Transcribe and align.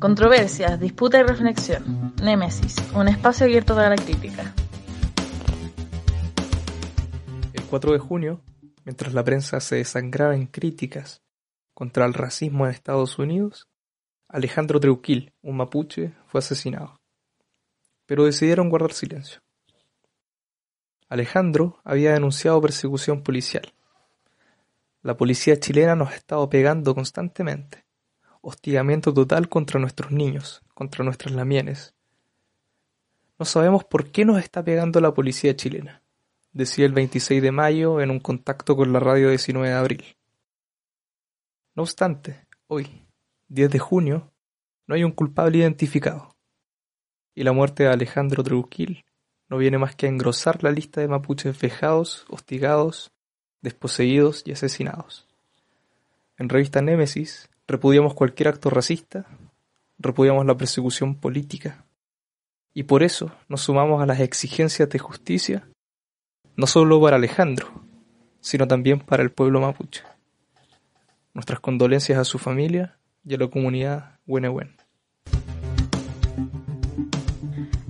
Controversias, 0.00 0.80
disputa 0.80 1.20
y 1.20 1.24
reflexión. 1.24 2.14
Némesis, 2.22 2.74
un 2.94 3.06
espacio 3.06 3.44
abierto 3.44 3.74
para 3.74 3.90
la 3.90 3.96
crítica. 3.96 4.54
El 7.52 7.62
4 7.64 7.92
de 7.92 7.98
junio, 7.98 8.40
mientras 8.86 9.12
la 9.12 9.22
prensa 9.22 9.60
se 9.60 9.76
desangraba 9.76 10.34
en 10.34 10.46
críticas 10.46 11.20
contra 11.74 12.06
el 12.06 12.14
racismo 12.14 12.64
en 12.64 12.70
Estados 12.70 13.18
Unidos, 13.18 13.68
Alejandro 14.26 14.80
Treuquil, 14.80 15.34
un 15.42 15.58
mapuche, 15.58 16.14
fue 16.28 16.38
asesinado. 16.38 16.98
Pero 18.06 18.24
decidieron 18.24 18.70
guardar 18.70 18.94
silencio. 18.94 19.42
Alejandro 21.10 21.78
había 21.84 22.14
denunciado 22.14 22.58
persecución 22.62 23.22
policial. 23.22 23.74
La 25.02 25.18
policía 25.18 25.60
chilena 25.60 25.94
nos 25.94 26.10
ha 26.10 26.16
estado 26.16 26.48
pegando 26.48 26.94
constantemente 26.94 27.89
hostigamiento 28.40 29.12
total 29.12 29.48
contra 29.48 29.80
nuestros 29.80 30.10
niños, 30.10 30.62
contra 30.74 31.04
nuestras 31.04 31.34
lamienes. 31.34 31.94
No 33.38 33.44
sabemos 33.44 33.84
por 33.84 34.10
qué 34.10 34.24
nos 34.24 34.38
está 34.38 34.62
pegando 34.62 35.00
la 35.00 35.14
policía 35.14 35.56
chilena, 35.56 36.02
decía 36.52 36.86
el 36.86 36.92
26 36.92 37.42
de 37.42 37.52
mayo 37.52 38.00
en 38.00 38.10
un 38.10 38.20
contacto 38.20 38.76
con 38.76 38.92
la 38.92 39.00
radio 39.00 39.30
19 39.30 39.68
de 39.68 39.74
abril. 39.74 40.04
No 41.74 41.82
obstante, 41.82 42.46
hoy, 42.66 43.06
10 43.48 43.70
de 43.70 43.78
junio, 43.78 44.32
no 44.86 44.94
hay 44.94 45.04
un 45.04 45.12
culpable 45.12 45.58
identificado. 45.58 46.36
Y 47.34 47.44
la 47.44 47.52
muerte 47.52 47.84
de 47.84 47.90
Alejandro 47.90 48.42
Trujillo 48.42 49.02
no 49.48 49.58
viene 49.58 49.78
más 49.78 49.96
que 49.96 50.06
a 50.06 50.08
engrosar 50.08 50.62
la 50.62 50.70
lista 50.70 51.00
de 51.00 51.08
mapuches 51.08 51.58
vejados, 51.60 52.24
hostigados, 52.28 53.12
desposeídos 53.60 54.42
y 54.46 54.52
asesinados. 54.52 55.26
En 56.38 56.48
revista 56.48 56.80
Némesis 56.80 57.49
Repudiamos 57.70 58.14
cualquier 58.14 58.48
acto 58.48 58.68
racista, 58.68 59.26
repudiamos 59.96 60.44
la 60.44 60.56
persecución 60.56 61.14
política, 61.14 61.84
y 62.74 62.82
por 62.82 63.04
eso 63.04 63.30
nos 63.46 63.60
sumamos 63.60 64.02
a 64.02 64.06
las 64.06 64.18
exigencias 64.18 64.88
de 64.88 64.98
justicia, 64.98 65.68
no 66.56 66.66
solo 66.66 67.00
para 67.00 67.14
Alejandro, 67.14 67.68
sino 68.40 68.66
también 68.66 68.98
para 68.98 69.22
el 69.22 69.30
pueblo 69.30 69.60
mapuche. 69.60 70.02
Nuestras 71.32 71.60
condolencias 71.60 72.18
a 72.18 72.24
su 72.24 72.40
familia 72.40 72.98
y 73.24 73.34
a 73.34 73.38
la 73.38 73.46
comunidad 73.46 74.18
Wenehuen. 74.26 74.74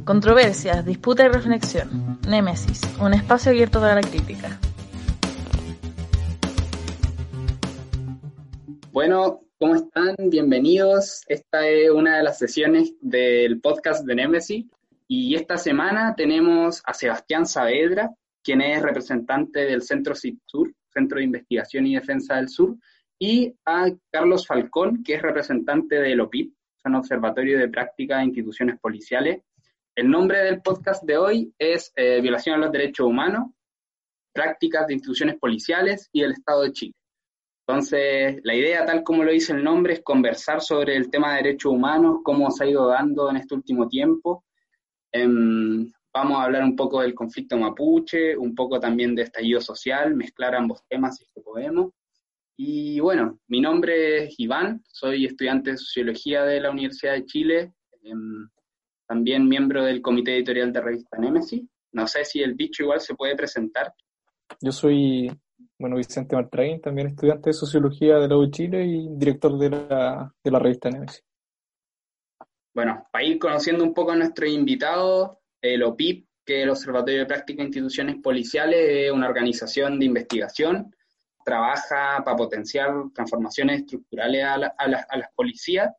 Controversias, 0.05 0.85
disputa 0.85 1.25
y 1.25 1.29
reflexión. 1.29 2.19
Némesis, 2.29 2.83
un 3.01 3.15
espacio 3.15 3.51
abierto 3.51 3.81
para 3.81 3.95
la 3.95 4.03
crítica. 4.03 4.61
Bueno, 8.93 9.41
¿Cómo 9.63 9.75
están? 9.75 10.17
Bienvenidos. 10.31 11.23
Esta 11.27 11.69
es 11.69 11.91
una 11.91 12.17
de 12.17 12.23
las 12.23 12.39
sesiones 12.39 12.95
del 13.03 13.61
podcast 13.61 14.07
de 14.07 14.15
Nemesis 14.15 14.65
y 15.07 15.35
esta 15.35 15.59
semana 15.59 16.15
tenemos 16.17 16.81
a 16.87 16.95
Sebastián 16.95 17.45
Saavedra, 17.45 18.11
quien 18.43 18.63
es 18.63 18.81
representante 18.81 19.67
del 19.67 19.83
Centro 19.83 20.15
Sur, 20.15 20.73
Centro 20.89 21.19
de 21.19 21.25
Investigación 21.25 21.87
y 21.87 21.95
Defensa 21.95 22.37
del 22.37 22.49
Sur, 22.49 22.79
y 23.19 23.55
a 23.67 23.91
Carlos 24.11 24.47
Falcón, 24.47 25.05
que 25.05 25.17
es 25.17 25.21
representante 25.21 25.97
del 25.97 26.23
OPIP, 26.23 26.55
son 26.83 26.95
Observatorio 26.95 27.59
de 27.59 27.69
Práctica 27.69 28.17
de 28.17 28.25
Instituciones 28.25 28.81
Policiales. 28.81 29.43
El 29.95 30.09
nombre 30.09 30.39
del 30.39 30.63
podcast 30.63 31.05
de 31.05 31.19
hoy 31.19 31.53
es 31.59 31.93
eh, 31.97 32.23
Violación 32.23 32.55
a 32.55 32.65
los 32.65 32.73
Derechos 32.73 33.07
Humanos, 33.07 33.51
Prácticas 34.33 34.87
de 34.87 34.95
Instituciones 34.95 35.39
Policiales 35.39 36.09
y 36.13 36.23
el 36.23 36.33
Estado 36.33 36.63
de 36.63 36.73
Chile. 36.73 36.95
Entonces, 37.71 38.41
la 38.43 38.53
idea, 38.53 38.85
tal 38.85 39.05
como 39.05 39.23
lo 39.23 39.31
dice 39.31 39.53
el 39.53 39.63
nombre, 39.63 39.93
es 39.93 40.03
conversar 40.03 40.61
sobre 40.61 40.97
el 40.97 41.09
tema 41.09 41.31
de 41.31 41.45
derechos 41.45 41.73
humanos, 41.73 42.19
cómo 42.25 42.51
se 42.51 42.65
ha 42.65 42.69
ido 42.69 42.89
dando 42.89 43.31
en 43.31 43.37
este 43.37 43.55
último 43.55 43.87
tiempo. 43.87 44.45
Em, 45.13 45.89
vamos 46.13 46.39
a 46.41 46.45
hablar 46.45 46.65
un 46.65 46.75
poco 46.75 47.01
del 47.01 47.15
conflicto 47.15 47.57
mapuche, 47.57 48.37
un 48.37 48.57
poco 48.57 48.81
también 48.81 49.15
de 49.15 49.23
estallido 49.23 49.61
social, 49.61 50.17
mezclar 50.17 50.57
ambos 50.57 50.83
temas 50.89 51.17
si 51.17 51.23
es 51.23 51.31
que 51.33 51.43
podemos. 51.43 51.93
Y 52.57 52.99
bueno, 52.99 53.39
mi 53.47 53.61
nombre 53.61 54.25
es 54.25 54.35
Iván, 54.39 54.83
soy 54.89 55.27
estudiante 55.27 55.71
de 55.71 55.77
Sociología 55.77 56.43
de 56.43 56.61
la 56.61 56.73
Universidad 56.73 57.13
de 57.13 57.25
Chile, 57.25 57.73
em, 58.03 58.49
también 59.07 59.49
miembro 59.49 59.85
del 59.85 60.03
comité 60.03 60.35
editorial 60.35 60.73
de 60.73 60.81
revista 60.81 61.19
Nemesis. 61.19 61.63
No 61.93 62.09
sé 62.09 62.25
si 62.25 62.43
el 62.43 62.55
bicho 62.55 62.83
igual 62.83 63.01
se 63.01 63.15
puede 63.15 63.37
presentar. 63.37 63.95
Yo 64.61 64.73
soy 64.73 65.31
bueno, 65.79 65.97
Vicente 65.97 66.37
Martraín, 66.37 66.81
también 66.81 67.09
estudiante 67.09 67.51
de 67.51 67.55
Sociología 67.55 68.17
de 68.17 68.29
la 68.29 68.37
U 68.37 68.51
Chile 68.51 68.85
y 68.85 69.09
director 69.17 69.59
de 69.59 69.71
la, 69.71 70.35
de 70.45 70.51
la 70.51 70.59
revista 70.59 70.91
Nemesis. 70.91 71.25
Bueno, 72.75 73.07
para 73.11 73.25
ir 73.25 73.39
conociendo 73.39 73.83
un 73.83 73.95
poco 73.95 74.13
a 74.13 74.17
nuestro 74.17 74.47
invitado, 74.47 75.41
el 75.61 75.83
OPIP, 75.83 76.27
que 76.45 76.59
es 76.59 76.63
el 76.65 76.71
Observatorio 76.71 77.21
de 77.21 77.27
Práctica 77.27 77.63
de 77.63 77.69
Instituciones 77.69 78.17
Policiales, 78.23 78.79
es 78.81 79.13
una 79.13 79.29
organización 79.29 79.99
de 79.99 80.07
investigación, 80.07 80.95
trabaja 81.45 82.23
para 82.25 82.37
potenciar 82.37 82.93
transformaciones 83.15 83.81
estructurales 83.81 84.45
a, 84.45 84.55
a, 84.55 84.73
a 84.77 85.19
las 85.19 85.33
policías. 85.35 85.91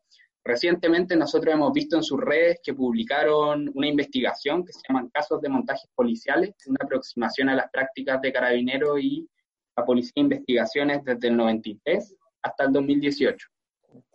Recientemente 0.44 1.14
nosotros 1.14 1.54
hemos 1.54 1.72
visto 1.72 1.96
en 1.96 2.02
sus 2.02 2.20
redes 2.20 2.60
que 2.64 2.74
publicaron 2.74 3.70
una 3.74 3.86
investigación 3.86 4.64
que 4.64 4.72
se 4.72 4.80
llama 4.88 5.08
Casos 5.12 5.40
de 5.40 5.48
Montajes 5.48 5.88
Policiales, 5.94 6.54
una 6.66 6.78
aproximación 6.82 7.48
a 7.48 7.54
las 7.54 7.70
prácticas 7.70 8.20
de 8.20 8.32
carabineros 8.32 9.00
y 9.00 9.28
la 9.76 9.84
Policía 9.84 10.12
de 10.16 10.22
Investigaciones 10.22 11.04
desde 11.04 11.28
el 11.28 11.36
93 11.36 12.14
hasta 12.42 12.64
el 12.64 12.72
2018. 12.72 13.46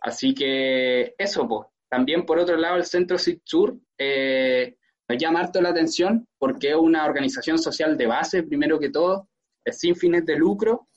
Así 0.00 0.34
que 0.34 1.14
eso, 1.18 1.46
pues. 1.48 1.66
También, 1.90 2.26
por 2.26 2.38
otro 2.38 2.56
lado, 2.56 2.76
el 2.76 2.84
Centro 2.84 3.16
SITSUR 3.16 3.78
eh, 3.96 4.76
nos 5.08 5.18
llama 5.18 5.40
harto 5.40 5.60
la 5.62 5.70
atención 5.70 6.26
porque 6.38 6.70
es 6.70 6.76
una 6.76 7.06
organización 7.06 7.58
social 7.58 7.96
de 7.96 8.06
base, 8.06 8.42
primero 8.42 8.78
que 8.78 8.90
todo, 8.90 9.28
es 9.64 9.78
sin 9.78 9.96
fines 9.96 10.26
de 10.26 10.36
lucro 10.36 10.88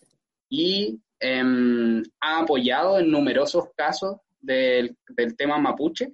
y 0.50 1.00
em, 1.20 2.04
ha 2.20 2.40
apoyado 2.40 3.00
en 3.00 3.10
numerosos 3.10 3.70
casos 3.76 4.18
del, 4.42 4.98
del 5.08 5.38
tema 5.38 5.58
mapuche 5.58 6.14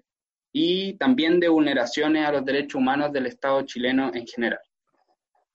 y 0.53 0.93
también 0.97 1.39
de 1.39 1.49
vulneraciones 1.49 2.27
a 2.27 2.31
los 2.31 2.45
derechos 2.45 2.75
humanos 2.75 3.11
del 3.11 3.25
Estado 3.25 3.63
chileno 3.63 4.11
en 4.13 4.27
general. 4.27 4.59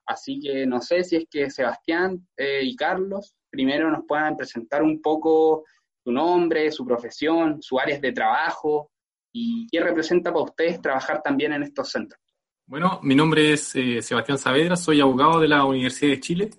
Así 0.07 0.41
que 0.41 0.67
no 0.67 0.81
sé 0.81 1.05
si 1.05 1.17
es 1.17 1.25
que 1.31 1.51
Sebastián 1.51 2.27
eh, 2.37 2.61
y 2.63 2.77
Carlos 2.77 3.35
primero 3.53 3.91
nos 3.91 4.05
puedan 4.07 4.37
presentar 4.37 4.83
un 4.83 5.01
poco 5.01 5.65
su 6.03 6.11
nombre, 6.11 6.73
su 6.73 6.85
profesión, 6.85 7.63
sus 7.63 7.79
áreas 7.79 8.01
de 8.01 8.13
trabajo 8.13 8.91
y 9.33 9.67
qué 9.71 9.81
representa 9.81 10.33
para 10.33 10.45
ustedes 10.45 10.81
trabajar 10.81 11.23
también 11.23 11.53
en 11.53 11.63
estos 11.63 11.91
centros. 11.91 12.21
Bueno, 12.67 12.99
mi 13.03 13.15
nombre 13.15 13.53
es 13.53 13.77
eh, 13.77 14.01
Sebastián 14.01 14.39
Saavedra, 14.39 14.77
soy 14.77 15.01
abogado 15.01 15.41
de 15.41 15.49
la 15.49 15.65
Universidad 15.65 16.13
de 16.13 16.21
Chile. 16.21 16.51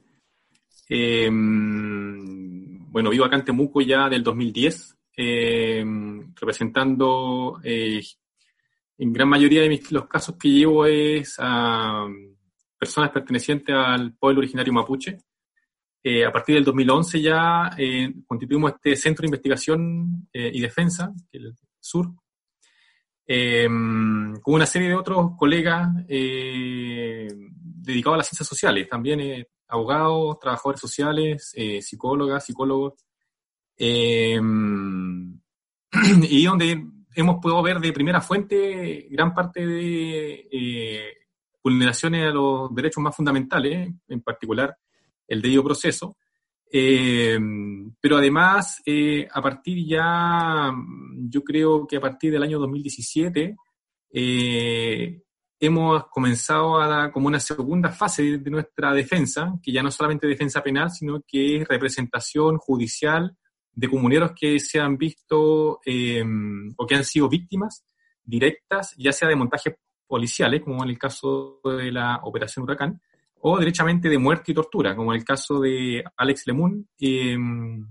Em, 0.87 2.91
bueno, 2.91 3.09
vivo 3.09 3.25
acá 3.25 3.37
en 3.37 3.45
Temuco 3.45 3.81
ya 3.81 4.09
del 4.09 4.23
2010, 4.23 4.95
em, 5.17 6.33
representando 6.35 7.59
eh, 7.63 8.01
en 8.97 9.13
gran 9.13 9.29
mayoría 9.29 9.61
de 9.61 9.81
los 9.89 10.07
casos 10.07 10.35
que 10.37 10.49
llevo 10.49 10.85
es 10.85 11.35
a 11.39 12.05
personas 12.83 13.11
pertenecientes 13.11 13.73
al 13.73 14.13
pueblo 14.13 14.39
originario 14.39 14.73
mapuche. 14.73 15.17
Eh, 16.03 16.25
a 16.25 16.31
partir 16.33 16.55
del 16.55 16.65
2011 16.65 17.21
ya 17.21 17.71
eh, 17.77 18.13
constituimos 18.27 18.73
este 18.73 18.97
Centro 18.97 19.21
de 19.21 19.27
Investigación 19.27 20.27
eh, 20.33 20.51
y 20.53 20.59
Defensa, 20.59 21.13
el 21.31 21.55
SUR, 21.79 22.13
con 23.25 24.53
una 24.53 24.65
serie 24.65 24.89
de 24.89 24.95
otros 24.95 25.31
colegas 25.37 25.87
dedicados 26.05 28.15
a 28.15 28.17
las 28.17 28.27
ciencias 28.27 28.49
sociales, 28.49 28.89
también 28.89 29.47
abogados, 29.69 30.39
trabajadores 30.39 30.81
sociales, 30.81 31.55
psicólogas, 31.79 32.45
psicólogos, 32.45 32.95
y 33.77 34.43
donde 36.43 36.85
hemos 37.15 37.39
podido 37.41 37.63
ver 37.63 37.79
de 37.79 37.93
primera 37.93 38.19
fuente 38.19 39.07
gran 39.09 39.33
parte 39.33 39.65
de 39.65 41.22
vulneraciones 41.63 42.27
a 42.27 42.31
los 42.31 42.73
derechos 42.75 43.01
más 43.01 43.15
fundamentales, 43.15 43.89
en 44.07 44.21
particular 44.21 44.75
el 45.27 45.41
debido 45.41 45.63
proceso. 45.63 46.17
Eh, 46.75 47.39
pero 48.01 48.17
además, 48.17 48.81
eh, 48.85 49.27
a 49.31 49.41
partir 49.41 49.85
ya, 49.85 50.73
yo 51.29 51.43
creo 51.43 51.85
que 51.85 51.97
a 51.97 52.01
partir 52.01 52.31
del 52.31 52.43
año 52.43 52.59
2017, 52.59 53.55
eh, 54.11 55.21
hemos 55.59 56.07
comenzado 56.07 56.81
a 56.81 56.87
dar 56.87 57.11
como 57.11 57.27
una 57.27 57.39
segunda 57.39 57.89
fase 57.89 58.39
de, 58.39 58.49
nuestra 58.49 58.91
defensa, 58.91 59.53
que 59.61 59.71
ya 59.71 59.81
no 59.83 59.89
es 59.89 59.95
solamente 59.95 60.27
defensa 60.27 60.61
penal, 60.61 60.89
sino 60.89 61.21
que 61.25 61.57
es 61.57 61.67
representación 61.67 62.57
judicial 62.57 63.37
de 63.71 63.89
comuneros 63.89 64.31
que 64.35 64.59
se 64.59 64.79
han 64.79 64.97
visto 64.97 65.79
o 65.79 66.87
que 66.87 66.95
han 66.95 67.05
sido 67.05 67.29
víctimas 67.29 67.85
directas, 68.23 68.93
ya 68.97 69.11
sea 69.11 69.27
de 69.27 69.35
montaje 69.35 69.77
policiales, 70.13 70.61
como 70.61 70.83
en 70.83 70.91
el 70.91 70.99
caso 70.99 71.59
de 71.63 71.91
la 71.91 72.19
Operación 72.21 72.61
Huracán, 72.65 73.01
o 73.41 73.57
derechamente 73.57 74.07
de 74.09 74.19
muerte 74.19 74.51
y 74.51 74.53
tortura, 74.53 74.95
como 74.95 75.11
en 75.11 75.17
el 75.17 75.25
caso 75.25 75.59
de 75.59 76.03
Alex 76.15 76.45
Lemun 76.45 76.87
em, 76.99 77.83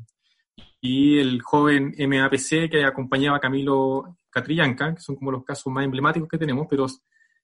y 0.81 1.19
el 1.19 1.43
joven 1.43 1.93
MAPC 1.99 2.71
que 2.71 2.85
acompañaba 2.85 3.39
a 3.39 3.41
Camilo 3.41 4.19
Catrillanca, 4.31 4.95
que 4.95 5.01
son 5.01 5.17
como 5.17 5.33
los 5.33 5.43
casos 5.43 5.73
más 5.73 5.85
emblemáticos 5.85 6.29
que 6.29 6.39
tenemos, 6.39 6.69
pero 6.71 6.87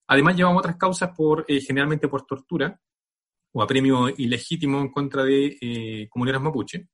además 0.06 0.36
llevamos 0.36 0.60
otras 0.60 0.76
causas 0.76 1.10
por 1.10 1.44
generalmente 1.48 2.06
por 2.06 2.24
tortura 2.24 2.80
o 3.50 3.60
apremio 3.60 4.08
ilegítimo 4.08 4.78
en 4.78 4.92
contra 4.92 5.24
de 5.24 6.06
comunidades 6.08 6.42
mapuche. 6.42 6.86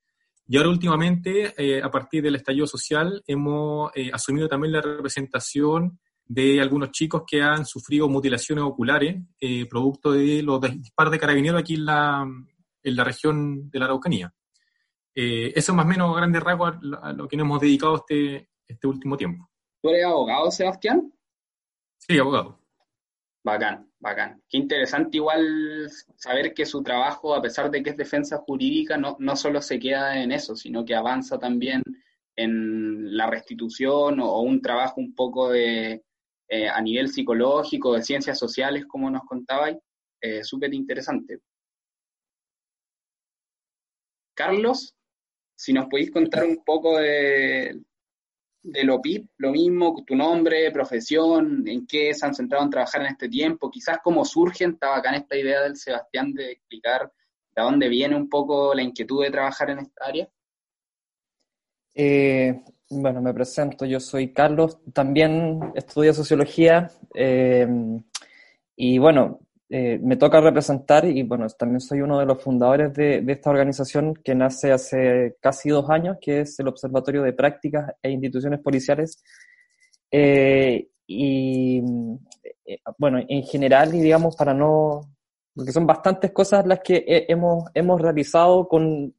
Y 0.46 0.56
ahora 0.56 0.70
últimamente, 0.70 1.52
a 1.82 1.90
partir 1.90 2.22
del 2.22 2.36
estallido 2.36 2.66
social, 2.66 3.22
hemos 3.26 3.90
asumido 4.10 4.48
también 4.48 4.72
la 4.72 4.80
representación 4.80 5.98
de 6.26 6.60
algunos 6.60 6.90
chicos 6.90 7.22
que 7.26 7.42
han 7.42 7.66
sufrido 7.66 8.08
mutilaciones 8.08 8.64
oculares 8.64 9.16
eh, 9.40 9.66
producto 9.66 10.12
de 10.12 10.42
los 10.42 10.60
disparos 10.60 11.12
de 11.12 11.18
carabineros 11.18 11.60
aquí 11.60 11.74
en 11.74 11.84
la, 11.84 12.26
en 12.82 12.96
la 12.96 13.04
región 13.04 13.70
de 13.70 13.78
la 13.78 13.84
Araucanía. 13.86 14.32
Eh, 15.14 15.52
eso 15.54 15.72
es 15.72 15.76
más 15.76 15.86
o 15.86 15.88
menos 15.88 16.16
grandes 16.16 16.42
rasgos 16.42 16.74
a 17.02 17.12
lo 17.12 17.28
que 17.28 17.36
nos 17.36 17.44
hemos 17.44 17.60
dedicado 17.60 17.96
este, 17.96 18.48
este 18.66 18.86
último 18.86 19.16
tiempo. 19.16 19.48
¿Tú 19.80 19.90
eres 19.90 20.06
abogado, 20.06 20.50
Sebastián? 20.50 21.12
Sí, 21.98 22.18
abogado. 22.18 22.58
Bacán, 23.44 23.90
bacán. 24.00 24.42
Qué 24.48 24.56
interesante 24.56 25.18
igual 25.18 25.90
saber 26.16 26.54
que 26.54 26.64
su 26.64 26.82
trabajo, 26.82 27.34
a 27.34 27.42
pesar 27.42 27.70
de 27.70 27.82
que 27.82 27.90
es 27.90 27.96
defensa 27.96 28.38
jurídica, 28.38 28.96
no, 28.96 29.16
no 29.20 29.36
solo 29.36 29.60
se 29.60 29.78
queda 29.78 30.22
en 30.22 30.32
eso, 30.32 30.56
sino 30.56 30.84
que 30.84 30.94
avanza 30.94 31.38
también 31.38 31.82
en 32.36 33.16
la 33.16 33.28
restitución 33.28 34.18
o 34.20 34.40
un 34.40 34.62
trabajo 34.62 34.94
un 35.00 35.14
poco 35.14 35.50
de, 35.50 36.02
eh, 36.48 36.68
a 36.68 36.80
nivel 36.80 37.08
psicológico, 37.08 37.94
de 37.94 38.02
ciencias 38.02 38.38
sociales, 38.38 38.86
como 38.86 39.10
nos 39.10 39.24
contabais, 39.24 39.78
eh, 40.20 40.42
súper 40.44 40.72
interesante. 40.74 41.40
Carlos, 44.34 44.94
si 45.56 45.72
nos 45.72 45.86
podéis 45.86 46.10
contar 46.10 46.44
un 46.44 46.64
poco 46.64 46.98
de, 46.98 47.80
de 48.62 48.84
lo 48.84 49.00
PIP, 49.00 49.30
lo 49.38 49.52
mismo, 49.52 50.02
tu 50.06 50.16
nombre, 50.16 50.70
profesión, 50.72 51.66
en 51.68 51.86
qué 51.86 52.14
se 52.14 52.26
han 52.26 52.34
centrado 52.34 52.64
en 52.64 52.70
trabajar 52.70 53.02
en 53.02 53.08
este 53.08 53.28
tiempo, 53.28 53.70
quizás 53.70 53.98
cómo 54.02 54.24
surge, 54.24 54.64
estaba 54.64 54.96
acá 54.96 55.14
esta 55.14 55.36
idea 55.36 55.62
del 55.62 55.76
Sebastián 55.76 56.32
de 56.32 56.52
explicar 56.52 57.12
de 57.54 57.62
dónde 57.62 57.88
viene 57.88 58.16
un 58.16 58.28
poco 58.28 58.74
la 58.74 58.82
inquietud 58.82 59.22
de 59.22 59.30
trabajar 59.30 59.70
en 59.70 59.80
esta 59.80 60.06
área. 60.06 60.28
Eh, 61.94 62.60
bueno, 62.90 63.22
me 63.22 63.34
presento, 63.34 63.84
yo 63.84 64.00
soy 64.00 64.32
Carlos, 64.32 64.78
también 64.92 65.72
estudio 65.74 66.12
sociología 66.12 66.90
eh, 67.14 67.66
y 68.76 68.98
bueno, 68.98 69.40
eh, 69.70 69.98
me 70.02 70.16
toca 70.16 70.40
representar 70.40 71.04
y 71.06 71.22
bueno, 71.22 71.46
también 71.58 71.80
soy 71.80 72.00
uno 72.02 72.18
de 72.18 72.26
los 72.26 72.42
fundadores 72.42 72.92
de, 72.94 73.24
esta 73.26 73.50
organización 73.50 74.14
que 74.14 74.34
nace 74.34 74.72
hace 74.72 75.36
casi 75.40 75.70
dos 75.70 75.88
años, 75.90 76.18
que 76.20 76.40
es 76.40 76.58
el 76.60 76.68
Observatorio 76.68 77.22
de 77.22 77.32
Prácticas 77.32 77.92
e 78.02 78.10
Instituciones 78.10 78.60
Policiales. 78.60 79.22
Eh, 80.10 80.88
y 81.06 81.82
bueno, 82.98 83.18
en 83.28 83.42
general, 83.44 83.94
y 83.94 84.00
digamos, 84.00 84.36
para 84.36 84.54
no, 84.54 85.00
porque 85.54 85.72
son 85.72 85.86
bastantes 85.86 86.30
cosas 86.32 86.66
las 86.66 86.80
que 86.80 87.04
hemos, 87.28 87.64
hemos 87.74 88.00
realizado 88.00 88.68
con 88.68 89.14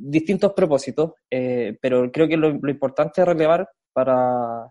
distintos 0.00 0.52
propósitos, 0.52 1.12
eh, 1.30 1.76
pero 1.80 2.10
creo 2.10 2.28
que 2.28 2.36
lo, 2.36 2.48
importante 2.48 3.20
a 3.20 3.26
relevar 3.26 3.68
para, 3.92 4.70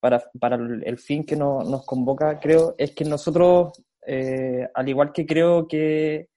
para, 0.00 0.22
para 0.38 0.56
el 0.56 0.98
fin 0.98 1.24
que 1.24 1.36
nos 1.36 1.84
convoca, 1.84 2.38
creo, 2.38 2.74
es 2.78 2.92
que 2.92 3.04
nosotros, 3.04 3.72
eh, 4.06 4.68
al 4.74 4.88
igual 4.88 5.12
que 5.12 5.26
creo 5.26 5.66
que, 5.68 6.28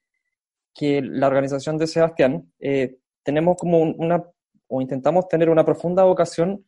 que 0.73 1.01
la 1.01 1.27
organización 1.27 1.77
de 1.77 1.87
Sebastián, 1.87 2.51
eh, 2.59 2.97
tenemos 3.23 3.57
como 3.57 3.79
una, 3.81 4.23
o 4.67 4.81
intentamos 4.81 5.27
tener 5.27 5.49
una 5.49 5.65
profunda 5.65 6.03
vocación 6.03 6.65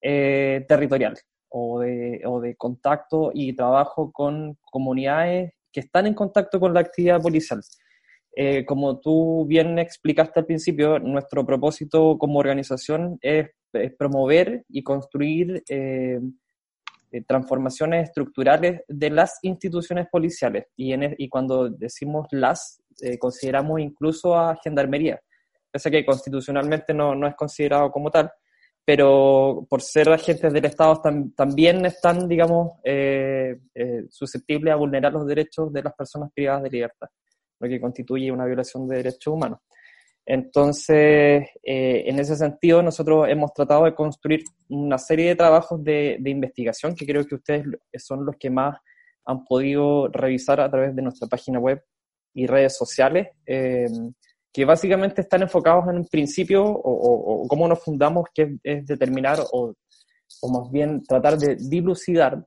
territorial 0.00 1.16
o 1.48 1.78
de, 1.78 2.22
o 2.26 2.40
de 2.40 2.56
contacto 2.56 3.30
y 3.32 3.54
trabajo 3.54 4.10
con 4.10 4.58
comunidades 4.62 5.52
que 5.70 5.78
están 5.80 6.08
en 6.08 6.14
contacto 6.14 6.58
con 6.58 6.74
la 6.74 6.80
actividad 6.80 7.20
policial. 7.20 7.60
Eh, 8.34 8.64
como 8.64 8.98
tú 8.98 9.44
bien 9.46 9.78
explicaste 9.78 10.40
al 10.40 10.46
principio, 10.46 10.98
nuestro 10.98 11.44
propósito 11.44 12.16
como 12.18 12.38
organización 12.38 13.18
es, 13.20 13.50
promover 13.98 14.64
y 14.68 14.82
construir 14.82 15.62
eh, 15.66 16.20
eh, 17.10 17.22
transformaciones 17.26 18.08
estructurales 18.08 18.82
de 18.86 19.10
las 19.10 19.38
instituciones 19.42 20.08
policiales. 20.10 20.66
Y, 20.76 20.92
en, 20.92 21.16
cuando 21.30 21.68
decimos 21.68 22.26
las, 22.32 22.82
consideramos 23.18 23.80
incluso 23.80 24.36
a 24.36 24.56
Gendarmería, 24.62 25.20
pese 25.70 25.88
a 25.88 25.92
que 25.92 26.04
constitucionalmente 26.04 26.92
no, 26.92 27.14
no 27.14 27.26
es 27.26 27.34
considerado 27.34 27.90
como 27.90 28.10
tal, 28.10 28.30
pero 28.84 29.66
por 29.70 29.80
ser 29.80 30.10
agentes 30.10 30.52
del 30.52 30.64
Estado 30.64 31.00
también 31.34 31.86
están, 31.86 32.28
digamos, 32.28 32.72
susceptibles 34.10 34.72
a 34.72 34.76
vulnerar 34.76 35.12
los 35.12 35.26
derechos 35.26 35.72
de 35.72 35.82
las 35.82 35.94
personas 35.94 36.30
privadas 36.34 36.64
de 36.64 36.70
libertad 36.70 37.08
lo 37.62 37.68
que 37.68 37.80
constituye 37.80 38.32
una 38.32 38.44
violación 38.44 38.88
de 38.88 38.96
derechos 38.96 39.32
humanos. 39.32 39.60
Entonces, 40.24 41.48
eh, 41.62 42.04
en 42.06 42.18
ese 42.18 42.36
sentido, 42.36 42.82
nosotros 42.82 43.28
hemos 43.28 43.52
tratado 43.52 43.84
de 43.84 43.94
construir 43.94 44.44
una 44.68 44.98
serie 44.98 45.28
de 45.28 45.36
trabajos 45.36 45.82
de, 45.82 46.20
investigación 46.24 46.94
que 46.94 47.06
creo 47.06 47.26
que 47.26 47.34
ustedes 47.34 47.64
son 47.98 48.24
los 48.24 48.36
que 48.36 48.50
más 48.50 48.78
han 49.24 49.44
podido 49.44 50.08
revisar 50.08 50.60
a 50.60 50.70
través 50.70 50.94
de 50.94 51.02
nuestra 51.02 51.28
página 51.28 51.58
web 51.58 51.82
y 52.34 52.46
redes 52.46 52.76
sociales, 52.76 53.28
eh, 53.46 53.86
que 54.52 54.64
básicamente 54.64 55.22
están 55.22 55.42
enfocados 55.42 55.88
en 55.88 55.96
un 55.96 56.06
principio 56.06 56.64
o, 56.64 57.46
cómo 57.48 57.66
nos 57.66 57.82
fundamos, 57.82 58.26
que 58.32 58.56
es, 58.62 58.86
determinar 58.86 59.38
o, 59.52 59.74
más 60.50 60.70
bien 60.70 61.02
tratar 61.02 61.36
de 61.36 61.56
dilucidar 61.56 62.44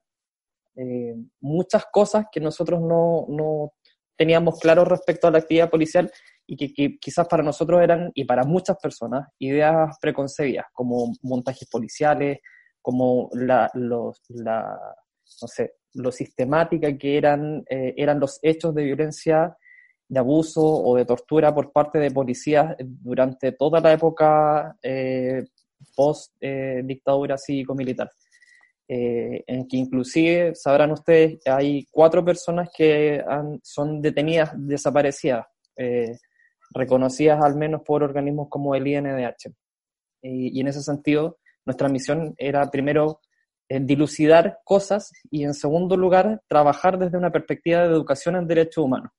eh, 0.75 1.15
muchas 1.39 1.85
cosas 1.91 2.25
que 2.31 2.39
nosotros 2.39 2.81
no, 2.81 3.25
no 3.29 3.71
teníamos 4.17 4.59
claro 4.59 4.85
respecto 4.85 5.27
a 5.27 5.31
la 5.31 5.39
actividad 5.39 5.69
policial 5.69 6.11
y 6.47 6.55
que, 6.55 6.97
quizás 6.99 7.27
para 7.27 7.43
nosotros 7.43 7.81
eran, 7.81 8.11
y 8.13 8.25
para 8.25 8.43
muchas 8.43 8.77
personas, 8.77 9.27
ideas 9.39 9.97
preconcebidas, 9.99 10.65
como 10.73 11.13
montajes 11.23 11.67
policiales, 11.69 12.39
como 12.81 13.29
la, 13.33 13.69
los, 13.73 14.21
no 14.29 15.47
sé, 15.47 15.73
lo 15.93 16.11
sistemática 16.11 16.95
que 16.97 17.17
eran, 17.17 17.63
eh, 17.69 17.93
eran 17.97 18.19
los 18.19 18.39
hechos 18.43 18.75
de 18.75 18.83
violencia, 18.83 19.57
de 20.07 20.19
abuso 20.19 20.61
o 20.61 20.95
de 20.95 21.05
tortura 21.05 21.53
por 21.53 21.71
parte 21.71 21.97
de 21.97 22.11
policías 22.11 22.75
durante 22.79 23.53
toda 23.53 23.79
la 23.79 23.93
época 23.93 24.77
eh, 24.83 25.45
post-dictadura 25.95 27.35
eh, 27.35 27.39
cívico-militar. 27.39 28.11
Eh, 28.87 29.43
en 29.47 29.67
que 29.67 29.77
inclusive, 29.77 30.53
sabrán 30.53 30.91
ustedes, 30.91 31.39
hay 31.47 31.87
cuatro 31.89 32.23
personas 32.23 32.69
que 32.75 33.23
son 33.63 33.99
detenidas, 33.99 34.51
desaparecidas, 34.55 35.47
eh, 35.75 36.17
reconocidas 36.71 37.43
al 37.43 37.55
menos 37.55 37.81
por 37.81 38.03
organismos 38.03 38.47
como 38.49 38.75
el 38.75 38.85
INDH. 38.85 39.51
Y, 40.21 40.59
en 40.59 40.67
ese 40.67 40.81
sentido, 40.81 41.39
nuestra 41.65 41.89
misión 41.89 42.35
era 42.37 42.69
primero 42.69 43.21
eh, 43.69 43.79
dilucidar 43.81 44.59
cosas 44.63 45.11
y 45.31 45.43
en 45.43 45.55
segundo 45.55 45.97
lugar, 45.97 46.41
trabajar 46.47 46.99
desde 46.99 47.17
una 47.17 47.31
perspectiva 47.31 47.81
de 47.81 47.93
educación 47.93 48.35
en 48.35 48.47
derechos 48.47 48.83
humanos. 48.83 49.11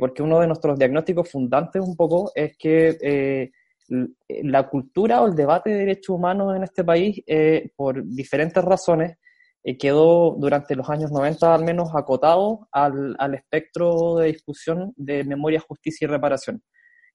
porque 0.00 0.22
uno 0.22 0.40
de 0.40 0.48
nuestros 0.48 0.76
diagnósticos 0.78 1.30
fundantes 1.30 1.80
un 1.80 1.96
poco 1.96 2.32
es 2.34 2.56
que 2.58 3.52
la 3.88 4.68
cultura 4.68 5.22
o 5.22 5.26
el 5.26 5.34
debate 5.34 5.70
de 5.70 5.78
derechos 5.78 6.16
humanos 6.16 6.56
en 6.56 6.64
este 6.64 6.84
país, 6.84 7.20
eh, 7.26 7.70
por 7.76 8.04
diferentes 8.04 8.64
razones, 8.64 9.16
eh, 9.62 9.76
quedó 9.76 10.36
durante 10.38 10.74
los 10.74 10.88
años 10.88 11.10
90 11.10 11.54
al 11.54 11.64
menos 11.64 11.90
acotado 11.94 12.68
al, 12.72 13.14
al, 13.18 13.34
espectro 13.34 14.16
de 14.16 14.28
discusión 14.28 14.92
de 14.96 15.24
memoria, 15.24 15.60
justicia 15.60 16.06
y 16.06 16.08
reparación. 16.08 16.62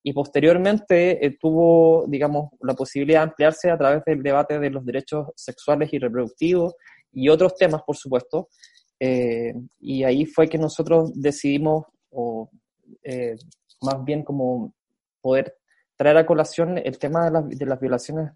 Y 0.04 0.14
posteriormente 0.14 1.26
eh, 1.26 1.38
tuvo, 1.40 2.06
digamos, 2.08 2.50
la 2.62 2.74
posibilidad 2.74 3.20
de 3.20 3.30
ampliarse 3.30 3.70
a 3.70 3.78
través 3.78 4.04
del 4.06 4.24
debate 4.24 4.60
de 4.60 4.70
los 4.70 4.86
derechos 4.86 5.28
sexuales 5.36 5.92
y 5.92 6.00
reproductivos 6.00 6.76
y 7.12 7.30
otros 7.30 7.56
temas, 7.56 7.82
por 7.86 7.98
supuesto. 7.98 8.50
y 9.80 10.04
ahí 10.04 10.26
fue 10.26 10.48
que 10.48 10.58
nosotros 10.58 11.12
decidimos, 11.16 11.86
o 12.12 12.50
más 13.82 14.04
bien 14.06 14.24
como 14.24 14.74
poder 15.22 15.59
traer 16.00 16.16
a 16.16 16.26
colación 16.26 16.78
el 16.78 16.98
tema 16.98 17.26
de 17.26 17.32
las, 17.32 17.50
de 17.50 17.66
las 17.66 17.78
violaciones 17.78 18.32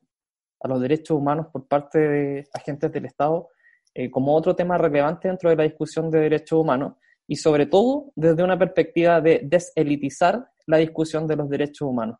a 0.59 0.67
los 0.67 0.81
derechos 0.81 1.17
humanos 1.17 1.47
por 1.51 1.65
parte 1.65 1.97
de 1.97 2.47
agentes 2.53 2.91
del 2.91 3.05
Estado 3.05 3.47
eh, 3.93 4.11
como 4.11 4.35
otro 4.35 4.53
tema 4.53 4.77
relevante 4.77 5.29
dentro 5.29 5.49
de 5.49 5.55
la 5.55 5.63
discusión 5.63 6.11
de 6.11 6.19
derechos 6.19 6.59
humanos 6.59 6.95
y 7.25 7.37
sobre 7.37 7.65
todo 7.65 8.11
desde 8.15 8.43
una 8.43 8.59
perspectiva 8.59 9.21
de 9.21 9.41
deselitizar 9.45 10.45
la 10.65 10.77
discusión 10.77 11.25
de 11.25 11.37
los 11.37 11.49
derechos 11.49 11.87
humanos. 11.87 12.17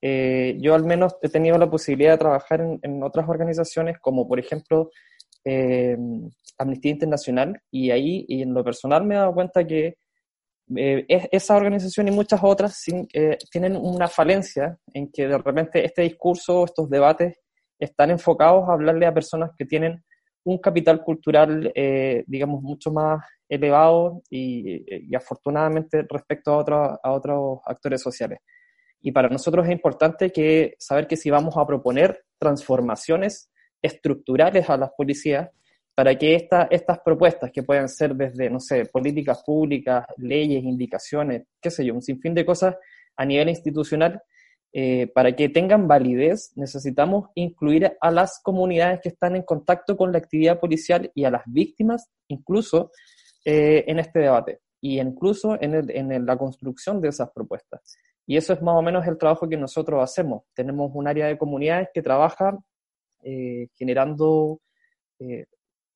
Eh, 0.00 0.56
yo 0.60 0.76
al 0.76 0.84
menos 0.84 1.16
he 1.22 1.28
tenido 1.28 1.58
la 1.58 1.68
posibilidad 1.68 2.12
de 2.12 2.18
trabajar 2.18 2.60
en, 2.60 3.02
otras 3.02 3.28
organizaciones 3.28 3.98
como 3.98 4.28
por 4.28 4.38
ejemplo 4.38 4.90
eh, 5.44 5.98
Amnistía 6.56 6.92
Internacional 6.92 7.60
y 7.68 7.90
ahí 7.90 8.26
en 8.28 8.54
lo 8.54 8.62
personal 8.62 9.04
me 9.04 9.16
he 9.16 9.18
dado 9.18 9.34
cuenta 9.34 9.66
que 9.66 9.96
eh, 10.76 11.06
esa 11.08 11.56
organización 11.56 12.08
y 12.08 12.10
muchas 12.10 12.40
otras 12.42 12.82
eh, 13.12 13.38
tienen 13.50 13.76
una 13.76 14.08
falencia 14.08 14.78
en 14.92 15.10
que 15.10 15.26
de 15.26 15.38
repente 15.38 15.84
este 15.84 16.02
discurso, 16.02 16.64
estos 16.64 16.90
debates, 16.90 17.38
están 17.78 18.10
enfocados 18.10 18.68
a 18.68 18.72
hablarle 18.72 19.06
a 19.06 19.14
personas 19.14 19.52
que 19.56 19.64
tienen 19.64 20.02
un 20.44 20.58
capital 20.58 21.02
cultural, 21.02 21.70
eh, 21.74 22.24
digamos, 22.26 22.62
mucho 22.62 22.90
más 22.90 23.24
elevado 23.48 24.22
y, 24.30 25.14
afortunadamente 25.14 26.06
respecto 26.08 26.52
a, 26.52 26.58
otros 26.58 26.98
a 27.02 27.12
otros 27.12 27.58
actores 27.64 28.02
sociales. 28.02 28.40
Y 29.00 29.12
para 29.12 29.28
nosotros 29.28 29.66
es 29.66 29.72
importante 29.72 30.32
que 30.32 30.74
saber 30.78 31.06
que 31.06 31.16
si 31.16 31.30
vamos 31.30 31.56
a 31.56 31.66
proponer 31.66 32.24
transformaciones 32.38 33.50
estructurales 33.80 34.68
a 34.68 34.76
las 34.76 34.90
policías, 34.96 35.48
para 35.98 36.16
que 36.16 36.36
estas 36.36 37.00
propuestas 37.00 37.50
que 37.50 37.64
puedan 37.64 37.88
ser 37.88 38.14
desde, 38.14 38.48
no 38.48 38.60
sé, 38.60 38.86
políticas 38.86 39.42
públicas, 39.44 40.06
leyes, 40.18 40.62
indicaciones, 40.62 41.42
qué 41.60 41.72
sé 41.72 41.84
yo, 41.84 41.92
un 41.92 42.02
sinfín 42.02 42.34
de 42.34 42.46
cosas 42.46 42.76
a 43.16 43.24
nivel 43.24 43.48
institucional, 43.48 44.22
eh, 44.72 45.08
para 45.12 45.34
que 45.34 45.48
tengan 45.48 45.88
validez, 45.88 46.52
necesitamos 46.54 47.30
incluir 47.34 47.96
a 48.00 48.12
las 48.12 48.40
comunidades 48.44 49.00
que 49.02 49.08
están 49.08 49.34
en 49.34 49.42
contacto 49.42 49.96
con 49.96 50.12
la 50.12 50.18
actividad 50.18 50.60
policial 50.60 51.10
y 51.16 51.24
a 51.24 51.32
las 51.32 51.42
víctimas, 51.46 52.08
incluso 52.28 52.92
eh, 53.44 53.82
en 53.88 53.98
este 53.98 54.20
debate, 54.20 54.60
y 54.80 55.00
incluso 55.00 55.60
en, 55.60 55.90
en 55.90 56.24
la 56.24 56.36
construcción 56.36 57.00
de 57.00 57.08
esas 57.08 57.32
propuestas. 57.32 57.96
Y 58.24 58.36
eso 58.36 58.52
es 58.52 58.62
más 58.62 58.76
o 58.76 58.82
menos 58.82 59.04
el 59.08 59.18
trabajo 59.18 59.48
que 59.48 59.56
nosotros 59.56 60.00
hacemos. 60.00 60.44
Tenemos 60.54 60.92
un 60.94 61.08
área 61.08 61.26
de 61.26 61.36
comunidades 61.36 61.88
que 61.92 62.02
trabaja 62.02 62.56
eh, 63.24 63.66
generando 63.74 64.60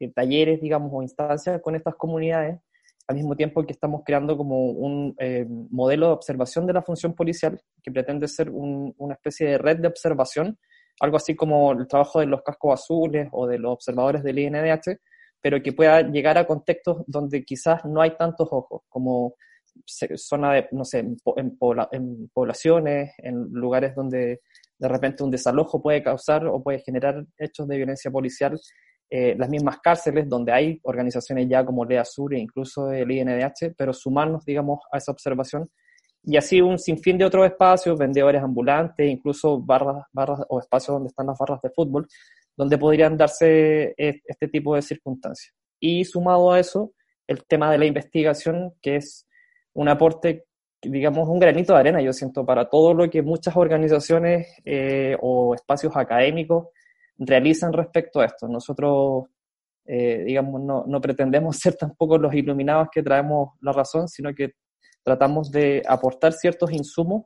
talleres, 0.09 0.61
digamos, 0.61 0.90
o 0.92 1.02
instancias 1.02 1.61
con 1.61 1.75
estas 1.75 1.94
comunidades, 1.97 2.59
al 3.09 3.16
mismo 3.16 3.37
tiempo 3.37 3.64
que 3.64 3.73
estamos 3.73 4.02
creando 4.04 4.37
como 4.37 4.66
un 4.66 5.14
eh, 5.18 5.47
modelo 5.49 6.06
de 6.06 6.12
observación 6.12 6.66
de 6.66 6.73
la 6.73 6.82
función 6.82 7.14
policial, 7.14 7.61
que 7.82 7.90
pretende 7.90 8.28
ser 8.28 8.50
una 8.50 9.14
especie 9.14 9.49
de 9.49 9.59
red 9.59 9.78
de 9.78 9.88
observación, 9.88 10.59
algo 11.00 11.16
así 11.16 11.35
como 11.35 11.73
el 11.73 11.87
trabajo 11.87 12.21
de 12.21 12.26
los 12.26 12.42
cascos 12.42 12.80
azules 12.80 13.28
o 13.32 13.47
de 13.47 13.59
los 13.59 13.73
observadores 13.73 14.23
del 14.23 14.38
INDH, 14.38 14.99
pero 15.40 15.61
que 15.62 15.73
pueda 15.73 16.02
llegar 16.02 16.38
a 16.38 16.47
contextos 16.47 17.02
donde 17.06 17.44
quizás 17.44 17.85
no 17.85 18.00
hay 18.00 18.16
tantos 18.16 18.49
ojos, 18.50 18.82
como 18.88 19.35
zona 20.16 20.52
de, 20.52 20.68
no 20.73 20.85
sé, 20.85 21.00
en, 21.00 21.16
en 21.37 22.28
poblaciones, 22.32 23.12
en 23.18 23.49
lugares 23.52 23.94
donde 23.94 24.40
de 24.78 24.88
repente 24.88 25.23
un 25.23 25.30
desalojo 25.30 25.80
puede 25.80 26.02
causar 26.02 26.47
o 26.47 26.62
puede 26.62 26.80
generar 26.80 27.25
hechos 27.38 27.66
de 27.68 27.76
violencia 27.76 28.11
policial 28.11 28.59
eh, 29.14 29.35
las 29.37 29.50
mismas 29.50 29.78
cárceles 29.81 30.26
donde 30.26 30.52
hay 30.52 30.81
organizaciones 30.85 31.47
ya 31.47 31.62
como 31.66 31.85
Lea 31.85 32.02
Sur 32.02 32.33
e 32.33 32.38
incluso 32.38 32.90
el 32.90 33.11
INDH, 33.11 33.75
pero 33.76 33.92
sumarnos, 33.92 34.42
digamos, 34.47 34.81
a 34.90 34.97
esa 34.97 35.12
observación. 35.12 35.69
Y 36.25 36.38
así 36.38 36.62
un 36.62 36.78
sinfín 36.78 37.19
de 37.19 37.26
otros 37.26 37.45
espacios, 37.45 37.99
vendedores 37.99 38.42
ambulantes, 38.42 39.07
incluso 39.07 39.61
barras, 39.61 40.07
barras 40.14 40.40
o 40.49 40.59
espacios 40.61 40.95
donde 40.95 41.09
están 41.09 41.26
las 41.26 41.37
barras 41.38 41.61
de 41.61 41.69
fútbol, 41.69 42.09
donde 42.57 42.78
podrían 42.78 43.19
darse 43.19 43.92
este 43.99 44.49
tipo 44.49 44.75
de 44.75 44.81
circunstancias. 44.81 45.54
Y 45.78 46.07
sumado 46.07 46.50
a 46.50 46.59
eso, 46.59 46.95
el 47.26 47.45
tema 47.45 47.71
de 47.71 47.76
la 47.76 47.85
investigación, 47.85 48.73
que 48.81 48.97
es 48.97 49.28
un 49.75 49.90
aporte, 49.90 50.47
digamos, 50.81 51.28
un 51.28 51.38
granito 51.38 51.75
de 51.75 51.81
arena, 51.81 52.00
yo 52.00 52.14
siento, 52.14 52.47
para 52.47 52.71
todo 52.71 52.95
lo 52.95 53.11
que 53.11 53.21
muchas 53.21 53.59
organizaciones 53.59 54.49
eh, 54.64 55.19
o 55.21 55.54
espacios 55.54 55.95
académicos 55.97 56.69
realizan 57.26 57.73
respecto 57.73 58.21
a 58.21 58.26
esto. 58.26 58.49
Nosotros, 58.49 59.26
eh, 59.85 60.23
digamos, 60.25 60.61
no, 60.62 61.00
pretendemos 61.00 61.57
ser 61.59 61.76
tampoco 61.76 62.19
los 62.19 62.35
iluminados 62.35 62.88
que 62.93 63.02
traemos 63.02 63.50
la 63.61 63.73
razón, 63.73 64.09
sino 64.09 64.35
que 64.35 64.52
tratamos 65.02 65.50
de 65.50 65.83
aportar 65.87 66.33
ciertos 66.33 66.73
insumos 66.73 67.25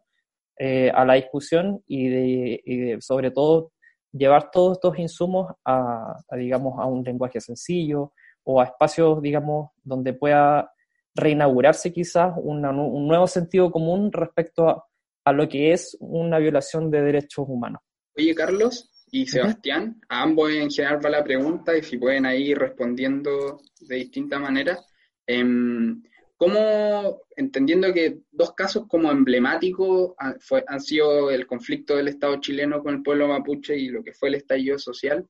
eh, 0.59 0.91
a 0.95 1.05
la 1.05 1.15
discusión 1.15 1.83
y 1.87 2.09
de, 2.09 2.97
sobre 3.00 3.31
todo, 3.31 3.73
llevar 4.12 4.50
todos 4.50 4.79
estos 4.79 4.99
insumos 4.99 5.53
a, 5.65 6.17
digamos, 6.33 6.79
a 6.79 6.87
un 6.87 7.03
lenguaje 7.03 7.41
sencillo 7.41 8.12
o 8.45 8.61
a 8.61 8.65
espacios, 8.65 9.21
digamos, 9.21 9.71
donde 9.83 10.15
pueda 10.15 10.73
reinaugurarse 11.15 11.93
quizás 11.93 12.33
un 12.37 12.62
nuevo 13.09 13.26
sentido 13.26 13.71
común 13.71 14.11
respecto 14.12 14.69
a, 14.69 14.87
a 15.26 15.33
lo 15.33 15.49
que 15.49 15.73
es 15.73 15.97
una 16.00 16.38
violación 16.38 16.91
de 16.91 17.03
derechos 17.03 17.47
humanos. 17.49 17.83
Oye, 18.17 18.35
Carlos, 18.35 18.91
y 19.11 19.27
Sebastián. 19.27 20.01
A 20.09 20.23
ambos 20.23 20.51
en 20.51 20.71
general 20.71 21.05
va 21.05 21.11
la 21.11 21.25
pregunta 21.25 21.77
y 21.77 21.83
si 21.83 21.99
pueden 21.99 22.27
ahí 22.27 22.55
respondiendo 22.55 23.61
de 23.81 23.97
distinta 23.97 24.39
manera. 24.39 24.79
Em, 25.27 26.03
¿Cómo, 26.37 27.23
entendiendo 27.35 27.93
que 27.95 28.19
dos 28.31 28.53
casos 28.53 28.87
como 28.89 29.11
emblemáticos 29.11 30.13
han, 30.19 30.37
han, 30.67 30.81
sido 30.81 31.31
el 31.31 31.47
conflicto 31.47 31.97
del 31.97 32.09
Estado 32.09 32.39
chileno 32.41 32.83
con 32.83 32.97
el 32.97 33.03
pueblo 33.03 33.27
mapuche 33.27 33.75
y 33.75 33.89
lo 33.89 34.03
que 34.03 34.13
fue 34.13 34.29
el 34.29 34.35
estallido 34.35 34.79
social, 34.79 35.27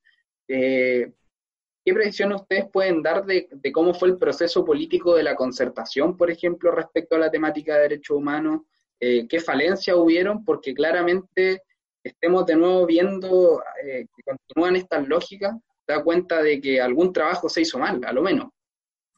eh, 0.48 1.12
¿qué 1.84 1.94
precisión 1.94 2.32
ustedes 2.32 2.66
pueden 2.72 3.02
dar 3.02 3.24
de, 3.24 3.48
de, 3.52 3.70
cómo 3.70 3.94
fue 3.94 4.08
el 4.08 4.16
proceso 4.16 4.64
político 4.64 5.14
de 5.14 5.22
la 5.22 5.36
concertación, 5.36 6.16
por 6.16 6.28
ejemplo, 6.28 6.72
respecto 6.72 7.14
a 7.14 7.20
la 7.20 7.30
temática 7.30 7.76
de 7.76 7.82
derechos 7.82 8.16
humanos? 8.16 8.62
Eh, 8.98 9.28
¿Qué 9.28 9.38
falencias 9.38 9.96
hubieron? 9.96 10.44
Porque 10.44 10.74
claramente 10.74 11.62
estemos 12.06 12.46
de 12.46 12.56
nuevo 12.56 12.86
viendo 12.86 13.62
eh, 13.84 14.06
que 14.16 14.22
continúan 14.22 14.76
estas 14.76 15.06
lógicas, 15.06 15.54
da 15.86 16.02
cuenta 16.02 16.42
de 16.42 16.60
que 16.60 16.80
algún 16.80 17.12
trabajo 17.12 17.48
se 17.48 17.62
hizo 17.62 17.78
mal, 17.78 18.00
a 18.04 18.12
lo 18.12 18.22
menos. 18.22 18.48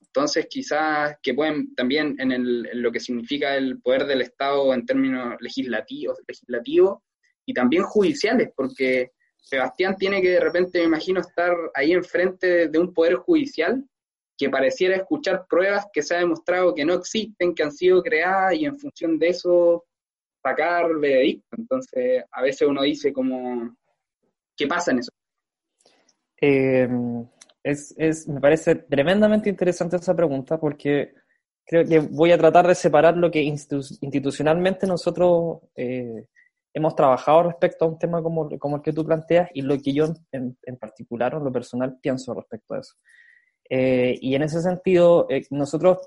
Entonces, 0.01 0.47
quizás 0.49 1.17
que 1.23 1.35
pueden 1.35 1.75
también 1.75 2.17
en, 2.19 2.83
lo 2.83 2.91
que 2.91 3.01
significa 3.01 3.57
el 3.57 3.81
poder 3.81 4.07
del 4.07 4.23
Estado 4.23 4.73
en 4.73 4.87
términos 4.87 5.37
legislativos, 5.41 6.19
legislativos 6.27 6.99
y 7.47 7.55
también 7.55 7.83
judiciales, 7.85 8.51
porque 8.57 9.13
Sebastián 9.37 9.97
tiene 9.97 10.21
que 10.21 10.31
de 10.31 10.41
repente, 10.41 10.79
me 10.81 10.87
imagino, 10.87 11.21
estar 11.21 11.55
ahí 11.75 11.93
enfrente 11.93 12.69
de 12.69 12.79
un 12.79 12.93
poder 12.93 13.15
judicial 13.17 13.85
que 14.37 14.49
pareciera 14.49 14.97
escuchar 14.97 15.47
pruebas 15.49 15.87
que 15.93 16.03
se 16.03 16.15
ha 16.15 16.19
demostrado 16.19 16.75
que 16.75 16.85
no 16.85 16.95
existen, 16.95 17.55
que 17.55 17.63
han 17.63 17.73
sido 17.73 18.03
creadas 18.03 18.55
y 18.55 18.65
en 18.65 18.79
función 18.79 19.19
de 19.19 19.29
eso 19.29 19.85
sacar 20.43 20.95
veredicto. 20.99 21.57
Entonces, 21.57 22.25
a 22.31 22.43
veces 22.43 22.69
uno 22.69 22.83
dice 22.83 23.13
como, 23.13 23.77
¿qué 24.57 24.67
pasa 24.67 24.93
en 24.93 24.99
eso? 24.99 25.13
Eh, 26.41 26.89
es, 27.63 27.95
es, 27.99 28.29
me 28.29 28.41
parece 28.41 28.77
tremendamente 28.77 29.51
interesante 29.51 29.97
esa 29.97 30.15
pregunta 30.15 30.59
porque 30.59 31.15
creo 31.67 31.85
que 31.85 31.99
voy 31.99 32.33
a 32.33 32.39
tratar 32.39 32.67
de 32.67 32.75
separar 32.75 33.17
lo 33.17 33.31
que 33.31 33.43
institucionalmente 33.43 34.87
nosotros 34.87 35.59
eh, 35.75 36.27
hemos 36.73 36.95
trabajado 36.95 37.45
respecto 37.45 37.85
a 37.85 37.89
un 37.89 37.99
tema 37.99 38.23
como, 38.23 38.49
como, 38.59 38.77
el 38.77 38.83
que 38.83 38.93
tú 38.93 39.05
planteas 39.05 39.51
y 39.53 39.63
lo 39.63 39.77
que 39.79 39.93
yo 39.93 40.07
en, 40.33 40.57
en 40.63 40.77
particular 40.77 41.35
o 41.35 41.41
lo 41.41 41.53
personal 41.53 41.99
pienso 42.01 42.33
respecto 42.35 42.75
a 42.75 42.81
eso. 42.81 42.95
Eh, 43.69 44.19
y 44.21 44.35
en 44.35 44.43
ese 44.43 44.63
sentido, 44.63 45.27
nosotros 45.51 45.99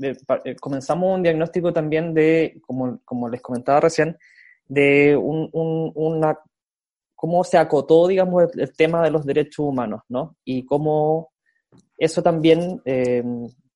eh, 0.00 0.56
comenzamos 0.60 1.16
un 1.16 1.22
diagnóstico 1.22 1.72
también 1.72 2.14
de, 2.14 2.60
como, 2.66 3.00
como 3.04 3.28
les 3.28 3.40
comentaba 3.40 3.80
recién, 3.80 4.16
de 4.66 5.16
un, 5.16 5.50
una, 5.52 6.38
cómo 7.14 7.42
se 7.42 7.58
acotó, 7.58 8.06
digamos, 8.06 8.44
el, 8.54 8.72
tema 8.76 9.02
de 9.02 9.10
los 9.10 9.24
derechos 9.24 9.60
humanos, 9.60 10.02
¿no? 10.08 10.36
Y 10.44 10.64
cómo 10.64 11.32
eso 11.96 12.22
también 12.22 12.80
eh, 12.84 13.24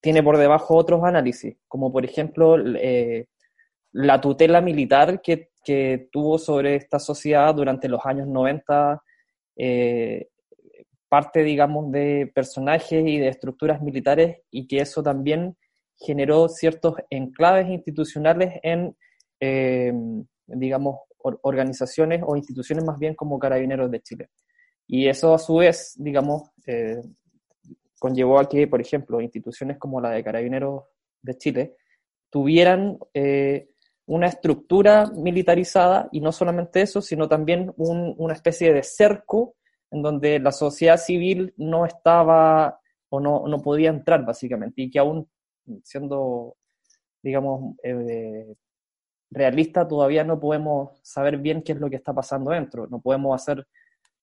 tiene 0.00 0.22
por 0.22 0.38
debajo 0.38 0.76
otros 0.76 1.02
análisis, 1.04 1.56
como 1.66 1.92
por 1.92 2.04
ejemplo 2.04 2.56
eh, 2.76 3.26
la 3.92 4.20
tutela 4.20 4.60
militar 4.60 5.20
que, 5.20 5.50
que, 5.64 6.08
tuvo 6.12 6.38
sobre 6.38 6.76
esta 6.76 6.98
sociedad 6.98 7.54
durante 7.54 7.88
los 7.88 8.04
años 8.04 8.28
90, 8.28 9.02
parte, 11.12 11.42
digamos, 11.42 11.92
de 11.92 12.32
personajes 12.34 13.06
y 13.06 13.18
de 13.18 13.28
estructuras 13.28 13.82
militares 13.82 14.38
y 14.50 14.66
que 14.66 14.78
eso 14.78 15.02
también 15.02 15.58
generó 16.04 16.48
ciertos 16.48 16.96
enclaves 17.10 17.68
institucionales 17.68 18.58
en, 18.62 18.96
eh, 19.40 19.92
digamos, 20.46 21.00
organizaciones 21.18 22.22
o 22.26 22.36
instituciones 22.36 22.84
más 22.84 22.98
bien 22.98 23.14
como 23.14 23.38
Carabineros 23.38 23.90
de 23.90 24.00
Chile. 24.00 24.30
Y 24.86 25.08
eso 25.08 25.34
a 25.34 25.38
su 25.38 25.56
vez, 25.56 25.94
digamos, 25.96 26.50
eh, 26.66 27.00
conllevó 27.98 28.40
a 28.40 28.48
que, 28.48 28.66
por 28.66 28.80
ejemplo, 28.80 29.20
instituciones 29.20 29.78
como 29.78 30.00
la 30.00 30.10
de 30.10 30.24
Carabineros 30.24 30.84
de 31.22 31.38
Chile 31.38 31.76
tuvieran 32.30 32.98
eh, 33.14 33.68
una 34.06 34.26
estructura 34.26 35.06
militarizada 35.14 36.08
y 36.10 36.20
no 36.20 36.32
solamente 36.32 36.82
eso, 36.82 37.00
sino 37.00 37.28
también 37.28 37.72
una 37.76 38.34
especie 38.34 38.72
de 38.72 38.82
cerco 38.82 39.54
en 39.90 40.02
donde 40.02 40.40
la 40.40 40.50
sociedad 40.50 40.96
civil 40.96 41.54
no 41.56 41.86
estaba 41.86 42.80
o 43.10 43.20
no, 43.20 43.46
no 43.46 43.60
podía 43.60 43.90
entrar 43.90 44.24
básicamente 44.24 44.82
y 44.82 44.90
que 44.90 44.98
aún 44.98 45.28
siendo, 45.82 46.56
digamos, 47.22 47.76
eh, 47.82 48.54
realista, 49.30 49.86
todavía 49.88 50.24
no 50.24 50.38
podemos 50.38 50.98
saber 51.02 51.38
bien 51.38 51.62
qué 51.62 51.72
es 51.72 51.80
lo 51.80 51.88
que 51.88 51.96
está 51.96 52.12
pasando 52.12 52.50
dentro. 52.50 52.86
No 52.88 53.00
podemos 53.00 53.34
hacer, 53.34 53.66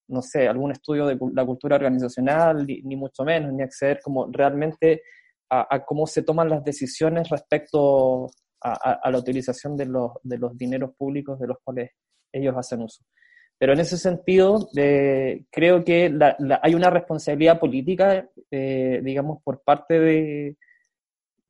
no 0.08 0.22
sé, 0.22 0.48
algún 0.48 0.72
estudio 0.72 1.06
de 1.06 1.18
la 1.34 1.46
cultura 1.46 1.76
organizacional, 1.76 2.66
ni, 2.66 2.96
mucho 2.96 3.24
menos, 3.24 3.54
ni 3.54 3.64
acceder 3.64 4.00
como 4.04 4.28
realmente 4.32 5.02
a, 5.50 5.84
cómo 5.84 6.06
se 6.06 6.22
toman 6.22 6.50
las 6.50 6.64
decisiones 6.64 7.30
respecto 7.30 8.28
a, 8.62 9.10
la 9.10 9.18
utilización 9.18 9.76
de 9.76 9.86
los, 9.86 10.12
de 10.22 10.38
los 10.38 10.56
dineros 10.58 10.92
públicos 10.96 11.40
de 11.40 11.48
los 11.48 11.58
cuales 11.64 11.92
ellos 12.32 12.56
hacen 12.56 12.84
uso. 12.84 13.04
Pero 13.58 13.74
en 13.74 13.80
ese 13.82 13.98
sentido, 13.98 14.70
eh, 14.78 15.44
creo 15.52 15.84
que 15.84 16.18
hay 16.62 16.76
una 16.76 16.90
responsabilidad 16.90 17.60
política, 17.60 18.30
eh, 18.50 19.02
digamos, 19.04 19.44
por 19.44 19.62
parte 19.64 20.00
de, 20.00 20.58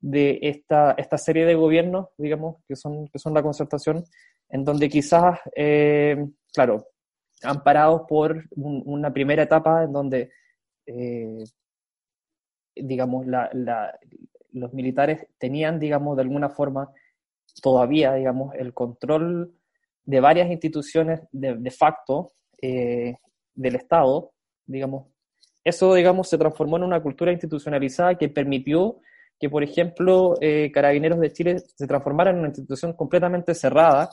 de 0.00 0.38
esta, 0.42 0.92
esta 0.92 1.18
serie 1.18 1.44
de 1.44 1.54
gobiernos, 1.54 2.08
digamos, 2.16 2.56
que 2.66 2.76
son, 2.76 3.08
que 3.08 3.18
son 3.18 3.34
la 3.34 3.42
concertación, 3.42 4.04
en 4.48 4.64
donde 4.64 4.88
quizás, 4.88 5.38
eh, 5.54 6.26
claro, 6.52 6.86
amparados 7.42 8.02
por 8.08 8.44
una 8.56 9.12
primera 9.12 9.42
etapa 9.42 9.84
en 9.84 9.92
donde, 9.92 10.30
digamos, 12.76 13.26
los 14.52 14.72
militares 14.74 15.26
tenían, 15.38 15.78
digamos, 15.78 16.16
de 16.16 16.22
alguna 16.22 16.50
forma, 16.50 16.92
todavía, 17.62 18.14
digamos, 18.14 18.54
el 18.54 18.74
control 18.74 19.54
de 20.04 20.20
varias 20.20 20.50
instituciones 20.50 21.20
de, 21.30 21.70
facto 21.70 22.32
eh, 22.60 23.14
del 23.54 23.76
Estado, 23.76 24.32
digamos, 24.66 25.06
eso, 25.62 25.94
digamos, 25.94 26.28
se 26.28 26.38
transformó 26.38 26.78
en 26.78 26.84
una 26.84 27.02
cultura 27.02 27.32
institucionalizada 27.32 28.16
que 28.16 28.28
permitió 28.28 28.98
que, 29.40 29.48
por 29.48 29.64
ejemplo, 29.64 30.34
eh, 30.42 30.70
Carabineros 30.70 31.18
de 31.18 31.32
Chile 31.32 31.58
se 31.58 31.86
transformara 31.86 32.30
en 32.30 32.36
una 32.36 32.48
institución 32.48 32.92
completamente 32.92 33.54
cerrada 33.54 34.10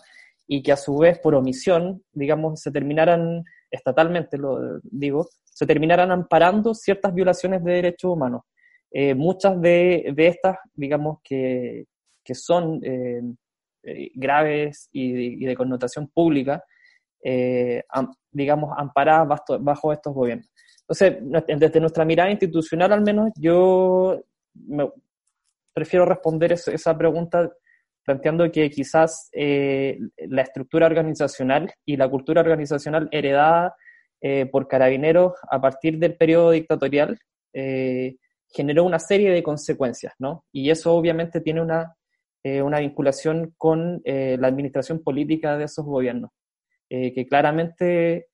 y 0.47 0.63
que 0.63 0.71
a 0.71 0.77
su 0.77 0.97
vez, 0.97 1.19
por 1.19 1.35
omisión, 1.35 2.01
digamos, 2.13 2.61
se 2.61 2.71
terminaran, 2.71 3.43
estatalmente 3.69 4.37
lo 4.37 4.79
digo, 4.83 5.27
se 5.43 5.65
terminaran 5.65 6.11
amparando 6.11 6.73
ciertas 6.73 7.13
violaciones 7.13 7.61
de 7.61 7.73
derechos 7.73 8.13
humanos. 8.13 8.43
Eh, 8.89 9.13
muchas 9.15 9.59
de, 9.59 10.13
estas, 10.15 10.59
digamos, 10.73 11.17
que, 11.21 11.83
que 12.23 12.33
son 12.33 12.79
eh, 12.83 13.21
graves 14.15 14.87
y 14.93 15.45
de, 15.45 15.55
connotación 15.57 16.07
pública, 16.07 16.63
digamos, 18.31 18.73
amparadas 18.77 19.41
bajo, 19.59 19.91
estos 19.91 20.13
gobiernos. 20.13 20.49
Entonces, 20.81 21.17
desde 21.59 21.81
nuestra 21.81 22.05
mirada 22.05 22.31
institucional, 22.31 22.93
al 22.93 23.01
menos, 23.01 23.33
yo 23.35 24.21
prefiero 25.77 26.05
responder 26.05 26.53
esa 26.53 26.97
pregunta 26.97 27.51
planteando 28.03 28.51
que 28.51 28.69
quizás 28.69 29.29
eh, 29.33 29.99
la 30.29 30.41
estructura 30.41 30.87
organizacional 30.87 31.71
y 31.85 31.97
la 31.97 32.09
cultura 32.09 32.41
organizacional 32.41 33.07
heredada 33.11 33.75
por 34.51 34.67
carabineros 34.67 35.33
a 35.51 35.61
partir 35.61 35.99
del 35.99 36.17
periodo 36.17 36.49
dictatorial 36.49 37.19
generó 37.53 38.83
una 38.83 38.97
serie 38.97 39.29
de 39.29 39.43
consecuencias, 39.43 40.13
¿no? 40.17 40.43
Y 40.51 40.71
eso 40.71 40.95
obviamente 40.95 41.39
tiene 41.39 41.61
una 41.61 41.95
eh, 42.47 42.61
una 42.61 42.79
vinculación 42.79 43.53
con 43.57 44.01
eh, 44.05 44.37
la 44.39 44.47
administración 44.47 45.03
política 45.03 45.57
de 45.57 45.65
esos 45.65 45.83
gobiernos, 45.83 46.31
eh, 46.89 47.11
que 47.11 47.27
claramente, 47.27 48.27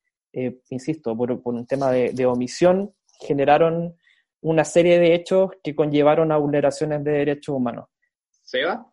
insisto, 0.70 1.18
por, 1.18 1.32
un 1.32 1.66
tema 1.66 1.90
de, 1.92 2.26
omisión, 2.28 2.94
generaron 3.22 3.96
una 4.44 4.64
serie 4.64 5.00
de 5.00 5.16
hechos 5.16 5.52
que 5.64 5.76
conllevaron 5.76 6.32
a 6.32 6.38
vulneraciones 6.38 7.04
de 7.04 7.12
derechos 7.12 7.56
humanos. 7.56 7.86
¿Seba? 8.44 8.86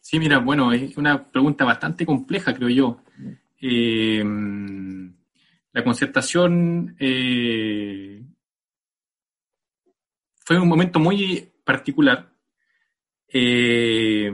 sí, 0.00 0.18
mira, 0.18 0.38
bueno, 0.38 0.72
es 0.72 0.96
una 0.96 1.30
pregunta 1.30 1.64
bastante 1.64 2.06
compleja, 2.06 2.54
creo 2.54 2.68
yo. 2.70 3.02
la 5.72 5.84
concertación 5.84 6.96
fue 10.44 10.58
un 10.58 10.68
momento 10.68 10.98
muy 10.98 11.52
particular 11.64 12.32
eh, 13.34 14.30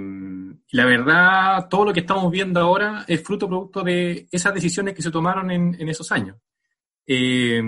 la 0.71 0.85
verdad, 0.85 1.69
todo 1.69 1.85
lo 1.85 1.93
que 1.93 2.01
estamos 2.01 2.31
viendo 2.33 2.61
ahora 2.61 3.05
es 3.07 3.23
fruto 3.23 3.47
producto 3.47 3.83
de 3.83 4.27
esas 4.33 4.53
decisiones 4.53 4.95
que 4.95 5.03
se 5.03 5.13
tomaron 5.13 5.51
en, 5.51 5.89
esos 5.89 6.11
años. 6.11 6.37
Eh, 7.07 7.63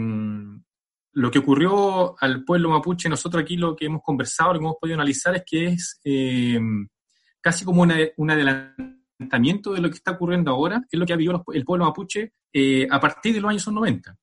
lo 1.12 1.30
que 1.30 1.38
ocurrió 1.40 2.14
al 2.20 2.44
pueblo 2.44 2.70
mapuche, 2.70 3.08
nosotros 3.08 3.42
aquí 3.42 3.56
lo 3.56 3.74
que 3.74 3.86
hemos 3.86 4.02
conversado, 4.02 4.52
lo 4.52 4.58
que 4.58 4.64
hemos 4.64 4.76
podido 4.80 4.94
analizar 4.94 5.34
es 5.34 5.42
que 5.44 5.66
es 5.66 6.00
eh, 6.04 6.60
casi 7.40 7.64
como 7.64 7.82
un 7.82 8.30
adelantamiento 8.30 9.72
de 9.72 9.80
lo 9.80 9.88
que 9.88 9.96
está 9.96 10.12
ocurriendo 10.12 10.50
ahora, 10.50 10.84
es 10.90 10.98
lo 10.98 11.06
que 11.06 11.12
ha 11.12 11.16
vivido 11.16 11.44
el 11.52 11.64
pueblo 11.64 11.84
mapuche 11.84 12.32
a 12.90 13.00
partir 13.00 13.34
de 13.34 13.40
los 13.40 13.50
años 13.50 13.66
90. 13.68 14.16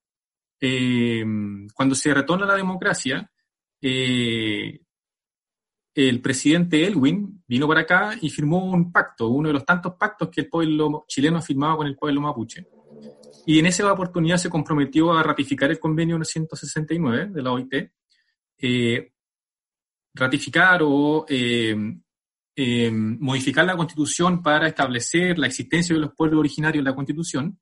cuando 1.73 1.95
se 1.95 2.13
retorna 2.13 2.45
la 2.45 2.55
democracia, 2.55 3.29
el 5.97 6.21
presidente 6.21 6.85
Elwin 6.85 7.43
vino 7.47 7.67
para 7.67 7.81
acá 7.81 8.11
y 8.21 8.29
firmó 8.29 8.63
un 8.71 8.91
pacto, 8.91 9.29
uno 9.29 9.49
de 9.49 9.53
los 9.53 9.65
tantos 9.65 9.95
pactos 9.95 10.29
que 10.29 10.41
el 10.41 10.47
pueblo 10.47 11.05
chileno 11.07 11.37
ha 11.39 11.41
firmado 11.41 11.77
con 11.77 11.87
el 11.87 11.97
pueblo 11.97 12.21
mapuche. 12.21 12.67
Y 13.49 13.59
en 13.59 13.65
esa 13.65 13.89
oportunidad 13.89 14.35
se 14.35 14.49
comprometió 14.49 15.13
a 15.13 15.23
ratificar 15.23 15.71
el 15.71 15.79
convenio 15.79 16.17
969 16.17 17.29
de 17.31 17.41
la 17.41 17.53
OIT, 17.53 17.93
eh, 18.57 19.13
ratificar 20.13 20.81
o 20.83 21.25
eh, 21.29 21.73
eh, 22.57 22.91
modificar 22.91 23.65
la 23.65 23.77
constitución 23.77 24.43
para 24.43 24.67
establecer 24.67 25.39
la 25.39 25.47
existencia 25.47 25.95
de 25.95 26.01
los 26.01 26.13
pueblos 26.13 26.41
originarios 26.41 26.81
en 26.81 26.85
la 26.85 26.93
constitución 26.93 27.57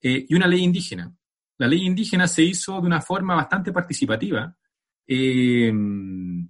y 0.00 0.34
una 0.34 0.46
ley 0.46 0.64
indígena. 0.64 1.14
La 1.58 1.68
ley 1.68 1.84
indígena 1.84 2.26
se 2.26 2.42
hizo 2.42 2.80
de 2.80 2.86
una 2.86 3.02
forma 3.02 3.34
bastante 3.34 3.72
participativa. 3.72 4.56
Pero 5.06 6.46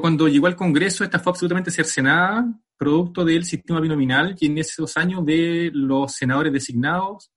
cuando 0.00 0.28
llegó 0.28 0.46
al 0.46 0.54
Congreso, 0.54 1.02
esta 1.02 1.18
fue 1.18 1.32
absolutamente 1.32 1.72
cercenada, 1.72 2.46
producto 2.76 3.24
del 3.24 3.44
sistema 3.44 3.80
binominal 3.80 4.36
y 4.38 4.46
en 4.46 4.58
esos 4.58 4.96
años 4.96 5.24
de 5.24 5.70
los 5.72 6.12
senadores 6.12 6.52
designados, 6.52 7.30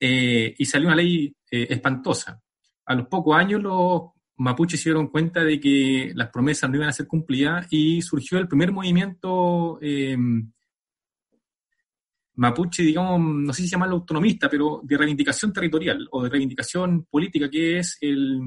eh, 0.00 0.54
y 0.58 0.64
salió 0.66 0.88
una 0.88 0.96
ley 0.96 1.34
eh, 1.50 1.66
espantosa. 1.70 2.40
A 2.86 2.94
los 2.94 3.06
pocos 3.08 3.36
años 3.36 3.62
los 3.62 4.10
mapuches 4.36 4.80
se 4.80 4.90
dieron 4.90 5.08
cuenta 5.08 5.44
de 5.44 5.60
que 5.60 6.12
las 6.14 6.28
promesas 6.30 6.68
no 6.68 6.76
iban 6.76 6.88
a 6.88 6.92
ser 6.92 7.06
cumplidas 7.06 7.66
y 7.70 8.02
surgió 8.02 8.38
el 8.38 8.48
primer 8.48 8.72
movimiento 8.72 9.78
eh, 9.80 10.16
mapuche, 12.36 12.82
digamos, 12.82 13.20
no 13.20 13.52
sé 13.52 13.62
si 13.62 13.68
se 13.68 13.72
llama 13.72 13.86
autonomista, 13.86 14.48
pero 14.48 14.80
de 14.82 14.98
reivindicación 14.98 15.52
territorial 15.52 16.06
o 16.10 16.22
de 16.22 16.30
reivindicación 16.30 17.04
política, 17.04 17.48
que 17.48 17.78
es 17.78 17.96
el, 18.00 18.40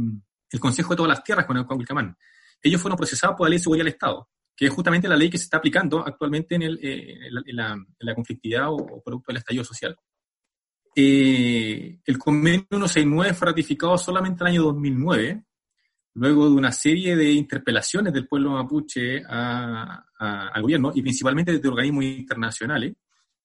el 0.52 0.60
Consejo 0.60 0.92
de 0.92 0.98
todas 0.98 1.10
las 1.10 1.24
Tierras 1.24 1.46
con 1.46 1.58
el 1.58 1.66
Cuauhtémoc 1.66 2.16
Ellos 2.62 2.82
fueron 2.82 2.98
procesados 2.98 3.36
por 3.38 3.46
la 3.46 3.50
Ley 3.50 3.58
de 3.58 3.64
Seguridad 3.64 3.86
del 3.86 3.94
Estado, 3.94 4.30
que 4.58 4.66
es 4.66 4.72
justamente 4.74 5.08
la 5.08 5.16
ley 5.16 5.30
que 5.30 5.38
se 5.38 5.44
está 5.44 5.58
aplicando 5.58 6.00
actualmente 6.00 6.56
en, 6.56 6.64
el, 6.64 6.80
eh, 6.82 7.30
la, 7.30 8.16
conflictividad 8.16 8.72
o, 8.72 9.04
producto 9.04 9.28
del 9.28 9.38
estallido 9.38 9.64
social. 9.64 9.96
Eh, 10.96 12.00
el 12.04 12.18
convenio 12.18 12.66
169 12.68 13.36
fue 13.36 13.48
ratificado 13.50 13.96
solamente 14.00 14.44
en 14.44 14.48
el 14.48 14.54
año 14.54 14.64
2009, 14.64 15.44
luego 16.16 16.50
de 16.50 16.56
una 16.56 16.72
serie 16.72 17.16
de 17.16 17.32
interpelaciones 17.34 18.12
del 18.12 18.28
pueblo 18.28 18.50
mapuche 18.50 19.24
al 19.28 20.62
gobierno 20.64 20.92
y 20.96 21.04
principalmente 21.04 21.52
desde 21.52 21.68
organismos 21.68 22.06
internacionales, 22.06 22.96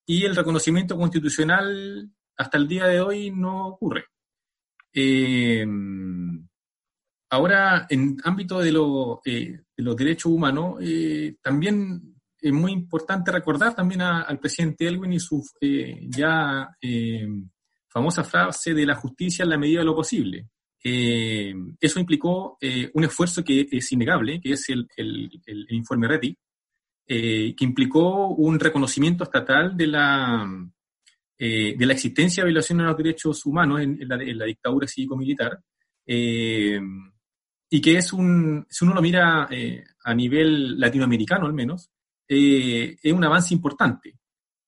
y 0.06 0.24
el 0.24 0.34
reconocimiento 0.34 0.96
constitucional 0.96 2.10
hasta 2.38 2.56
el 2.56 2.66
día 2.66 2.86
de 2.86 3.02
hoy 3.02 3.30
no 3.30 3.66
ocurre. 3.66 4.06
Eh, 4.94 5.66
Ahora, 7.32 7.86
en 7.88 8.18
ámbito 8.24 8.58
de, 8.58 8.68
eh, 9.24 9.62
los 9.82 9.96
derechos 9.96 10.32
humanos, 10.32 10.76
eh, 10.80 11.36
también 11.42 12.16
es 12.40 12.52
muy 12.52 12.72
importante 12.72 13.30
recordar 13.30 13.74
también 13.74 14.02
al 14.02 14.38
presidente 14.38 14.86
Elwin 14.86 15.12
y 15.12 15.20
su 15.20 15.44
eh, 15.60 16.00
ya 16.08 16.68
famosa 17.88 18.24
frase 18.24 18.74
de 18.74 18.86
la 18.86 18.96
justicia 18.96 19.44
en 19.44 19.50
la 19.50 19.58
medida 19.58 19.80
de 19.80 19.84
lo 19.84 19.94
posible. 19.94 20.48
eso 20.82 22.00
implicó 22.00 22.58
un 22.94 23.04
esfuerzo 23.04 23.44
que 23.44 23.68
es 23.70 23.92
innegable, 23.92 24.40
que 24.40 24.54
es 24.54 24.68
el, 24.68 24.90
informe 25.68 26.08
RETI, 26.08 26.36
que 27.06 27.64
implicó 27.64 28.28
un 28.28 28.58
reconocimiento 28.58 29.22
estatal 29.22 29.76
de 29.76 29.86
la, 29.86 30.48
de 31.38 31.86
la 31.86 31.92
existencia 31.92 32.42
de 32.42 32.48
violaciones 32.48 32.84
de 32.84 32.88
los 32.88 32.98
derechos 32.98 33.46
humanos 33.46 33.82
en, 33.82 34.08
la, 34.08 34.46
dictadura 34.46 34.88
cívico-militar, 34.88 35.60
y 37.74 37.80
que 37.80 37.96
es 37.96 38.12
un, 38.12 38.66
si 38.68 38.84
uno 38.84 38.92
lo 38.92 39.00
mira 39.00 39.48
eh, 39.50 39.82
a 40.04 40.12
nivel 40.12 40.78
latinoamericano 40.78 41.46
al 41.46 41.54
menos, 41.54 41.90
eh, 42.28 42.98
es 43.02 43.12
un 43.14 43.24
avance 43.24 43.54
importante, 43.54 44.18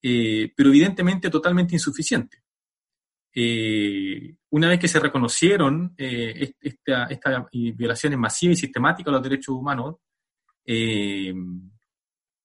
eh, 0.01 0.51
pero 0.55 0.69
evidentemente 0.69 1.29
totalmente 1.29 1.75
insuficiente. 1.75 2.41
una 4.49 4.69
vez 4.69 4.79
que 4.79 4.87
se 4.87 4.99
reconocieron 4.99 5.93
estas 5.97 7.11
esta 7.11 7.47
violaciones 7.51 8.17
masivas 8.17 8.57
y 8.57 8.61
sistemáticas 8.61 9.09
a 9.09 9.17
los 9.17 9.23
derechos 9.23 9.53
humanos, 9.53 9.97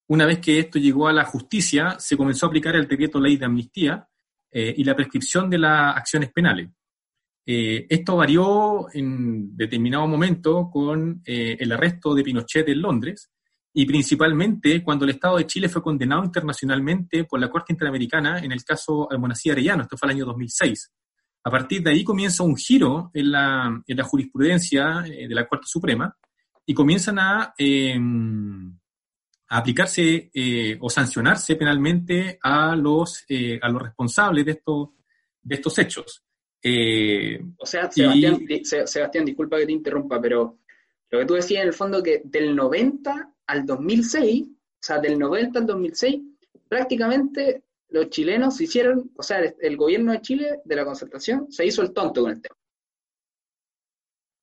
una 0.08 0.26
vez 0.26 0.40
que 0.40 0.58
esto 0.58 0.78
llegó 0.78 1.08
a 1.08 1.12
la 1.14 1.24
justicia, 1.24 1.98
se 1.98 2.18
comenzó 2.18 2.44
a 2.44 2.48
aplicar 2.48 2.76
el 2.76 2.86
decreto 2.86 3.18
ley 3.18 3.38
de 3.38 3.46
amnistía 3.46 4.06
y 4.52 4.84
la 4.84 4.94
prescripción 4.94 5.48
de 5.48 5.58
las 5.58 5.96
acciones 5.96 6.30
penales. 6.32 6.68
Eh, 7.46 7.86
esto 7.88 8.16
varió 8.16 8.86
en 8.92 9.56
determinado 9.56 10.06
momento 10.06 10.70
con 10.70 11.22
eh, 11.24 11.56
el 11.58 11.72
arresto 11.72 12.14
de 12.14 12.22
Pinochet 12.22 12.68
en 12.68 12.82
Londres 12.82 13.30
y 13.72 13.86
principalmente 13.86 14.82
cuando 14.82 15.04
el 15.04 15.12
Estado 15.12 15.38
de 15.38 15.46
Chile 15.46 15.68
fue 15.68 15.82
condenado 15.82 16.24
internacionalmente 16.24 17.24
por 17.24 17.40
la 17.40 17.48
Corte 17.48 17.72
Interamericana 17.72 18.40
en 18.40 18.52
el 18.52 18.62
caso 18.64 19.10
Almonacía 19.10 19.52
Arellano, 19.52 19.82
esto 19.82 19.96
fue 19.96 20.08
el 20.08 20.16
año 20.16 20.26
2006. 20.26 20.92
A 21.42 21.50
partir 21.50 21.82
de 21.82 21.90
ahí 21.90 22.04
comienza 22.04 22.42
un 22.42 22.56
giro 22.56 23.10
en 23.14 23.32
la, 23.32 23.82
en 23.86 23.96
la 23.96 24.04
jurisprudencia 24.04 25.04
eh, 25.06 25.26
de 25.26 25.34
la 25.34 25.48
Corte 25.48 25.66
Suprema 25.66 26.14
y 26.66 26.74
comienzan 26.74 27.18
a, 27.18 27.54
em, 27.56 28.78
a 29.48 29.58
aplicarse 29.58 30.30
o 30.78 30.90
sancionarse 30.90 31.56
penalmente 31.56 32.38
a 32.42 32.76
los, 32.76 33.24
a 33.60 33.68
los 33.68 33.82
responsables 33.82 34.44
de 34.44 34.52
estos, 34.52 34.90
de 35.42 35.54
estos 35.54 35.78
hechos. 35.78 36.22
O 36.62 37.66
sea, 37.66 37.90
Sebastián, 37.90 38.46
Sebastián, 38.64 39.24
disculpa 39.24 39.58
que 39.58 39.66
te 39.66 39.72
interrumpa, 39.72 40.20
pero 40.20 40.58
lo 41.10 41.18
que 41.18 41.26
tú 41.26 41.34
decías 41.34 41.62
en 41.62 41.68
el 41.68 41.74
fondo 41.74 42.02
que 42.02 42.22
del 42.24 42.54
90 42.54 43.32
al 43.46 43.66
2006, 43.66 44.44
o 44.44 44.56
sea, 44.78 44.98
del 44.98 45.18
90 45.18 45.58
al 45.58 45.66
2006, 45.66 46.20
prácticamente 46.68 47.62
los 47.88 48.08
chilenos 48.10 48.60
hicieron, 48.60 49.10
o 49.16 49.22
sea, 49.22 49.38
el 49.38 49.76
gobierno 49.76 50.12
de 50.12 50.20
Chile, 50.20 50.60
de 50.64 50.76
la 50.76 50.84
concertación, 50.84 51.50
se 51.50 51.66
hizo 51.66 51.82
el 51.82 51.92
tonto 51.92 52.22
con 52.22 52.30
el 52.30 52.40
tema. 52.40 52.54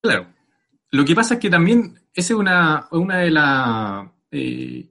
Claro. 0.02 0.34
Lo 0.92 1.06
que 1.06 1.16
pasa 1.16 1.36
es 1.36 1.40
que 1.40 1.50
también 1.50 1.96
esa 2.14 2.34
es 2.34 2.40
una, 2.40 2.88
una 2.92 3.20
de 3.20 3.32
las 3.32 4.08
eh, 4.32 4.90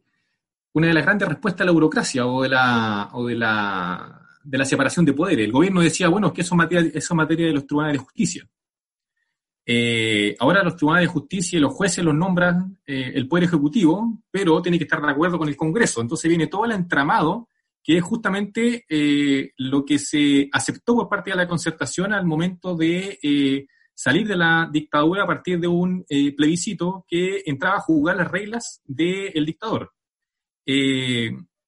una 0.72 0.88
de 0.88 0.94
las 0.94 1.04
grandes 1.04 1.28
respuestas 1.28 1.62
a 1.62 1.64
la 1.64 1.72
burocracia 1.72 2.26
o 2.26 2.42
de 2.42 2.50
la 2.50 3.08
o 3.12 3.26
de 3.26 3.34
la 3.34 4.25
de 4.46 4.58
la 4.58 4.64
separación 4.64 5.04
de 5.04 5.12
poderes. 5.12 5.44
El 5.44 5.52
gobierno 5.52 5.80
decía, 5.80 6.08
bueno, 6.08 6.32
que 6.32 6.42
eso 6.42 6.54
es 6.54 6.58
materia, 6.58 6.90
eso 6.94 7.14
materia 7.14 7.46
de 7.46 7.52
los 7.52 7.66
tribunales 7.66 7.94
de 7.94 8.04
justicia. 8.04 8.48
Eh, 9.68 10.36
ahora 10.38 10.62
los 10.62 10.76
tribunales 10.76 11.08
de 11.08 11.12
justicia 11.12 11.56
y 11.56 11.60
los 11.60 11.72
jueces 11.72 12.04
los 12.04 12.14
nombran 12.14 12.78
eh, 12.86 13.10
el 13.16 13.26
Poder 13.26 13.44
Ejecutivo, 13.44 14.22
pero 14.30 14.62
tiene 14.62 14.78
que 14.78 14.84
estar 14.84 15.02
de 15.02 15.10
acuerdo 15.10 15.38
con 15.38 15.48
el 15.48 15.56
Congreso. 15.56 16.00
Entonces 16.00 16.28
viene 16.28 16.46
todo 16.46 16.64
el 16.64 16.72
entramado 16.72 17.48
que 17.82 17.98
es 17.98 18.02
justamente 18.02 18.84
eh, 18.88 19.52
lo 19.58 19.84
que 19.84 19.98
se 19.98 20.48
aceptó 20.52 20.94
por 20.94 21.08
parte 21.08 21.30
de 21.30 21.36
la 21.36 21.48
concertación 21.48 22.12
al 22.12 22.26
momento 22.26 22.76
de 22.76 23.66
salir 23.94 24.26
de 24.26 24.36
la 24.36 24.68
dictadura 24.72 25.22
a 25.22 25.26
partir 25.26 25.58
de 25.60 25.68
un 25.68 26.04
plebiscito 26.36 27.04
que 27.08 27.42
entraba 27.46 27.76
a 27.76 27.80
jugar 27.80 28.16
las 28.16 28.30
reglas 28.30 28.82
del 28.84 29.46
dictador. 29.46 29.92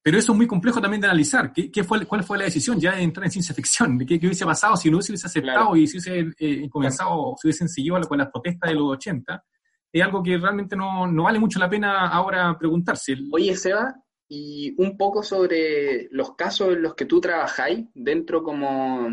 Pero 0.08 0.20
eso 0.20 0.32
es 0.32 0.38
muy 0.38 0.46
complejo 0.46 0.80
también 0.80 1.02
de 1.02 1.06
analizar. 1.06 1.52
¿Qué, 1.52 1.84
fue, 1.84 2.06
¿Cuál 2.06 2.24
fue 2.24 2.38
la 2.38 2.44
decisión 2.44 2.80
ya 2.80 2.96
de 2.96 3.02
entrar 3.02 3.26
en 3.26 3.30
ciencia 3.30 3.54
ficción? 3.54 3.98
¿Qué, 3.98 4.18
qué 4.18 4.24
hubiese 4.26 4.46
pasado 4.46 4.74
si 4.74 4.90
no 4.90 5.02
se 5.02 5.12
hubiese 5.12 5.26
aceptado 5.26 5.76
y 5.76 5.86
si 5.86 5.98
hubiese 5.98 6.70
comenzado, 6.70 7.34
si 7.38 7.46
hubiesen 7.46 7.68
seguido 7.68 8.00
con 8.08 8.16
las 8.16 8.30
protestas 8.30 8.70
de 8.70 8.74
los 8.74 8.92
80? 8.92 9.44
Es 9.92 10.02
algo 10.02 10.22
que 10.22 10.38
realmente 10.38 10.76
no, 10.76 11.06
no 11.06 11.24
vale 11.24 11.38
mucho 11.38 11.58
la 11.58 11.68
pena 11.68 12.08
ahora 12.08 12.56
preguntarse. 12.58 13.18
Oye, 13.30 13.54
Seba, 13.54 13.96
y 14.26 14.74
un 14.78 14.96
poco 14.96 15.22
sobre 15.22 16.08
los 16.10 16.34
casos 16.36 16.72
en 16.72 16.80
los 16.80 16.94
que 16.94 17.04
tú 17.04 17.20
trabajáis 17.20 17.84
dentro 17.92 18.42
como 18.42 19.10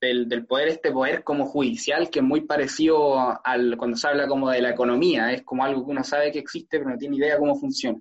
del, 0.00 0.46
poder, 0.46 0.68
este 0.68 0.92
poder 0.92 1.24
como 1.24 1.44
judicial, 1.44 2.08
que 2.08 2.20
es 2.20 2.24
muy 2.24 2.40
parecido 2.40 3.38
al 3.44 3.76
cuando 3.76 3.98
se 3.98 4.08
habla 4.08 4.26
como 4.26 4.48
de 4.48 4.62
la 4.62 4.70
economía, 4.70 5.30
es 5.30 5.42
como 5.42 5.62
algo 5.62 5.84
que 5.84 5.90
uno 5.90 6.02
sabe 6.02 6.32
que 6.32 6.38
existe 6.38 6.78
pero 6.78 6.88
no 6.88 6.96
tiene 6.96 7.16
idea 7.16 7.36
cómo 7.36 7.54
funciona. 7.54 8.00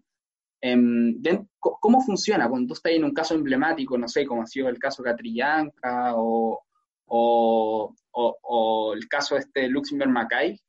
Em, 0.62 1.22
¿Cómo 1.60 2.02
funciona 2.02 2.48
cuando 2.48 2.68
tú 2.68 2.74
estás 2.74 2.92
en 2.94 3.04
un 3.04 3.14
caso 3.14 3.34
emblemático, 3.34 3.98
no 3.98 4.08
sé, 4.08 4.26
como 4.26 4.44
ha 4.44 4.48
sido 4.48 4.70
el 4.70 4.78
caso 4.78 5.02
Catrillanca 5.02 6.14
o, 6.16 6.62
o, 7.06 7.96
o, 8.12 8.94
el 8.94 9.08
caso 9.08 9.36
este 9.38 9.68
Luxemburg 9.68 10.12
Mackay? 10.12 10.60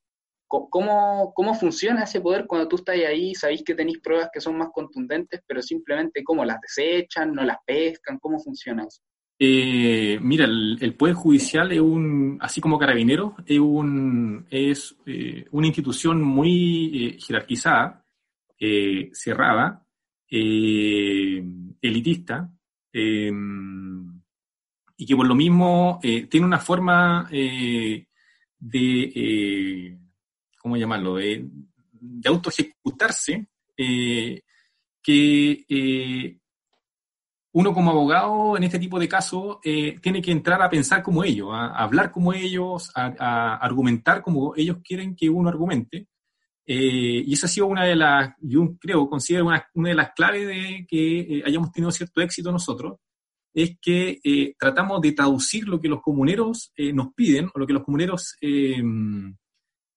¿Cómo, 0.49 1.33
¿Cómo 1.35 1.55
funciona 1.55 2.03
ese 2.03 2.21
poder 2.21 2.47
cuando 2.47 2.69
tú 2.69 2.77
estás 2.77 2.97
ahí, 2.97 3.35
sabéis 3.35 3.63
que 3.65 3.75
tenéis 3.75 4.01
pruebas 4.01 4.29
que 4.31 4.41
son 4.41 4.59
más 4.59 4.69
contundentes, 4.71 5.41
pero 5.47 5.63
simplemente 5.63 6.23
cómo 6.23 6.45
las 6.45 6.61
desechan, 6.61 7.33
no 7.33 7.43
las 7.43 7.57
pescan? 7.65 8.19
¿Cómo 8.19 8.39
funciona 8.39 8.85
eso? 8.85 9.01
Eh, 9.39 10.19
mira, 10.21 10.45
el, 10.45 10.95
Poder 10.97 11.15
Judicial 11.15 11.73
es 11.73 11.81
un, 11.81 12.39
así 12.41 12.61
como 12.61 12.79
Carabinero, 12.79 13.35
es, 13.47 13.59
un, 13.59 14.47
es 14.51 14.95
eh, 15.07 15.47
una 15.51 15.67
institución 15.67 16.23
muy 16.23 17.07
eh, 17.07 17.17
jerarquizada, 17.19 18.02
cerrada, 19.13 19.85
elitista, 21.81 22.51
y 22.93 23.33
que 25.07 25.17
por 25.17 25.27
lo 25.27 25.35
mismo 25.35 25.99
tiene 26.01 26.47
una 26.47 26.59
forma 26.59 27.29
de 27.31 28.07
¿cómo 30.63 30.77
llamarlo?, 30.77 31.17
de, 31.17 31.45
de 31.93 32.29
auto 32.29 32.51
ejecutarse, 32.51 33.49
eh, 33.77 34.43
que 35.03 35.65
eh, 35.69 36.39
uno 37.53 37.75
como 37.75 37.91
abogado 37.91 38.57
en 38.57 38.63
este 38.63 38.79
tipo 38.79 39.01
de 39.01 39.09
casos 39.09 39.59
eh, 39.65 39.99
tiene 40.01 40.23
que 40.23 40.31
entrar 40.31 40.63
a 40.63 40.71
pensar 40.71 41.03
como 41.03 41.25
ellos, 41.25 41.49
a, 41.53 41.83
hablar 41.83 42.13
como 42.13 42.33
ellos, 42.33 42.93
a, 42.95 43.57
argumentar 43.57 44.23
como 44.23 44.55
ellos 44.57 44.79
quieren 44.85 45.17
que 45.17 45.29
uno 45.29 45.49
argumente. 45.49 46.07
Y 46.65 47.33
esa 47.33 47.47
ha 47.47 47.51
sido 47.51 47.67
una 47.67 47.85
de 47.85 47.97
las, 47.97 48.35
yo 48.41 48.77
creo, 48.79 49.09
considero 49.09 49.47
una, 49.47 49.67
de 49.75 49.95
las 49.95 50.13
claves 50.13 50.47
de 50.47 50.87
que 50.89 51.43
hayamos 51.45 51.73
tenido 51.73 51.91
cierto 51.91 52.21
éxito 52.21 52.53
nosotros, 52.53 52.99
es 53.53 53.77
que 53.81 54.55
tratamos 54.59 55.01
de 55.01 55.13
traducir 55.13 55.69
lo 55.69 55.81
que 55.81 55.89
los 55.89 56.01
comuneros 56.01 56.73
nos 56.95 57.13
piden 57.15 57.51
o 57.53 57.59
lo 57.59 57.67
que 57.67 57.73
los 57.75 57.85
comuneros 57.85 58.37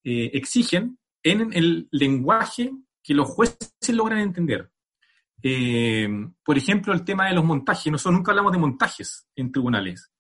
eh, 0.08 0.30
exigen 0.34 1.00
en 1.24 1.52
el 1.54 1.88
lenguaje 1.90 2.72
que 3.02 3.16
los 3.16 3.28
jueces 3.28 3.74
logran 3.90 4.20
entender. 4.20 4.70
Eh, 5.42 6.08
por 6.44 6.60
ejemplo, 6.60 6.94
el 6.94 7.04
tema 7.04 7.28
de 7.28 7.34
los 7.34 7.44
montajes. 7.44 7.92
Nosotros 7.92 8.14
nunca 8.14 8.32
hablamos 8.32 8.52
de 8.52 8.60
montajes 8.60 9.28
en 9.36 9.52
tribunales. 9.52 10.12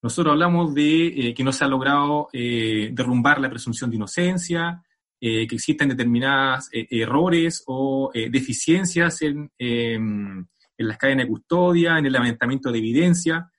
Nosotros 0.00 0.34
hablamos 0.34 0.72
de 0.72 1.06
eh, 1.06 1.34
que 1.34 1.42
no 1.42 1.50
se 1.50 1.64
ha 1.64 1.68
logrado 1.68 2.28
derrumbar 2.32 3.40
la 3.40 3.50
presunción 3.50 3.90
de 3.90 3.96
inocencia, 3.96 4.84
que 5.24 5.54
existen 5.54 5.88
determinados 5.88 6.68
errores 6.72 7.62
o 7.66 8.10
deficiencias 8.12 9.22
en, 9.22 9.50
en, 9.58 10.48
las 10.76 10.98
cadenas 10.98 11.24
de 11.24 11.30
custodia, 11.30 11.98
en 11.98 12.06
el 12.06 12.12
levantamiento 12.12 12.70
de 12.70 12.78
evidencia 12.78 13.50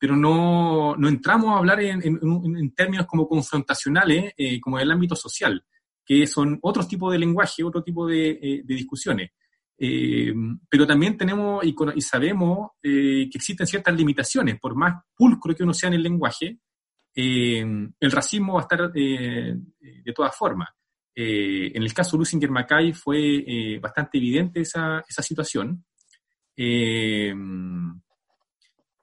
pero 0.00 0.16
no, 0.16 0.96
no 0.96 1.08
entramos 1.08 1.50
a 1.50 1.58
hablar 1.58 1.82
en, 1.82 2.02
en, 2.02 2.74
términos 2.74 3.06
como 3.06 3.28
confrontacionales, 3.28 4.32
eh, 4.34 4.58
como 4.58 4.78
en 4.78 4.84
el 4.84 4.92
ámbito 4.92 5.14
social, 5.14 5.62
que 6.02 6.26
son 6.26 6.58
otros 6.62 6.88
tipos 6.88 7.12
de 7.12 7.18
lenguaje, 7.18 7.62
otro 7.62 7.82
tipo 7.82 8.06
de, 8.06 8.30
eh, 8.30 8.62
de 8.64 8.74
discusiones. 8.74 9.30
Eh, 9.76 10.32
pero 10.70 10.86
también 10.86 11.18
tenemos 11.18 11.62
y 11.62 12.00
sabemos 12.00 12.70
que 12.82 13.28
existen 13.34 13.66
ciertas 13.66 13.94
limitaciones, 13.94 14.58
por 14.58 14.74
más 14.74 15.02
pulcro 15.14 15.54
que 15.54 15.62
uno 15.64 15.74
sea 15.74 15.88
en 15.88 15.94
el 15.94 16.02
lenguaje, 16.02 16.58
el 17.14 18.10
racismo 18.10 18.54
va 18.54 18.60
a 18.60 18.62
estar 18.62 18.92
de 18.92 20.12
todas 20.14 20.36
formas. 20.36 20.68
en 21.14 21.82
el 21.82 21.92
caso 21.92 22.16
de 22.16 22.20
Lusinger 22.20 22.50
Mackay 22.50 22.92
fue 22.92 23.78
bastante 23.80 24.18
evidente 24.18 24.60
esa, 24.60 25.02
situación. 25.08 25.84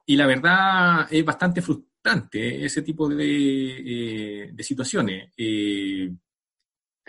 Y 0.09 0.15
la 0.15 0.25
verdad 0.25 1.07
es 1.11 1.25
bastante 1.25 1.61
frustrante 1.61 2.63
ese 2.65 2.81
tipo 2.81 3.09
de, 3.09 4.45
eh, 4.47 4.63
situaciones. 4.63 5.31
Eh, 5.35 6.09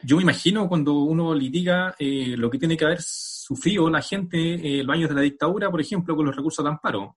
yo 0.03 0.17
me 0.17 0.23
imagino 0.23 0.69
cuando 0.69 0.95
uno 0.95 1.33
litiga 1.33 1.95
eh, 1.99 2.35
lo 2.37 2.51
que 2.51 2.59
tiene 2.59 2.77
que 2.77 2.85
haber 2.85 3.01
sufrido 3.01 3.89
la 3.89 4.03
gente 4.03 4.83
los 4.83 4.95
años 4.95 5.09
de 5.09 5.15
la 5.15 5.23
dictadura, 5.23 5.71
por 5.71 5.81
ejemplo, 5.81 6.17
con 6.17 6.27
los 6.27 6.35
recursos 6.35 6.65
de 6.65 6.71
amparo, 6.71 7.17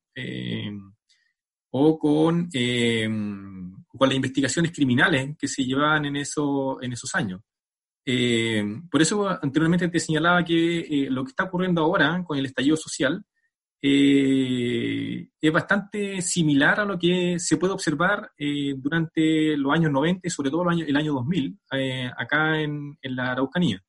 o 1.71 1.97
con, 1.97 2.49
con 2.49 4.07
las 4.07 4.15
investigaciones 4.15 4.71
criminales 4.71 5.35
que 5.37 5.47
se 5.47 5.63
llevaban 5.63 6.05
en, 6.05 6.17
eso, 6.17 6.81
en 6.81 6.93
esos 6.93 7.13
años. 7.15 7.41
por 8.89 9.01
eso 9.01 9.29
anteriormente 9.29 9.87
te 9.87 9.99
señalaba 9.99 10.43
que 10.43 11.07
lo 11.09 11.23
que 11.23 11.29
está 11.29 11.45
ocurriendo 11.45 11.81
ahora 11.81 12.23
con 12.25 12.37
el 12.37 12.45
estallido 12.45 12.77
social 12.77 13.25
eh, 13.83 15.27
es 15.41 15.51
bastante 15.51 16.21
similar 16.21 16.79
a 16.79 16.85
lo 16.85 16.99
que 16.99 17.39
se 17.39 17.57
puede 17.57 17.73
observar 17.73 18.31
eh, 18.37 18.75
durante 18.77 19.57
los 19.57 19.73
años 19.73 19.91
90 19.91 20.27
y 20.27 20.29
sobre 20.29 20.51
todo 20.51 20.63
el 20.63 20.69
año, 20.69 20.85
el 20.87 20.95
año 20.95 21.13
2000, 21.13 21.57
eh, 21.71 22.11
acá 22.15 22.61
en, 22.61 22.95
en, 23.01 23.15
la 23.15 23.31
Araucanía. 23.31 23.81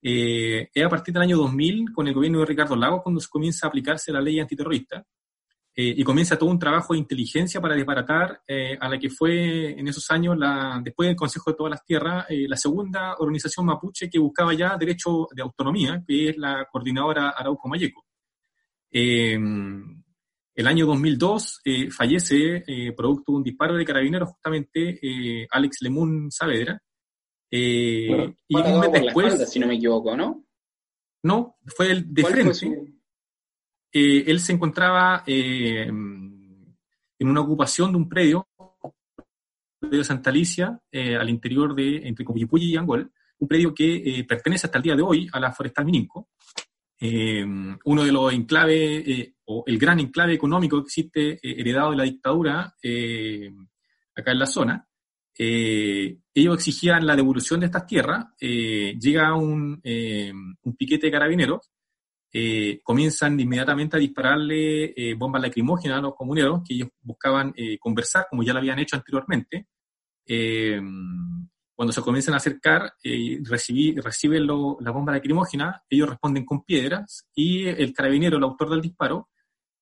es 0.00 0.84
a 0.84 0.88
partir 0.88 1.12
del 1.12 1.24
año 1.24 1.36
2000, 1.36 1.92
con 1.92 2.08
el 2.08 2.14
gobierno 2.14 2.40
de 2.40 2.46
Ricardo 2.46 2.74
Lagos, 2.74 3.02
cuando 3.02 3.20
se 3.20 3.28
comienza 3.28 3.66
a 3.66 3.68
aplicarse 3.68 4.12
la 4.12 4.20
ley 4.22 4.40
antiterrorista 4.40 5.04
y 5.80 6.02
comienza 6.02 6.36
todo 6.36 6.50
un 6.50 6.58
trabajo 6.58 6.92
de 6.92 6.98
inteligencia 6.98 7.60
para 7.60 7.76
desbaratar 7.76 8.42
a 8.80 8.88
la 8.88 8.98
que 8.98 9.08
fue 9.08 9.78
en 9.78 9.86
esos 9.86 10.10
años, 10.10 10.36
la, 10.36 10.80
después 10.82 11.06
del 11.06 11.14
Consejo 11.14 11.52
de 11.52 11.56
Todas 11.56 11.70
las 11.70 11.84
Tierras, 11.84 12.26
la 12.28 12.56
segunda 12.56 13.14
organización 13.18 13.64
mapuche 13.64 14.10
que 14.10 14.18
buscaba 14.18 14.54
ya 14.54 14.76
derecho 14.76 15.28
de 15.32 15.42
autonomía, 15.42 16.02
que 16.04 16.30
es 16.30 16.36
la 16.36 16.66
coordinadora 16.68 17.28
Arauco 17.28 17.68
Mayeco. 17.68 18.04
Em, 18.90 20.02
el 20.58 20.66
año 20.66 20.86
2002 20.86 21.60
eh, 21.64 21.90
fallece, 21.90 22.64
eh, 22.66 22.92
producto 22.92 23.30
de 23.30 23.38
un 23.38 23.44
disparo 23.44 23.76
de 23.76 23.84
carabineros, 23.84 24.30
justamente 24.30 24.98
eh, 25.00 25.46
Alex 25.50 25.82
Lemun 25.82 26.32
Saavedra. 26.32 26.82
y 27.48 28.10
un 28.10 28.80
mes 28.80 28.92
después. 28.92 29.48
si 29.48 29.60
no 29.60 29.68
me 29.68 29.76
equivoco, 29.76 30.16
¿no? 30.16 30.44
No, 31.22 31.56
fue 31.64 31.92
el 31.92 32.12
de 32.12 32.24
frente. 32.24 32.97
Eh, 33.92 34.24
él 34.26 34.40
se 34.40 34.52
encontraba 34.52 35.22
eh, 35.26 35.86
en 35.86 37.28
una 37.28 37.40
ocupación 37.40 37.92
de 37.92 37.98
un 37.98 38.08
predio, 38.08 38.48
predio 39.78 40.04
Santa 40.04 40.30
Alicia, 40.30 40.78
eh, 40.90 41.16
al 41.16 41.28
interior 41.30 41.74
de, 41.74 42.08
entre 42.08 42.24
Copipuyi 42.24 42.72
y 42.72 42.76
Angol, 42.76 43.10
un 43.38 43.48
predio 43.48 43.72
que 43.74 44.24
pertenece 44.28 44.66
hasta 44.66 44.78
el 44.78 44.84
día 44.84 44.96
de 44.96 45.02
hoy 45.02 45.28
a 45.32 45.38
la 45.38 45.52
Forestal 45.52 45.84
Mininco, 45.84 46.30
uno 47.00 48.04
de 48.04 48.10
los 48.10 48.32
enclaves, 48.32 49.32
o 49.44 49.62
el 49.64 49.78
gran 49.78 50.00
enclave 50.00 50.34
económico 50.34 50.78
que 50.78 50.86
existe 50.86 51.38
heredado 51.40 51.92
de 51.92 51.96
la 51.96 52.02
dictadura 52.02 52.74
acá 54.16 54.32
en 54.32 54.38
la 54.40 54.46
zona, 54.46 54.88
eh, 55.40 56.18
ellos 56.34 56.54
exigían 56.56 57.06
la 57.06 57.14
devolución 57.14 57.60
de 57.60 57.66
estas 57.66 57.86
tierras, 57.86 58.26
eh, 58.40 58.96
llega 59.00 59.36
un, 59.36 59.80
eh, 59.84 60.32
un, 60.32 60.76
piquete 60.76 61.06
de 61.06 61.12
carabineros, 61.12 61.70
comienzan 62.82 63.40
inmediatamente 63.40 63.96
a 63.96 64.00
dispararle 64.00 65.14
bombas 65.16 65.42
lacrimógenas 65.42 65.98
a 65.98 66.02
los 66.02 66.14
comuneros, 66.14 66.62
que 66.66 66.74
ellos 66.74 66.88
buscaban 67.00 67.54
conversar, 67.80 68.26
como 68.28 68.42
ya 68.42 68.52
lo 68.52 68.58
habían 68.58 68.78
hecho 68.78 68.96
anteriormente. 68.96 69.66
cuando 71.74 71.92
se 71.92 72.02
comienzan 72.02 72.34
a 72.34 72.36
acercar, 72.38 72.92
recibí, 73.44 73.94
reciben 73.96 74.46
las 74.46 74.94
bombas 74.94 75.14
lacrimógenas, 75.14 75.80
ellos 75.88 76.10
responden 76.10 76.44
con 76.44 76.64
piedras 76.64 77.28
y 77.34 77.66
el 77.66 77.92
carabinero, 77.92 78.36
el 78.36 78.44
autor 78.44 78.70
del 78.70 78.82
disparo, 78.82 79.28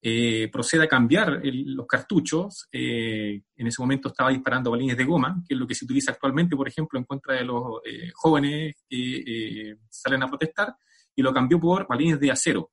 eh, 0.08 0.48
procede 0.52 0.84
a 0.84 0.88
cambiar 0.88 1.40
los 1.42 1.84
cartuchos. 1.84 2.68
Eh, 2.70 3.42
en 3.56 3.66
ese 3.66 3.82
momento 3.82 4.06
estaba 4.06 4.30
disparando 4.30 4.70
balines 4.70 4.96
de 4.96 5.04
goma, 5.04 5.42
que 5.44 5.54
es 5.54 5.58
lo 5.58 5.66
que 5.66 5.74
se 5.74 5.84
utiliza 5.84 6.12
actualmente, 6.12 6.54
por 6.54 6.68
ejemplo, 6.68 6.96
en 6.96 7.04
contra 7.04 7.34
de 7.34 7.44
los 7.44 7.80
eh, 7.84 8.10
jóvenes 8.14 8.76
que 8.88 9.76
salen 9.88 10.22
a 10.22 10.28
protestar, 10.28 10.76
y 11.16 11.22
lo 11.22 11.32
cambió 11.32 11.58
por 11.58 11.86
balines 11.88 12.20
de 12.20 12.30
acero, 12.30 12.70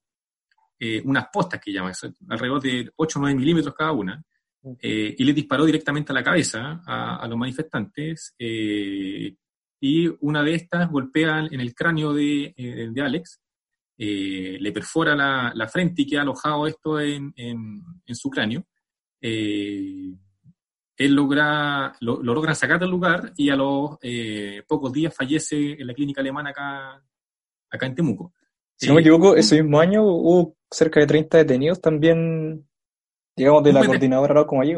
unas 1.05 1.27
postas 1.31 1.61
que 1.61 1.71
llaman, 1.71 1.93
alrededor 2.27 2.61
de 2.61 2.91
8 2.97 3.17
o 3.17 3.21
9 3.21 3.39
milímetros 3.39 3.73
cada 3.73 3.93
una, 3.93 4.21
y 4.81 5.23
le 5.23 5.33
disparó 5.33 5.65
directamente 5.65 6.11
a 6.11 6.15
la 6.15 6.23
cabeza 6.23 6.81
a, 6.85 7.25
los 7.27 7.37
manifestantes. 7.37 8.35
y 8.37 10.07
una 10.19 10.43
de 10.43 10.55
estas 10.55 10.91
golpea 10.91 11.47
en 11.49 11.59
el 11.61 11.73
cráneo 11.73 12.13
de, 12.13 12.53
de 12.91 13.01
Alex, 13.01 13.39
eh, 13.97 14.57
le 14.59 14.71
perfora 14.71 15.15
la, 15.15 15.67
frente 15.67 16.01
y 16.01 16.07
queda 16.07 16.21
alojado 16.21 16.67
esto 16.67 16.99
en, 16.99 17.33
su 18.07 18.29
cráneo. 18.29 18.65
Eh, 19.21 20.13
él 20.97 21.13
logra, 21.13 21.93
lo, 22.01 22.21
logra 22.21 22.55
sacar 22.55 22.79
del 22.79 22.89
lugar 22.89 23.33
y 23.37 23.49
a 23.49 23.55
los 23.55 23.97
eh, 24.01 24.63
pocos 24.67 24.91
días 24.91 25.15
fallece 25.15 25.73
en 25.79 25.87
la 25.87 25.93
clínica 25.93 26.21
alemana 26.21 26.49
acá, 26.49 27.03
acá 27.73 27.85
en 27.85 27.95
Temuco. 27.95 28.33
Si 28.77 28.87
no 28.87 28.95
me 28.95 29.01
equivoco, 29.01 29.35
ese 29.35 29.61
mismo 29.61 29.79
año 29.79 30.03
hubo 30.03 30.55
cerca 30.69 30.99
de 30.99 31.07
30 31.07 31.37
detenidos 31.39 31.81
también, 31.81 32.67
digamos, 33.35 33.63
de 33.63 33.73
la 33.73 33.85
coordinadora 33.85 34.45
como 34.45 34.61
allí. 34.61 34.75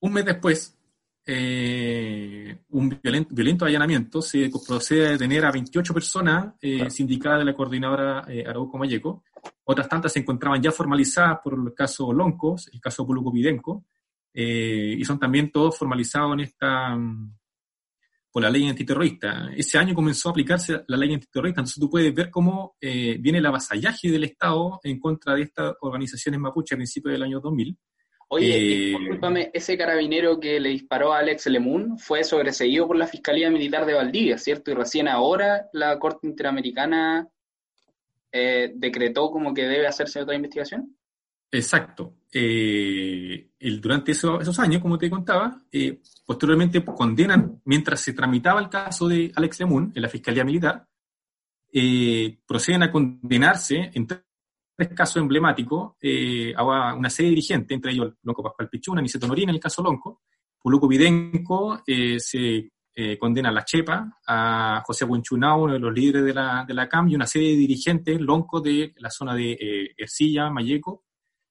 Un 0.00 0.12
mes 0.12 0.24
después, 0.24 0.76
eh, 1.24 2.58
un 2.70 2.98
violento, 3.02 3.64
allanamiento, 3.64 4.20
se 4.20 4.50
procede 4.66 5.06
a 5.06 5.10
detener 5.12 5.44
a 5.44 5.52
28 5.52 5.94
personas 5.94 6.54
eh, 6.60 6.90
sindicadas 6.90 7.40
de 7.40 7.44
la 7.46 7.54
coordinadora 7.54 8.24
eh, 8.28 8.44
Arauco 8.46 8.78
Mayeco. 8.78 9.24
Otras 9.64 9.88
tantas 9.88 10.12
se 10.12 10.20
encontraban 10.20 10.60
ya 10.62 10.72
formalizadas 10.72 11.38
por 11.42 11.54
el 11.54 11.74
caso 11.74 12.12
Loncos, 12.12 12.68
el 12.72 12.80
caso 12.80 13.06
Puluco 13.06 13.32
Pidenco, 13.32 13.84
eh, 14.34 14.96
y 14.98 15.04
son 15.04 15.18
también 15.18 15.50
todos 15.50 15.78
formalizados 15.78 16.34
en 16.34 16.40
esta 16.40 16.94
mm, 16.94 17.36
la 18.40 18.50
ley 18.50 18.68
antiterrorista. 18.68 19.50
Ese 19.56 19.78
año 19.78 19.94
comenzó 19.94 20.28
a 20.28 20.32
aplicarse 20.32 20.84
la 20.88 20.96
ley 20.96 21.14
antiterrorista, 21.14 21.60
entonces 21.60 21.80
tú 21.80 21.90
puedes 21.90 22.14
ver 22.14 22.30
cómo 22.30 22.76
viene 22.80 23.38
el 23.38 23.46
avasallaje 23.46 24.10
del 24.10 24.24
Estado 24.24 24.80
en 24.82 24.98
contra 24.98 25.34
de 25.34 25.42
estas 25.42 25.74
organizaciones 25.80 26.40
mapuche 26.40 26.74
a 26.74 26.78
principios 26.78 27.12
del 27.12 27.22
año 27.22 27.40
2000. 27.40 27.76
Oye, 28.28 28.56
eh, 28.56 28.98
discúlpame, 28.98 29.50
ese 29.54 29.78
carabinero 29.78 30.40
que 30.40 30.58
le 30.58 30.70
disparó 30.70 31.12
a 31.12 31.18
Alex 31.18 31.46
Lemun 31.46 31.96
fue 31.96 32.24
sobreseído 32.24 32.86
por 32.86 32.96
la 32.96 33.06
Fiscalía 33.06 33.50
Militar 33.50 33.86
de 33.86 33.94
Valdivia, 33.94 34.36
¿cierto? 34.36 34.72
Y 34.72 34.74
recién 34.74 35.06
ahora 35.06 35.68
la 35.72 35.96
Corte 35.98 36.26
Interamericana 36.26 37.28
eh, 38.32 38.72
decretó 38.74 39.30
como 39.30 39.54
que 39.54 39.62
debe 39.62 39.86
hacerse 39.86 40.20
otra 40.20 40.34
investigación. 40.34 40.95
Exacto. 41.50 42.14
Eh, 42.32 43.50
el, 43.58 43.80
durante 43.80 44.12
esos 44.12 44.58
años, 44.58 44.82
como 44.82 44.98
te 44.98 45.08
contaba, 45.08 45.62
posteriormente 46.26 46.84
condenan, 46.84 47.62
mientras 47.64 48.00
se 48.00 48.12
tramitaba 48.12 48.60
el 48.60 48.68
caso 48.68 49.08
de 49.08 49.32
Alex 49.34 49.60
Lemun 49.60 49.92
en 49.94 50.02
la 50.02 50.08
Fiscalía 50.08 50.44
Militar, 50.44 50.86
proceden 52.46 52.82
a 52.82 52.90
condenarse 52.90 53.90
en 53.94 54.06
tres 54.06 54.20
casos 54.94 55.16
emblemáticos 55.16 55.94
eh, 56.00 56.52
a 56.54 56.94
una 56.94 57.10
serie 57.10 57.30
dirigente, 57.30 57.74
entre 57.74 57.92
ellos 57.92 58.14
Lonco 58.22 58.42
Pascual 58.42 58.68
Pichuna, 58.68 59.00
Niceto 59.00 59.26
Norina, 59.26 59.50
en 59.50 59.56
el 59.56 59.60
caso 59.60 59.82
Lonco. 59.82 60.22
Puluco 60.60 60.88
Videnco 60.88 61.82
eh, 61.86 62.18
se 62.18 62.70
eh, 62.94 63.18
condena 63.18 63.48
a 63.48 63.52
la 63.52 63.64
Chepa, 63.64 64.18
a 64.26 64.82
José 64.84 65.04
Buenchunao, 65.04 65.62
uno 65.62 65.72
de 65.74 65.78
los 65.78 65.94
líderes 65.94 66.24
de 66.24 66.34
la, 66.34 66.64
de 66.66 66.74
la 66.74 66.88
CAM, 66.88 67.08
y 67.08 67.14
una 67.14 67.26
serie 67.26 67.50
de 67.50 67.56
dirigentes 67.56 68.20
Lonco 68.20 68.60
de 68.60 68.94
la 68.98 69.10
zona 69.10 69.34
de 69.34 69.52
eh, 69.52 69.94
Ercilla, 69.96 70.50
Mayeco. 70.50 71.05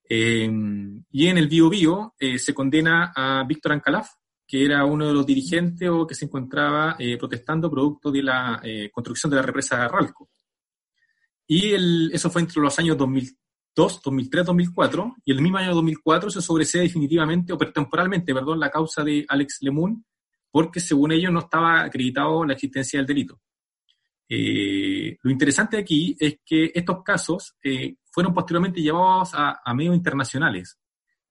Y 0.08 1.28
en 1.28 1.38
el 1.38 1.48
Bío 1.48 1.70
Bío 1.70 2.14
se 2.38 2.54
condena 2.54 3.12
a 3.16 3.44
Víctor 3.44 3.74
Ancalaf, 3.74 4.10
que 4.48 4.64
era 4.64 4.86
uno 4.86 5.08
de 5.08 5.14
los 5.14 5.26
dirigentes 5.26 5.90
o 5.90 6.06
que 6.06 6.14
se 6.16 6.26
encontraba 6.26 6.98
protestando 7.18 7.72
producto 7.72 8.12
de 8.12 8.24
la 8.24 8.62
construcción 8.92 9.30
de 9.32 9.38
la 9.38 9.42
represa 9.42 9.78
de 9.78 9.84
Arralco. 9.84 10.30
Y 11.48 11.74
eso 12.14 12.30
fue 12.30 12.42
entre 12.42 12.62
los 12.62 12.78
años 12.80 12.98
2002, 12.98 14.02
2003, 14.04 14.46
2004, 14.46 15.16
y 15.26 15.32
el 15.32 15.42
mismo 15.42 15.58
año 15.58 15.76
2004 15.76 16.30
se 16.30 16.42
sobresee 16.42 16.82
definitivamente, 16.82 17.54
o 17.54 17.58
temporalmente, 17.58 18.34
perdón, 18.34 18.60
la 18.60 18.72
causa 18.72 19.04
de 19.04 19.26
Alex 19.28 19.58
Lemun, 19.62 20.06
porque 20.50 20.80
según 20.80 21.12
ellos 21.12 21.32
no 21.32 21.40
estaba 21.40 21.82
acreditado 21.82 22.46
la 22.46 22.54
existencia 22.54 23.00
del 23.00 23.06
delito. 23.08 23.40
Eh, 24.28 25.18
lo 25.22 25.32
interesante 25.32 25.78
aquí 25.78 26.16
es 26.20 26.40
que 26.44 26.72
estos 26.74 27.04
casos 27.04 27.56
eh, 27.64 27.96
fueron 28.12 28.34
posteriormente 28.34 28.82
llevados 28.82 29.32
a, 29.34 29.74
medios 29.74 29.96
internacionales. 29.96 30.78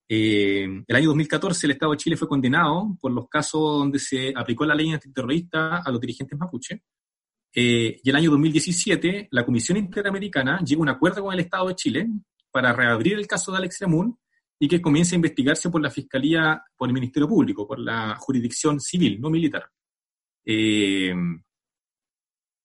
Eh, 0.09 0.65
el 0.87 0.97
año 0.97 1.09
2014 1.09 1.67
el 1.67 1.73
Estado 1.73 1.93
de 1.93 1.99
Chile 1.99 2.17
fue 2.17 2.29
condenado 2.29 2.97
por 3.01 3.11
los 3.11 3.29
casos 3.29 3.79
donde 3.79 3.99
se 3.99 4.33
aplicó 4.37 4.65
la 4.67 4.75
ley 4.75 4.93
antiterrorista 4.93 5.79
a 5.79 5.91
los 5.91 6.01
dirigentes 6.01 6.39
mapuche 6.39 6.83
eh, 7.57 8.01
y 8.03 8.11
el 8.11 8.17
año 8.17 8.31
2017, 8.33 9.29
la 9.31 9.45
Comisión 9.45 9.79
Interamericana 9.79 10.61
llega 10.65 10.81
a 10.81 10.83
un 10.83 10.89
acuerdo 10.89 11.23
con 11.23 11.33
el 11.33 11.41
Estado 11.41 11.69
de 11.69 11.77
Chile 11.77 12.09
para 12.51 12.73
reabrir 12.73 13.15
el 13.15 13.29
caso 13.29 13.53
de 13.53 13.59
Alex 13.59 13.81
Lemun 13.83 14.19
y 14.59 14.67
que 14.67 14.83
comience 14.83 15.15
a 15.15 15.17
investigarse 15.17 15.71
por 15.71 15.81
la 15.81 15.91
Fiscalía, 15.91 16.61
por 16.77 16.89
el 16.89 16.95
Ministerio 16.95 17.29
Público, 17.29 17.67
por 17.67 17.79
la 17.79 18.17
jurisdicción 18.17 18.81
civil, 18.81 19.21
no 19.21 19.31
militar. 19.31 19.71
Eh, 20.45 21.15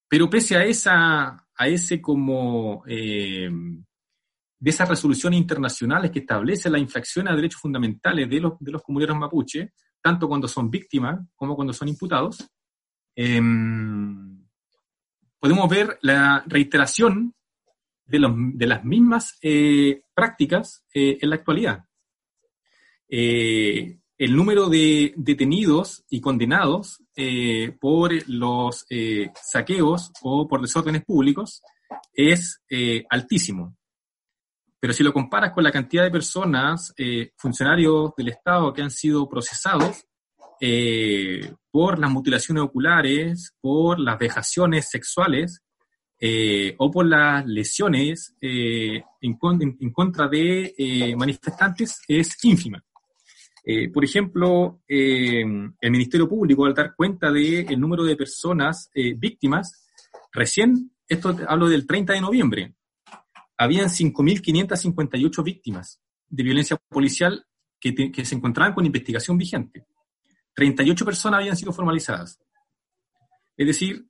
pero 0.09 0.29
pese 0.29 0.57
a 0.57 0.65
esa, 0.65 1.47
a 1.55 1.67
ese 1.67 2.01
como, 2.01 2.83
eh, 2.87 3.49
de 4.59 4.69
esas 4.69 4.89
resoluciones 4.89 5.39
internacionales 5.39 6.11
que 6.11 6.19
establecen 6.19 6.71
la 6.71 6.79
infracción 6.79 7.27
a 7.27 7.35
derechos 7.35 7.61
fundamentales 7.61 8.29
de 8.29 8.39
los, 8.39 8.53
de 8.59 8.71
los 8.71 8.81
comuneros 8.81 9.15
mapuche, 9.17 9.73
tanto 10.01 10.27
cuando 10.27 10.47
son 10.47 10.69
víctimas 10.69 11.19
como 11.35 11.55
cuando 11.55 11.73
son 11.73 11.87
imputados, 11.87 12.49
eh, 13.15 13.41
podemos 15.39 15.69
ver 15.69 15.97
la 16.01 16.43
reiteración 16.45 17.33
de, 18.05 18.67
las 18.67 18.83
mismas 18.83 19.37
eh, 19.41 20.01
prácticas 20.13 20.83
eh, 20.93 21.17
en 21.21 21.29
la 21.29 21.35
actualidad. 21.35 21.85
Eh, 23.07 23.99
el 24.19 24.35
número 24.35 24.69
de 24.69 25.13
detenidos 25.15 26.03
y 26.09 26.21
condenados 26.21 27.01
por 27.79 28.11
los 28.29 28.85
saqueos 29.41 30.11
o 30.21 30.47
por 30.47 30.61
desórdenes 30.61 31.03
públicos 31.03 31.63
es 32.13 32.61
altísimo. 33.09 33.75
Pero 34.79 34.93
si 34.93 35.03
lo 35.03 35.13
comparas 35.13 35.53
con 35.53 35.63
la 35.63 35.71
cantidad 35.71 36.03
de 36.03 36.11
personas, 36.11 36.93
funcionarios 37.37 38.11
del 38.15 38.27
Estado 38.27 38.71
que 38.73 38.81
han 38.81 38.91
sido 38.91 39.27
procesados, 39.27 40.05
eh, 40.61 41.53
por 41.71 41.99
las 41.99 42.11
mutilaciones 42.11 42.63
oculares, 42.63 43.53
por 43.61 43.97
las 43.99 44.19
vejaciones 44.19 44.89
sexuales 44.89 45.61
eh, 46.19 46.75
o 46.77 46.91
por 46.91 47.05
las 47.05 47.45
lesiones 47.45 48.35
eh, 48.41 49.01
en, 49.21 49.37
contra 49.93 50.27
de 50.27 51.15
manifestantes 51.17 52.01
es 52.07 52.43
ínfima. 52.43 52.83
Por 53.93 54.03
ejemplo, 54.03 54.81
el 54.87 55.91
Ministerio 55.91 56.27
Público, 56.27 56.65
al 56.65 56.73
dar 56.73 56.95
cuenta 56.95 57.31
del 57.31 57.79
número 57.79 58.03
de 58.03 58.15
personas 58.15 58.89
víctimas, 59.17 59.87
recién, 60.31 60.91
esto 61.07 61.35
hablo 61.47 61.69
del 61.69 61.85
30 61.85 62.13
de 62.13 62.21
noviembre, 62.21 62.73
habían 63.57 63.89
5.558 63.89 65.43
víctimas 65.43 65.99
de 66.29 66.43
violencia 66.43 66.77
policial 66.87 67.45
que, 67.79 68.25
se 68.25 68.35
encontraban 68.35 68.73
con 68.73 68.85
investigación 68.85 69.37
vigente. 69.37 69.85
38 70.53 71.05
personas 71.05 71.39
habían 71.39 71.57
sido 71.57 71.73
formalizadas. 71.73 72.39
Es 73.57 73.67
decir, 73.67 74.05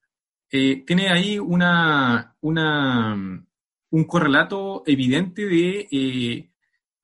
eh, 0.51 0.83
tiene 0.85 1.09
ahí 1.09 1.39
una, 1.39 2.35
una, 2.41 3.45
un 3.89 4.03
correlato 4.05 4.83
evidente 4.85 5.45
de 5.45 5.87
eh, 5.91 6.51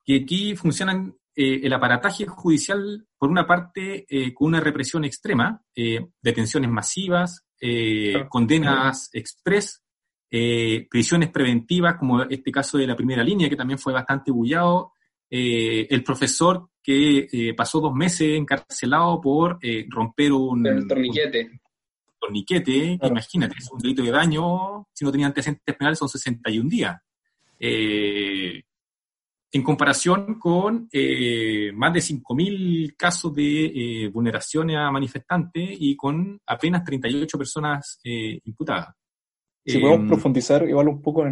que 0.03 0.15
aquí 0.17 0.55
funcionan 0.55 1.15
eh, 1.35 1.61
el 1.63 1.73
aparataje 1.73 2.25
judicial, 2.25 3.05
por 3.17 3.29
una 3.29 3.45
parte, 3.45 4.05
eh, 4.09 4.33
con 4.33 4.47
una 4.47 4.59
represión 4.59 5.03
extrema, 5.03 5.61
detenciones 6.21 6.69
masivas, 6.69 7.45
condenas 8.29 9.09
express, 9.11 9.81
prisiones 10.29 11.29
preventivas, 11.29 11.95
como 11.97 12.23
este 12.23 12.51
caso 12.51 12.77
de 12.77 12.87
la 12.87 12.95
primera 12.95 13.23
línea, 13.23 13.49
que 13.49 13.55
también 13.55 13.79
fue 13.79 13.91
bastante 13.91 14.31
bullado, 14.31 14.93
el 15.29 16.03
profesor 16.03 16.69
que 16.81 17.53
pasó 17.57 17.81
dos 17.81 17.93
meses 17.93 18.37
encarcelado 18.37 19.19
por 19.19 19.59
romper 19.89 20.31
un... 20.31 20.65
El 20.65 20.87
torniquete. 20.87 21.59
torniquete, 22.19 22.99
imagínate, 23.01 23.55
es 23.57 23.69
un 23.71 23.79
delito 23.79 24.03
de 24.03 24.11
daño, 24.11 24.87
si 24.93 25.03
no 25.03 25.11
tenía 25.11 25.27
antecedentes 25.27 25.75
penales 25.75 25.99
son 25.99 26.07
61 26.07 26.69
días. 26.69 27.01
Eh, 29.55 29.57
en 29.57 29.63
comparación 29.63 30.37
con 30.39 30.89
eh, 30.91 31.71
más 31.73 31.93
de 31.93 31.99
5.000 31.99 32.95
casos 32.97 33.33
de 33.33 33.65
eh, 33.65 34.09
vulneraciones 34.09 34.77
a 34.77 34.91
manifestantes 34.91 35.77
y 35.79 35.95
con 35.95 36.39
apenas 36.45 36.83
38 36.83 37.37
personas 37.37 37.99
imputadas. 38.03 38.93
Si 39.65 39.79
podemos 39.79 40.07
profundizar 40.07 40.67
igual 40.67 40.89
un 40.89 41.01
poco 41.01 41.23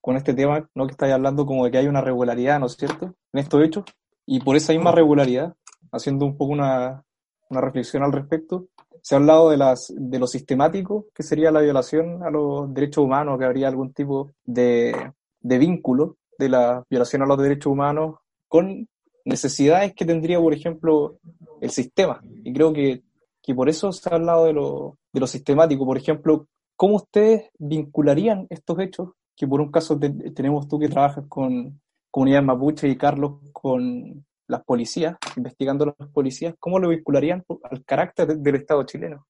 con 0.00 0.16
este 0.16 0.34
tema, 0.34 0.68
¿no? 0.74 0.86
que 0.86 0.92
estáis 0.92 1.12
hablando 1.12 1.44
como 1.46 1.64
de 1.64 1.70
que 1.72 1.78
hay 1.78 1.88
una 1.88 2.00
regularidad, 2.00 2.60
¿no 2.60 2.66
es 2.66 2.74
cierto?, 2.74 3.16
en 3.32 3.40
estos 3.40 3.64
hechos, 3.64 3.84
y 4.24 4.38
por 4.40 4.54
esa 4.54 4.72
misma 4.72 4.92
regularidad, 4.92 5.54
haciendo 5.90 6.26
un 6.26 6.36
poco 6.36 6.52
una, 6.52 7.02
una 7.50 7.60
reflexión 7.60 8.04
al 8.04 8.12
respecto, 8.12 8.68
se 9.02 9.14
ha 9.14 9.18
hablado 9.18 9.50
de, 9.50 9.56
las, 9.56 9.92
de 9.96 10.18
lo 10.18 10.28
sistemático 10.28 11.06
que 11.12 11.24
sería 11.24 11.50
la 11.50 11.60
violación 11.60 12.22
a 12.22 12.30
los 12.30 12.72
derechos 12.72 13.04
humanos, 13.04 13.38
que 13.38 13.44
habría 13.44 13.66
algún 13.66 13.92
tipo 13.92 14.32
de, 14.44 15.12
de 15.40 15.58
vínculo 15.58 16.18
de 16.38 16.48
la 16.48 16.84
violación 16.88 17.22
a 17.22 17.26
los 17.26 17.38
derechos 17.38 17.72
humanos 17.72 18.16
con 18.48 18.88
necesidades 19.24 19.94
que 19.94 20.04
tendría, 20.04 20.40
por 20.40 20.54
ejemplo, 20.54 21.18
el 21.60 21.70
sistema. 21.70 22.20
Y 22.44 22.52
creo 22.52 22.72
que, 22.72 23.02
que 23.42 23.54
por 23.54 23.68
eso 23.68 23.92
se 23.92 24.08
ha 24.08 24.14
hablado 24.14 24.46
de 24.46 24.52
lo, 24.52 24.98
de 25.12 25.20
lo 25.20 25.26
sistemático. 25.26 25.84
Por 25.84 25.98
ejemplo, 25.98 26.46
¿cómo 26.76 26.96
ustedes 26.96 27.50
vincularían 27.58 28.46
estos 28.50 28.78
hechos? 28.78 29.10
Que 29.36 29.46
por 29.46 29.60
un 29.60 29.70
caso 29.70 29.98
tenemos 29.98 30.68
tú 30.68 30.78
que 30.78 30.88
trabajas 30.88 31.24
con 31.28 31.80
comunidad 32.10 32.42
mapuche 32.42 32.88
y 32.88 32.96
Carlos 32.96 33.34
con 33.52 34.24
las 34.48 34.64
policías, 34.64 35.16
investigando 35.36 35.94
las 35.98 36.08
policías, 36.10 36.54
¿cómo 36.58 36.78
lo 36.78 36.88
vincularían 36.88 37.44
al 37.64 37.84
carácter 37.84 38.38
del 38.38 38.54
Estado 38.54 38.84
chileno? 38.84 39.26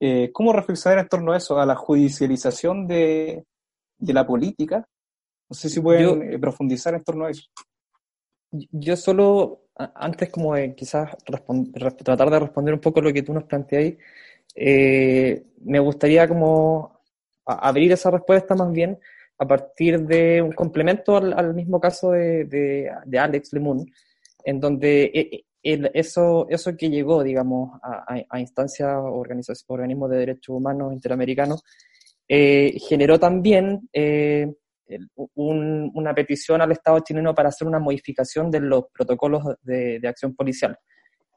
Eh, 0.00 0.30
¿Cómo 0.32 0.52
reflexionar 0.52 1.00
en 1.00 1.08
torno 1.08 1.32
a 1.32 1.36
eso, 1.36 1.58
a 1.58 1.66
la 1.66 1.74
judicialización 1.74 2.86
de, 2.86 3.44
la 3.98 4.26
política? 4.26 4.86
No 5.48 5.54
sé 5.54 5.68
si 5.68 5.80
pueden 5.80 6.34
eh, 6.34 6.38
profundizar 6.38 6.94
en 6.94 7.04
torno 7.04 7.26
a 7.26 7.30
eso. 7.30 7.48
Yo 8.50 8.96
solo, 8.96 9.68
antes 9.76 10.30
como 10.30 10.54
de 10.54 10.74
quizás 10.74 11.16
tratar 12.04 12.30
de 12.30 12.38
responder 12.40 12.74
un 12.74 12.80
poco 12.80 13.00
lo 13.00 13.12
que 13.12 13.22
tú 13.22 13.32
nos 13.32 13.44
planteáis, 13.44 13.96
eh, 14.54 15.44
me 15.64 15.80
gustaría 15.80 16.28
como 16.28 17.00
abrir 17.44 17.92
esa 17.92 18.10
respuesta 18.10 18.54
más 18.54 18.72
bien 18.72 18.98
a 19.38 19.46
partir 19.46 20.00
de 20.00 20.40
un 20.40 20.52
complemento 20.52 21.16
al, 21.16 21.54
mismo 21.54 21.80
caso 21.80 22.12
de, 22.12 22.44
de, 22.44 22.90
de 23.04 23.18
Alex 23.18 23.52
Lemun, 23.52 23.84
en 24.44 24.60
donde 24.60 25.04
eh, 25.12 25.44
eh, 25.62 25.90
eso, 25.94 26.46
eso 26.48 26.76
que 26.76 26.90
llegó, 26.90 27.22
digamos, 27.22 27.78
a, 27.82 28.04
a, 28.28 28.40
instancias, 28.40 28.96
organismos 29.02 30.10
de 30.10 30.18
derechos 30.18 30.56
humanos 30.56 30.92
interamericanos, 30.92 31.64
eh, 32.28 32.78
generó 32.88 33.18
también 33.18 33.88
una 35.34 36.14
petición 36.14 36.60
al 36.60 36.72
Estado 36.72 37.00
chileno 37.00 37.34
para 37.34 37.48
hacer 37.48 37.66
una 37.66 37.78
modificación 37.78 38.50
de 38.50 38.60
los 38.60 38.84
protocolos 38.92 39.42
de, 39.62 40.00
acción 40.06 40.34
policial. 40.34 40.78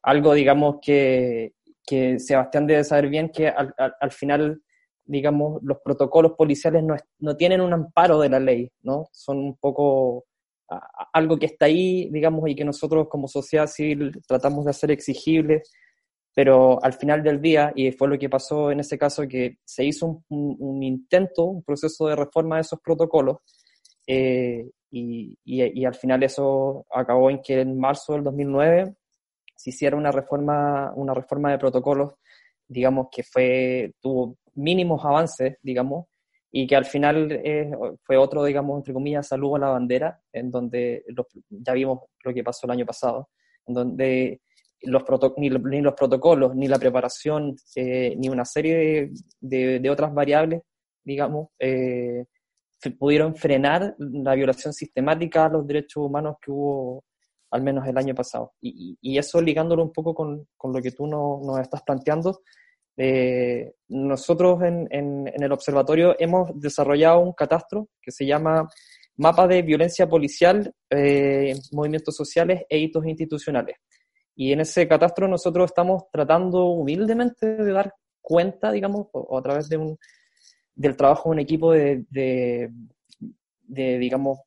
Algo, 0.04 0.34
digamos, 0.34 0.78
que, 0.82 1.54
que, 1.86 2.20
Sebastián 2.20 2.68
debe 2.68 2.84
saber 2.84 3.10
bien 3.10 3.30
que 3.30 3.48
al, 3.48 3.74
al, 3.78 4.12
final, 4.12 4.62
digamos, 5.06 5.62
los 5.64 5.78
protocolos 5.84 6.34
policiales 6.34 6.84
no, 6.84 6.96
no 7.20 7.36
tienen 7.36 7.62
un 7.62 7.74
amparo 7.74 8.20
de 8.20 8.30
la 8.30 8.40
ley, 8.40 8.72
¿no? 8.82 9.08
Son 9.12 9.38
un 9.38 9.58
poco 9.58 10.26
algo 11.14 11.38
que 11.40 11.46
está 11.46 11.66
ahí, 11.66 12.10
digamos, 12.12 12.50
y 12.50 12.56
que 12.56 12.66
nosotros 12.66 13.08
como 13.10 13.28
sociedad 13.28 13.68
civil 13.68 14.22
tratamos 14.28 14.66
de 14.66 14.72
hacer 14.72 14.92
exigible, 14.92 15.64
pero 16.38 16.78
al 16.84 16.94
final 16.94 17.24
del 17.24 17.42
día, 17.42 17.74
y 17.76 17.92
fue 17.92 18.08
lo 18.08 18.20
que 18.20 18.30
pasó 18.30 18.70
en 18.70 18.80
ese 18.80 18.96
caso, 18.96 19.28
que 19.28 19.58
se 19.66 19.84
hizo 19.84 20.24
un, 20.30 20.84
intento, 20.84 21.46
un 21.46 21.64
proceso 21.64 22.06
de 22.06 22.16
reforma 22.16 22.58
de 22.58 22.62
esos 22.62 22.80
protocolos, 22.80 23.38
eh, 24.06 24.70
y, 24.92 25.36
y, 25.44 25.84
al 25.84 25.96
final 25.96 26.22
eso 26.22 26.86
acabó 26.94 27.32
en 27.32 27.42
que 27.42 27.62
en 27.62 27.80
marzo 27.80 28.14
del 28.14 28.24
2009 28.24 28.94
se 29.56 29.72
hiciera 29.72 29.98
una 29.98 30.12
reforma, 30.12 30.94
una 30.96 31.16
reforma 31.16 31.50
de 31.50 31.58
protocolos, 31.58 32.14
digamos, 32.68 33.08
que 33.12 33.24
fue, 33.24 33.96
tuvo 34.00 34.38
mínimos 34.54 35.04
avances, 35.04 35.58
digamos, 35.64 36.06
y 36.52 36.68
que 36.68 36.76
al 36.76 36.86
final 36.86 37.32
eh, 37.32 37.72
fue 38.04 38.16
otro, 38.16 38.44
digamos, 38.44 38.78
entre 38.78 38.94
comillas, 38.94 39.28
saludo 39.28 39.56
a 39.56 39.60
la 39.60 39.70
bandera, 39.70 40.22
en 40.32 40.52
donde 40.52 41.04
ya 41.50 41.74
vimos 41.74 42.02
lo 42.24 42.32
que 42.32 42.44
pasó 42.44 42.68
el 42.68 42.74
año 42.74 42.86
pasado, 42.86 43.28
en 43.66 43.74
donde 43.74 44.42
los 44.82 45.04
ni, 45.38 45.50
ni, 45.50 45.82
los 45.82 45.94
protocolos, 45.94 46.56
ni 46.56 46.68
la 46.68 46.80
preparación, 46.80 47.56
eh, 47.76 48.16
ni 48.18 48.30
una 48.30 48.46
serie 48.46 49.12
de, 49.40 49.80
de, 49.80 49.90
otras 49.90 50.14
variables, 50.14 50.62
digamos, 51.04 51.50
eh, 51.60 52.26
pudieron 53.00 53.36
frenar 53.36 53.96
la 53.98 54.36
violación 54.36 54.74
sistemática 54.74 55.46
a 55.46 55.50
los 55.50 55.66
derechos 55.66 56.04
humanos 56.04 56.36
que 56.42 56.52
hubo 56.52 57.04
al 57.52 57.64
menos 57.64 57.88
el 57.88 57.98
año 57.98 58.14
pasado. 58.14 58.54
Y, 58.62 58.98
y, 59.02 59.18
eso 59.18 59.42
ligándolo 59.42 59.84
un 59.84 59.92
poco 59.92 60.14
con, 60.14 60.48
con 60.56 60.74
lo 60.74 60.82
que 60.82 60.92
tú 60.92 61.08
no, 61.08 61.40
nos 61.44 61.60
estás 61.60 61.82
planteando, 61.84 62.42
eh, 62.98 63.74
nosotros 63.90 64.62
en, 64.64 64.88
en, 64.92 65.44
el 65.44 65.52
observatorio 65.52 66.16
hemos 66.20 66.50
desarrollado 66.60 67.20
un 67.20 67.34
catastro 67.34 67.90
que 68.02 68.12
se 68.12 68.26
llama 68.26 68.68
Mapa 69.18 69.48
de 69.48 69.62
Violencia 69.62 70.08
Policial, 70.08 70.74
Movimientos 71.72 72.16
Sociales 72.16 72.64
e 72.70 72.78
Hitos 72.80 73.06
Institucionales. 73.06 73.78
Y 74.40 74.54
en 74.54 74.62
ese 74.62 74.88
catastro 74.88 75.28
nosotros 75.28 75.72
estamos 75.72 76.04
tratando 76.12 76.68
humildemente 76.68 77.58
de 77.58 77.72
dar 77.72 77.92
cuenta, 78.22 78.72
digamos, 78.72 79.08
o, 79.12 79.36
a 79.36 79.42
través 79.42 79.68
de 79.68 79.78
un, 79.78 79.98
del 80.76 80.96
trabajo 80.96 81.30
de 81.30 81.34
un 81.34 81.40
equipo 81.40 81.72
de, 81.72 82.70
digamos, 83.68 84.40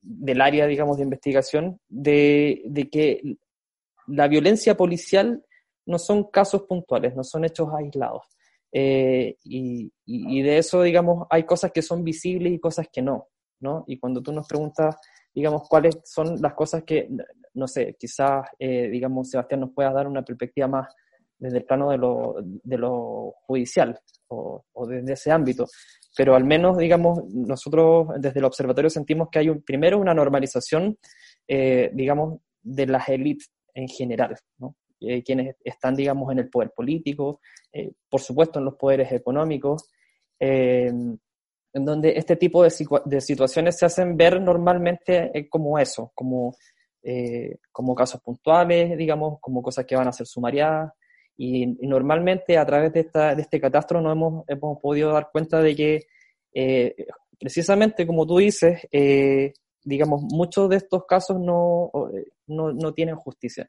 del 0.00 0.40
área, 0.40 0.68
digamos, 0.68 0.96
de 0.96 1.02
investigación, 1.02 1.80
de, 1.88 2.88
que 2.92 3.36
la 4.06 4.28
violencia 4.28 4.76
policial 4.76 5.44
no 5.86 5.98
son 5.98 6.30
casos 6.30 6.62
puntuales, 6.62 7.16
no 7.16 7.24
son 7.24 7.44
hechos 7.44 7.68
aislados. 7.76 8.22
Eh, 8.70 9.38
y, 9.42 10.42
de 10.42 10.58
eso, 10.58 10.82
digamos, 10.82 11.26
hay 11.30 11.42
cosas 11.42 11.72
que 11.72 11.82
son 11.82 12.04
visibles 12.04 12.52
y 12.52 12.60
cosas 12.60 12.86
que 12.92 13.02
no, 13.02 13.26
¿no? 13.58 13.82
Y 13.88 13.98
cuando 13.98 14.22
tú 14.22 14.30
nos 14.30 14.46
preguntas, 14.46 14.94
digamos, 15.36 15.68
cuáles 15.68 15.98
son 16.02 16.40
las 16.40 16.54
cosas 16.54 16.82
que, 16.82 17.10
no 17.52 17.68
sé, 17.68 17.94
quizás, 17.98 18.48
eh, 18.58 18.88
digamos, 18.88 19.28
Sebastián 19.28 19.60
nos 19.60 19.72
pueda 19.74 19.92
dar 19.92 20.08
una 20.08 20.24
perspectiva 20.24 20.66
más 20.66 20.88
desde 21.38 21.58
el 21.58 21.64
plano 21.66 21.90
de 21.90 21.98
lo, 21.98 22.36
de 22.40 22.78
lo 22.78 23.34
judicial 23.42 24.00
o, 24.28 24.64
desde 24.88 25.12
ese 25.12 25.30
ámbito. 25.30 25.66
Pero 26.16 26.34
al 26.34 26.44
menos, 26.44 26.78
digamos, 26.78 27.22
nosotros 27.28 28.08
desde 28.18 28.38
el 28.38 28.46
observatorio 28.46 28.88
sentimos 28.88 29.28
que 29.30 29.40
hay 29.40 29.50
un, 29.50 29.60
primero 29.60 29.98
una 29.98 30.14
normalización, 30.14 30.96
eh, 31.46 31.90
digamos, 31.92 32.40
de 32.62 32.86
las 32.86 33.06
élites 33.10 33.50
en 33.74 33.88
general, 33.88 34.34
¿no? 34.56 34.74
Eh, 35.00 35.22
quienes 35.22 35.54
están, 35.62 35.94
digamos, 35.94 36.32
en 36.32 36.38
el 36.38 36.48
poder 36.48 36.72
político, 36.74 37.40
por 38.08 38.22
supuesto 38.22 38.58
en 38.58 38.64
los 38.64 38.76
poderes 38.76 39.12
económicos, 39.12 39.90
en 41.76 41.84
donde 41.84 42.14
este 42.16 42.36
tipo 42.36 42.62
de, 42.62 42.72
de, 43.04 43.20
situaciones 43.20 43.78
se 43.78 43.86
hacen 43.86 44.16
ver 44.16 44.40
normalmente 44.40 45.48
como 45.50 45.78
eso, 45.78 46.12
como, 46.14 46.54
como 47.70 47.94
casos 47.94 48.20
puntuales, 48.22 48.96
digamos, 48.96 49.38
como 49.40 49.62
cosas 49.62 49.84
que 49.84 49.96
van 49.96 50.08
a 50.08 50.12
ser 50.12 50.26
sumariadas. 50.26 50.92
Y, 51.36 51.66
normalmente 51.86 52.56
a 52.56 52.64
través 52.64 52.92
de, 52.92 53.00
esta, 53.00 53.34
de 53.34 53.42
este 53.42 53.60
catastro 53.60 54.00
nos 54.00 54.12
hemos, 54.12 54.44
hemos 54.48 54.78
podido 54.80 55.12
dar 55.12 55.28
cuenta 55.30 55.60
de 55.60 55.76
que 55.76 56.96
precisamente 57.38 58.06
como 58.06 58.26
tú 58.26 58.38
dices, 58.38 58.80
digamos, 59.84 60.22
muchos 60.22 60.70
de 60.70 60.76
estos 60.76 61.04
casos 61.04 61.38
no, 61.38 61.90
no, 62.46 62.72
no 62.72 62.94
tienen 62.94 63.16
justicia. 63.16 63.68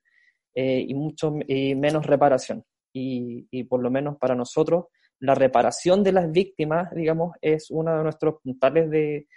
Eh, 0.60 0.84
y 0.88 0.96
mucho 0.96 1.32
menos 1.32 2.08
reparación. 2.08 2.66
Y, 2.92 3.64
por 3.66 3.80
lo 3.80 3.92
menos 3.92 4.18
para 4.18 4.34
nosotros, 4.34 4.86
la 5.20 5.36
reparación 5.36 6.04
de 6.04 6.12
las 6.12 6.32
víctimas, 6.32 6.90
digamos, 6.94 7.36
es 7.42 7.72
uno 7.72 7.98
de 7.98 8.04
nuestros 8.04 8.36
puntales 8.44 8.90
de, 8.90 9.28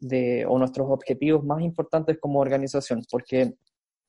de, 0.00 0.46
o 0.46 0.58
nuestros 0.58 0.88
objetivos 0.90 1.44
más 1.44 1.60
importantes 1.62 2.18
como 2.20 2.40
organización, 2.40 3.02
porque 3.10 3.54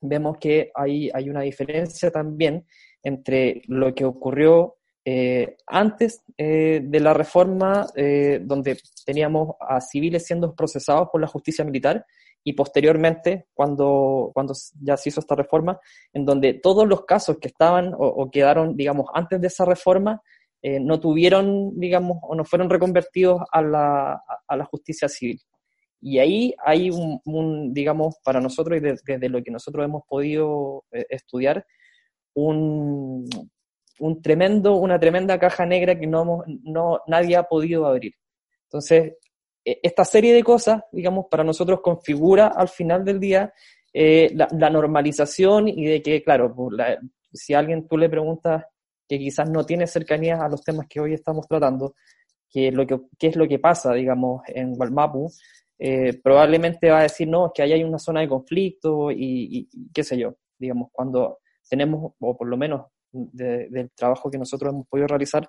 vemos 0.00 0.38
que 0.38 0.70
hay, 0.74 1.10
hay 1.12 1.28
una 1.28 1.42
diferencia 1.42 2.10
también 2.10 2.64
entre 3.02 3.62
lo 3.68 3.94
que 3.94 4.04
ocurrió 4.04 4.74
Eh, 5.10 5.56
antes 5.66 6.20
eh, 6.36 6.82
de 6.84 7.00
la 7.00 7.14
reforma, 7.14 7.86
eh, 7.94 8.40
donde 8.42 8.76
teníamos 9.06 9.56
a 9.58 9.80
civiles 9.80 10.26
siendo 10.26 10.54
procesados 10.54 11.08
por 11.10 11.20
la 11.20 11.26
justicia 11.26 11.64
militar, 11.64 12.04
y 12.44 12.52
posteriormente, 12.52 13.46
cuando, 13.54 14.30
cuando 14.34 14.52
ya 14.82 14.96
se 14.96 15.08
hizo 15.08 15.20
esta 15.20 15.34
reforma, 15.34 15.78
en 16.12 16.24
donde 16.26 16.60
todos 16.60 16.86
los 16.86 17.06
casos 17.06 17.38
que 17.40 17.48
estaban 17.48 17.94
o, 17.96 18.28
quedaron, 18.30 18.76
digamos, 18.76 19.06
antes 19.14 19.40
de 19.40 19.46
esa 19.46 19.64
reforma, 19.64 20.20
no 20.62 20.98
tuvieron, 20.98 21.78
digamos, 21.78 22.18
o 22.22 22.34
no 22.34 22.44
fueron 22.44 22.68
reconvertidos 22.68 23.40
a 23.52 23.62
la, 23.62 24.22
a 24.46 24.56
la 24.56 24.64
justicia 24.64 25.08
civil. 25.08 25.40
Y 26.00 26.18
ahí 26.18 26.54
hay 26.64 26.90
un, 26.90 27.72
digamos, 27.72 28.16
para 28.24 28.40
nosotros 28.40 28.78
y 28.78 28.80
desde 28.80 29.28
lo 29.28 29.42
que 29.42 29.50
nosotros 29.50 29.84
hemos 29.84 30.02
podido 30.08 30.84
estudiar, 30.90 31.64
un, 32.34 33.28
un 33.98 34.22
tremendo, 34.22 34.76
una 34.76 34.98
tremenda 34.98 35.38
caja 35.38 35.66
negra 35.66 35.98
que 35.98 36.06
no, 36.06 36.44
no 36.62 37.00
nadie 37.06 37.36
ha 37.36 37.44
podido 37.44 37.86
abrir. 37.86 38.14
Entonces, 38.64 39.14
e, 39.64 39.80
esta 39.82 40.04
serie 40.04 40.34
de 40.34 40.42
cosas, 40.42 40.82
digamos, 40.92 41.26
para 41.30 41.44
nosotros 41.44 41.80
configura 41.82 42.48
al 42.48 42.68
final 42.68 43.04
del 43.04 43.18
día 43.18 43.52
eh, 43.92 44.30
la, 44.34 44.70
normalización 44.70 45.68
y 45.68 45.86
de 45.86 46.02
que, 46.02 46.22
claro, 46.22 46.54
pues, 46.54 46.98
si 47.32 47.54
alguien 47.54 47.88
tú 47.88 47.96
le 47.96 48.08
preguntas 48.08 48.64
que 49.08 49.18
quizás 49.18 49.48
no 49.50 49.64
tiene 49.64 49.86
cercanía 49.86 50.38
a 50.40 50.48
los 50.48 50.62
temas 50.62 50.86
que 50.88 51.00
hoy 51.00 51.14
estamos 51.14 51.46
tratando, 51.48 51.94
que 52.50 52.70
lo 52.70 52.86
que, 52.86 52.98
es 53.20 53.36
lo 53.36 53.48
que 53.48 53.58
pasa, 53.58 53.92
digamos, 53.94 54.42
en 54.48 54.74
Gualmapu, 54.74 55.30
eh, 55.78 56.18
probablemente 56.22 56.90
va 56.90 57.00
a 57.00 57.02
decir, 57.02 57.28
no, 57.28 57.46
es 57.46 57.52
que 57.54 57.62
ahí 57.62 57.72
hay 57.72 57.84
una 57.84 57.98
zona 57.98 58.20
de 58.20 58.28
conflicto 58.28 59.10
y, 59.10 59.68
y 59.72 59.90
qué 59.92 60.02
sé 60.02 60.18
yo, 60.18 60.34
digamos, 60.58 60.88
cuando 60.92 61.38
tenemos, 61.68 62.12
o 62.18 62.36
por 62.36 62.48
lo 62.48 62.56
menos 62.56 62.86
del 63.12 63.90
trabajo 63.94 64.30
que 64.30 64.38
nosotros 64.38 64.72
hemos 64.72 64.86
podido 64.86 65.06
realizar, 65.06 65.48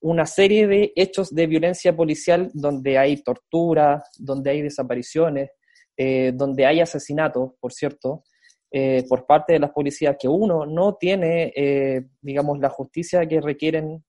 una 0.00 0.24
serie 0.24 0.66
de 0.66 0.92
hechos 0.96 1.34
de 1.34 1.46
violencia 1.46 1.94
policial 1.94 2.50
donde 2.54 2.96
hay 2.96 3.22
tortura, 3.22 4.02
donde 4.18 4.50
hay 4.50 4.62
desapariciones, 4.62 5.50
eh, 5.96 6.32
donde 6.34 6.64
hay 6.64 6.80
asesinatos, 6.80 7.52
por 7.60 7.72
cierto, 7.72 8.22
eh, 8.70 9.04
por 9.08 9.26
parte 9.26 9.54
de 9.54 9.58
las 9.58 9.70
policías, 9.70 10.16
que 10.18 10.28
uno 10.28 10.66
no 10.66 10.94
tiene, 10.94 11.52
eh, 11.54 12.06
digamos, 12.20 12.58
la 12.58 12.68
justicia 12.68 13.26
que 13.26 13.40
requieren 13.40 14.04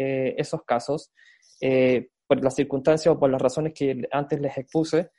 esos 0.00 0.62
casos, 0.62 1.12
por 2.28 2.44
las 2.44 2.54
circunstancias 2.54 3.12
o 3.12 3.18
por 3.18 3.28
las 3.30 3.42
razones 3.42 3.72
que 3.74 4.06
antes 4.12 4.40
les 4.40 4.56
expuse, 4.56 5.10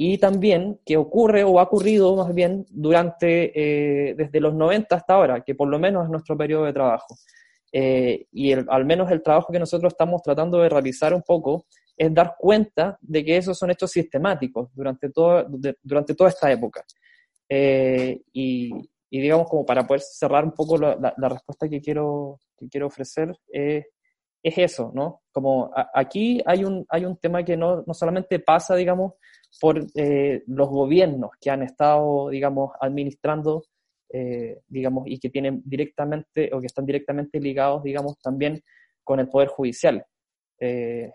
y 0.00 0.18
también 0.18 0.80
que 0.86 0.96
ocurre 0.96 1.42
o 1.42 1.58
ha 1.58 1.64
ocurrido 1.64 2.14
más 2.14 2.32
bien 2.32 2.64
durante, 2.70 4.10
eh, 4.10 4.14
desde 4.14 4.40
los 4.40 4.54
90 4.54 4.94
hasta 4.94 5.14
ahora, 5.14 5.42
que 5.42 5.56
por 5.56 5.68
lo 5.68 5.78
menos 5.80 6.04
es 6.04 6.10
nuestro 6.10 6.38
periodo 6.38 6.64
de 6.64 6.72
trabajo. 6.72 7.16
Eh, 7.72 8.26
y 8.30 8.52
al 8.52 8.84
menos 8.86 9.10
el 9.10 9.22
trabajo 9.22 9.52
que 9.52 9.58
nosotros 9.58 9.92
estamos 9.92 10.22
tratando 10.22 10.58
de 10.58 10.68
realizar 10.68 11.12
un 11.12 11.22
poco 11.22 11.66
es 11.96 12.14
dar 12.14 12.36
cuenta 12.38 12.96
de 13.02 13.24
que 13.24 13.36
esos 13.36 13.58
son 13.58 13.72
hechos 13.72 13.90
sistemáticos 13.90 14.70
durante, 14.72 15.10
todo, 15.10 15.44
durante 15.82 16.14
toda 16.14 16.30
esta 16.30 16.50
época. 16.50 16.84
Eh, 17.48 18.20
y, 18.32 18.70
digamos, 19.10 19.48
como 19.48 19.64
para 19.64 19.86
poder 19.86 20.02
cerrar 20.02 20.44
un 20.44 20.52
poco 20.52 20.76
la, 20.78 21.14
respuesta 21.28 21.68
que 21.68 21.80
quiero, 21.80 22.40
que 22.56 22.68
quiero 22.68 22.86
ofrecer, 22.86 23.34
es 24.42 24.56
eso, 24.56 24.92
¿no? 24.94 25.22
Como 25.32 25.70
aquí 25.94 26.40
hay 26.46 26.64
un, 26.64 26.86
hay 26.88 27.04
un 27.04 27.16
tema 27.16 27.42
que 27.44 27.56
no, 27.56 27.82
no 27.86 27.94
solamente 27.94 28.38
pasa, 28.38 28.76
digamos, 28.76 29.14
por 29.60 29.84
eh, 29.94 30.42
los 30.46 30.68
gobiernos 30.68 31.30
que 31.40 31.50
han 31.50 31.62
estado, 31.62 32.28
digamos, 32.28 32.72
administrando, 32.80 33.64
eh, 34.10 34.60
digamos, 34.68 35.04
y 35.06 35.18
que 35.18 35.30
tienen 35.30 35.62
directamente 35.64 36.50
o 36.52 36.60
que 36.60 36.66
están 36.66 36.86
directamente 36.86 37.40
ligados, 37.40 37.82
digamos, 37.82 38.18
también 38.20 38.62
con 39.02 39.20
el 39.20 39.28
Poder 39.28 39.48
Judicial, 39.48 40.04
eh, 40.60 41.12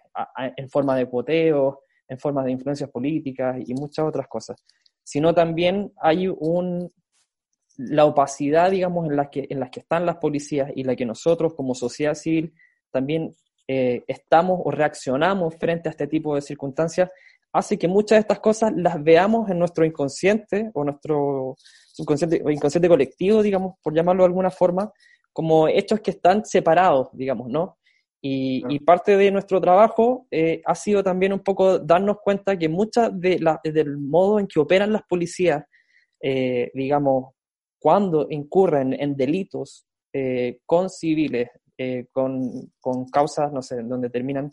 en 0.58 0.70
forma 0.70 0.96
de 0.96 1.06
poteo, 1.08 1.82
en 2.08 2.20
forma 2.20 2.44
de 2.44 2.52
influencias 2.52 2.90
políticas 2.90 3.58
y 3.66 3.74
muchas 3.74 4.06
otras 4.06 4.28
cosas, 4.28 4.64
sino 5.04 5.34
también 5.34 5.92
hay 6.02 6.28
un, 6.28 6.94
la 7.78 8.06
opacidad, 8.06 8.72
digamos, 8.72 9.08
en 9.08 9.16
la, 9.16 9.30
que, 9.30 9.48
en 9.50 9.60
las 9.60 9.70
que 9.70 9.82
están 9.82 10.06
las 10.06 10.18
policías 10.18 10.72
y 10.76 10.84
la 10.84 10.96
que 10.96 11.06
nosotros 11.06 11.54
como 11.56 11.76
sociedad 11.76 12.16
civil 12.16 12.54
también 12.92 13.34
estamos 13.66 14.60
o 14.64 14.72
reaccionamos 14.72 15.56
frente 15.56 15.88
a 15.88 15.92
este 15.92 16.06
tipo 16.06 16.36
de 16.36 16.42
circunstancias 16.42 17.10
hace 17.54 17.78
que 17.78 17.88
muchas 17.88 18.18
de 18.18 18.22
estas 18.22 18.40
cosas 18.40 18.74
las 18.76 19.02
veamos 19.02 19.50
en 19.50 19.60
nuestro 19.60 19.86
inconsciente 19.86 20.72
o 20.74 20.84
nuestro 20.84 21.56
subconsciente 21.94 22.42
o 22.44 22.50
inconsciente 22.50 22.90
colectivo, 22.90 23.44
digamos, 23.44 23.76
por 23.82 23.94
llamarlo 23.94 24.24
de 24.24 24.28
alguna 24.28 24.50
forma, 24.50 24.92
como 25.32 25.68
hechos 25.68 26.00
que 26.02 26.12
están 26.12 26.44
separados, 26.46 27.10
digamos, 27.14 27.48
¿no? 27.50 27.78
Y, 28.26 28.80
parte 28.80 29.18
de 29.18 29.32
nuestro 29.32 29.60
trabajo 29.60 30.28
eh, 30.32 30.62
ha 30.64 30.76
sido 30.76 31.04
también 31.04 31.34
un 31.34 31.42
poco 31.42 31.78
darnos 31.78 32.20
cuenta 32.24 32.58
que 32.58 32.70
muchas 32.70 33.12
de 33.20 33.38
la, 33.38 33.60
del 33.62 33.98
modo 33.98 34.40
en 34.40 34.48
que 34.48 34.62
operan 34.62 34.94
las 34.94 35.04
policías, 35.04 35.66
eh, 36.22 36.72
digamos, 36.74 37.34
cuando 37.78 38.28
incurren 38.30 38.94
en 38.94 39.18
delitos 39.18 39.86
eh, 40.14 40.60
con 40.66 40.90
civiles, 40.90 41.50
con, 42.14 42.72
con 42.80 43.10
causas, 43.10 43.52
no 43.52 43.62
sé, 43.62 43.82
donde 43.84 44.10
terminan 44.10 44.50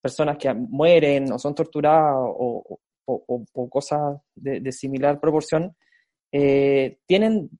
personas 0.00 0.38
que 0.38 0.54
mueren 0.54 1.30
o 1.32 1.38
son 1.38 1.54
torturadas 1.54 2.14
o, 2.16 2.78
cosas 3.68 4.22
de, 4.34 4.72
similar 4.72 5.20
proporción, 5.20 5.76
tienen 6.30 7.50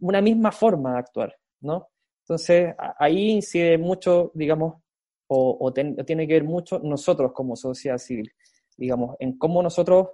una 0.00 0.20
misma 0.20 0.50
forma 0.50 0.94
de 0.94 0.98
actuar, 0.98 1.36
¿no? 1.60 1.90
Entonces, 2.24 2.74
ahí 2.98 3.30
incide 3.30 3.78
mucho, 3.78 4.32
digamos, 4.34 4.82
o, 5.28 5.72
tiene 5.72 6.26
que 6.26 6.34
ver 6.34 6.44
mucho 6.44 6.78
nosotros 6.78 7.32
como 7.32 7.56
sociedad 7.56 7.98
civil, 7.98 8.32
digamos, 8.76 9.16
en 9.18 9.38
cómo 9.38 9.62
nosotros 9.62 10.08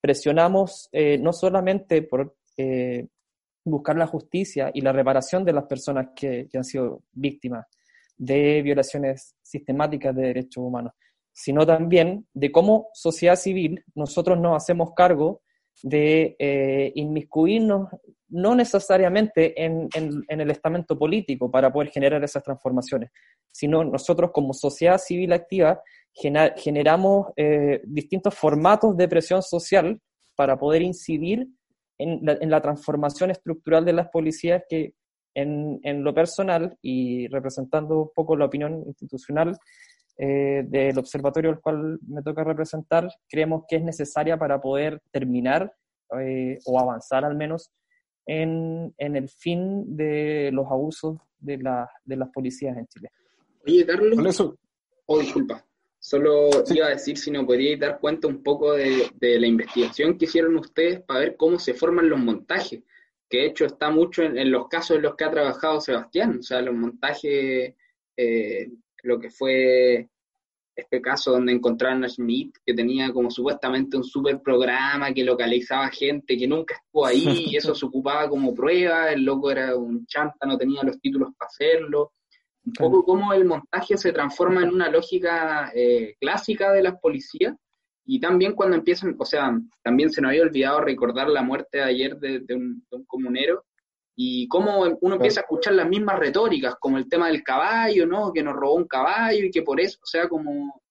presionamos 0.00 0.88
eh, 0.92 1.18
no 1.18 1.32
solamente 1.32 2.02
por 2.02 2.36
eh, 2.56 3.06
buscar 3.64 3.96
la 3.96 4.06
justicia 4.06 4.70
y 4.72 4.80
la 4.80 4.92
reparación 4.92 5.44
de 5.44 5.52
las 5.52 5.64
personas 5.64 6.08
que 6.14 6.48
han 6.54 6.64
sido 6.64 7.02
víctimas 7.12 7.66
de 8.16 8.62
violaciones 8.62 9.36
sistemáticas 9.42 10.14
de 10.14 10.22
derechos 10.22 10.64
humanos, 10.64 10.92
sino 11.32 11.64
también 11.64 12.26
de 12.34 12.50
cómo 12.50 12.88
sociedad 12.92 13.36
civil 13.36 13.84
nosotros 13.94 14.38
nos 14.38 14.56
hacemos 14.56 14.90
cargo 14.94 15.42
de 15.82 16.36
eh, 16.38 16.92
inmiscuirnos 16.94 17.88
no 18.30 18.54
necesariamente 18.54 19.64
en, 19.64 19.88
el 19.94 20.50
estamento 20.50 20.98
político 20.98 21.50
para 21.50 21.72
poder 21.72 21.90
generar 21.90 22.22
esas 22.22 22.42
transformaciones, 22.42 23.10
sino 23.50 23.84
nosotros 23.84 24.30
como 24.32 24.52
sociedad 24.52 24.98
civil 24.98 25.32
activa 25.32 25.80
generamos 26.56 27.28
eh, 27.36 27.80
distintos 27.84 28.34
formatos 28.34 28.96
de 28.96 29.08
presión 29.08 29.42
social 29.42 30.00
para 30.34 30.58
poder 30.58 30.82
incidir 30.82 31.48
en 31.98 32.50
la, 32.50 32.60
transformación 32.60 33.30
estructural 33.30 33.84
de 33.84 33.92
las 33.92 34.08
policías 34.08 34.62
que 34.68 34.94
en, 35.34 35.80
en, 35.82 36.04
lo 36.04 36.14
personal 36.14 36.76
y 36.80 37.26
representando 37.28 38.02
un 38.02 38.10
poco 38.14 38.36
la 38.36 38.44
opinión 38.44 38.84
institucional, 38.86 39.58
eh, 40.20 40.64
del 40.66 40.98
observatorio 40.98 41.50
al 41.50 41.60
cual 41.60 42.00
me 42.08 42.22
toca 42.22 42.42
representar, 42.42 43.08
creemos 43.28 43.62
que 43.68 43.76
es 43.76 43.82
necesaria 43.84 44.36
para 44.36 44.60
poder 44.60 45.00
terminar 45.12 45.72
eh, 46.20 46.58
o 46.64 46.80
avanzar 46.80 47.24
al 47.24 47.36
menos 47.36 47.70
en, 48.26 48.92
en, 48.98 49.14
el 49.14 49.28
fin 49.28 49.96
de 49.96 50.50
los 50.52 50.66
abusos 50.66 51.18
de, 51.38 51.58
la, 51.58 51.88
de 52.04 52.16
las 52.16 52.30
policías 52.30 52.76
en 52.76 52.86
Chile. 52.88 53.10
Oye, 53.64 53.86
Carlos. 53.86 54.26
Eso... 54.26 54.58
Oh, 55.06 55.20
disculpa. 55.20 55.64
Solo 56.00 56.50
iba 56.68 56.86
a 56.86 56.90
decir 56.90 57.16
si 57.16 57.30
no 57.30 57.46
podríais 57.46 57.78
dar 57.78 58.00
cuenta 58.00 58.26
un 58.26 58.42
poco 58.42 58.72
de, 58.72 59.10
de, 59.14 59.38
la 59.38 59.46
investigación 59.46 60.18
que 60.18 60.24
hicieron 60.24 60.56
ustedes 60.56 61.00
para 61.00 61.20
ver 61.20 61.36
cómo 61.36 61.60
se 61.60 61.74
forman 61.74 62.08
los 62.08 62.18
montajes, 62.18 62.82
que 63.28 63.38
de 63.38 63.46
hecho 63.46 63.66
está 63.66 63.90
mucho 63.90 64.22
en, 64.22 64.36
en 64.36 64.50
los 64.50 64.68
casos 64.68 64.96
en 64.96 65.02
los 65.02 65.14
que 65.14 65.24
ha 65.24 65.30
trabajado 65.30 65.80
Sebastián, 65.80 66.38
o 66.40 66.42
sea, 66.42 66.60
los 66.60 66.74
montajes 66.74 67.74
eh, 68.16 68.70
lo 69.02 69.18
que 69.18 69.30
fue 69.30 70.08
este 70.78 71.00
caso 71.00 71.32
donde 71.32 71.52
encontraron 71.52 72.04
a 72.04 72.08
Schmidt, 72.08 72.56
que 72.64 72.72
tenía 72.72 73.12
como 73.12 73.30
supuestamente 73.30 73.96
un 73.96 74.04
super 74.04 74.40
programa 74.40 75.12
que 75.12 75.24
localizaba 75.24 75.88
gente 75.88 76.36
que 76.36 76.46
nunca 76.46 76.76
estuvo 76.76 77.04
ahí 77.04 77.46
y 77.50 77.56
eso 77.56 77.74
se 77.74 77.84
ocupaba 77.84 78.28
como 78.28 78.54
prueba, 78.54 79.10
el 79.10 79.24
loco 79.24 79.50
era 79.50 79.76
un 79.76 80.06
chanta, 80.06 80.46
no 80.46 80.56
tenía 80.56 80.82
los 80.84 81.00
títulos 81.00 81.30
para 81.36 81.48
hacerlo. 81.48 82.12
Un 82.64 82.72
poco 82.74 83.04
como 83.04 83.32
el 83.32 83.44
montaje 83.44 83.96
se 83.96 84.12
transforma 84.12 84.62
en 84.62 84.68
una 84.68 84.88
lógica 84.88 85.72
eh, 85.74 86.14
clásica 86.20 86.72
de 86.72 86.82
las 86.82 87.00
policías 87.00 87.56
y 88.04 88.20
también 88.20 88.54
cuando 88.54 88.76
empiezan, 88.76 89.16
o 89.18 89.24
sea, 89.24 89.58
también 89.82 90.10
se 90.10 90.20
nos 90.20 90.30
había 90.30 90.42
olvidado 90.42 90.80
recordar 90.80 91.28
la 91.28 91.42
muerte 91.42 91.78
de 91.78 91.84
ayer 91.84 92.18
de, 92.18 92.38
un, 92.54 92.86
de 92.90 92.96
un 92.96 93.04
comunero 93.04 93.64
y 94.20 94.48
cómo 94.48 94.80
uno 95.00 95.14
empieza 95.14 95.38
a 95.38 95.42
escuchar 95.42 95.74
las 95.74 95.88
mismas 95.88 96.18
retóricas, 96.18 96.74
como 96.80 96.98
el 96.98 97.08
tema 97.08 97.28
del 97.28 97.44
caballo, 97.44 98.04
¿no? 98.04 98.32
Que 98.32 98.42
nos 98.42 98.56
robó 98.56 98.74
un 98.74 98.88
caballo 98.88 99.44
y 99.44 99.50
que 99.52 99.62
por 99.62 99.80
eso, 99.80 100.00
o 100.02 100.06
sea, 100.06 100.28
como 100.28 100.82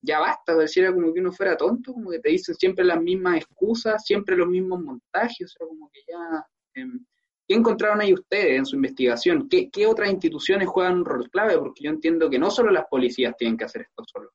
ya 0.00 0.18
basta, 0.18 0.56
decir 0.56 0.92
como 0.92 1.14
que 1.14 1.20
uno 1.20 1.30
fuera 1.30 1.56
tonto, 1.56 1.92
como 1.92 2.10
que 2.10 2.18
te 2.18 2.30
dicen 2.30 2.56
siempre 2.56 2.84
las 2.84 3.00
mismas 3.00 3.36
excusas, 3.36 4.04
siempre 4.04 4.36
los 4.36 4.48
mismos 4.48 4.82
montajes, 4.82 5.42
o 5.42 5.58
sea, 5.58 5.66
como 5.68 5.88
que 5.92 6.00
ya... 6.08 6.44
Em, 6.74 7.06
¿Qué 7.46 7.54
encontraron 7.54 8.00
ahí 8.00 8.14
ustedes 8.14 8.58
en 8.58 8.66
su 8.66 8.76
investigación? 8.76 9.48
¿Qué, 9.48 9.68
¿Qué, 9.70 9.86
otras 9.86 10.10
instituciones 10.10 10.68
juegan 10.68 10.98
un 10.98 11.04
rol 11.04 11.30
clave? 11.30 11.58
Porque 11.58 11.84
yo 11.84 11.90
entiendo 11.90 12.30
que 12.30 12.38
no 12.38 12.50
solo 12.50 12.70
las 12.72 12.86
policías 12.86 13.36
tienen 13.36 13.56
que 13.56 13.64
hacer 13.64 13.82
esto 13.82 14.04
solo. 14.06 14.30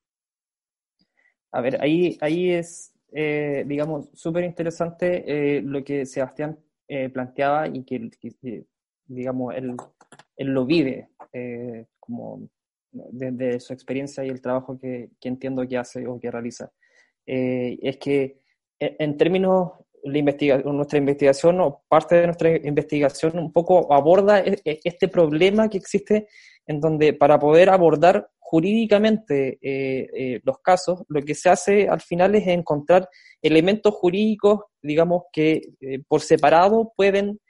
A 1.52 1.62
ver, 1.62 1.82
ahí, 1.82 2.18
ahí 2.22 2.52
es, 2.52 2.94
eh, 3.12 3.64
digamos, 3.66 4.10
súper 4.14 4.44
interesante 4.44 5.24
eh, 5.58 5.62
lo 5.62 5.84
que 5.84 6.06
Sebastián 6.06 6.60
eh, 6.88 7.10
planteaba 7.10 7.68
y 7.68 7.84
que, 7.84 8.10
digamos, 9.06 9.56
él, 9.56 9.76
él, 10.38 10.48
lo 10.48 10.66
vive 10.66 11.10
como 12.00 12.50
desde 12.92 13.60
su 13.60 13.74
experiencia 13.74 14.24
y 14.24 14.30
el 14.30 14.42
trabajo 14.42 14.80
que, 14.80 15.10
que 15.20 15.30
entiendo 15.30 15.68
que 15.68 15.78
hace 15.78 16.08
o 16.08 16.20
que 16.20 16.32
realiza. 16.32 16.72
es 17.26 17.98
que 17.98 18.40
en 18.80 19.18
términos 19.18 19.72
la 20.04 20.18
investigación, 20.18 20.76
nuestra 20.76 21.00
investigación 21.00 21.60
o 21.62 21.84
parte 21.88 22.16
de 22.16 22.26
nuestra 22.26 22.50
investigación 22.56 23.38
un 23.38 23.52
poco 23.52 23.94
aborda 23.94 24.40
e, 24.40 24.60
e, 24.64 24.80
este 24.84 25.08
problema 25.08 25.70
que 25.70 25.78
existe 25.78 26.28
en 26.66 26.80
donde 26.80 27.14
para 27.14 27.40
poder 27.40 27.70
abordar 27.70 28.30
jurídicamente 28.50 29.60
eh, 29.62 30.08
eh, 30.16 30.40
los 30.46 30.60
casos, 30.60 31.04
lo 31.10 31.22
que 31.22 31.36
se 31.36 31.50
hace 31.50 31.90
al 31.90 32.00
final 32.00 32.34
es 32.34 32.48
encontrar 32.48 33.10
elementos 33.42 33.94
jurídicos, 33.94 34.62
digamos, 34.82 35.24
que 35.34 35.74
eh, 35.82 36.00
por 36.08 36.22
separado 36.22 36.94
pueden 36.96 37.42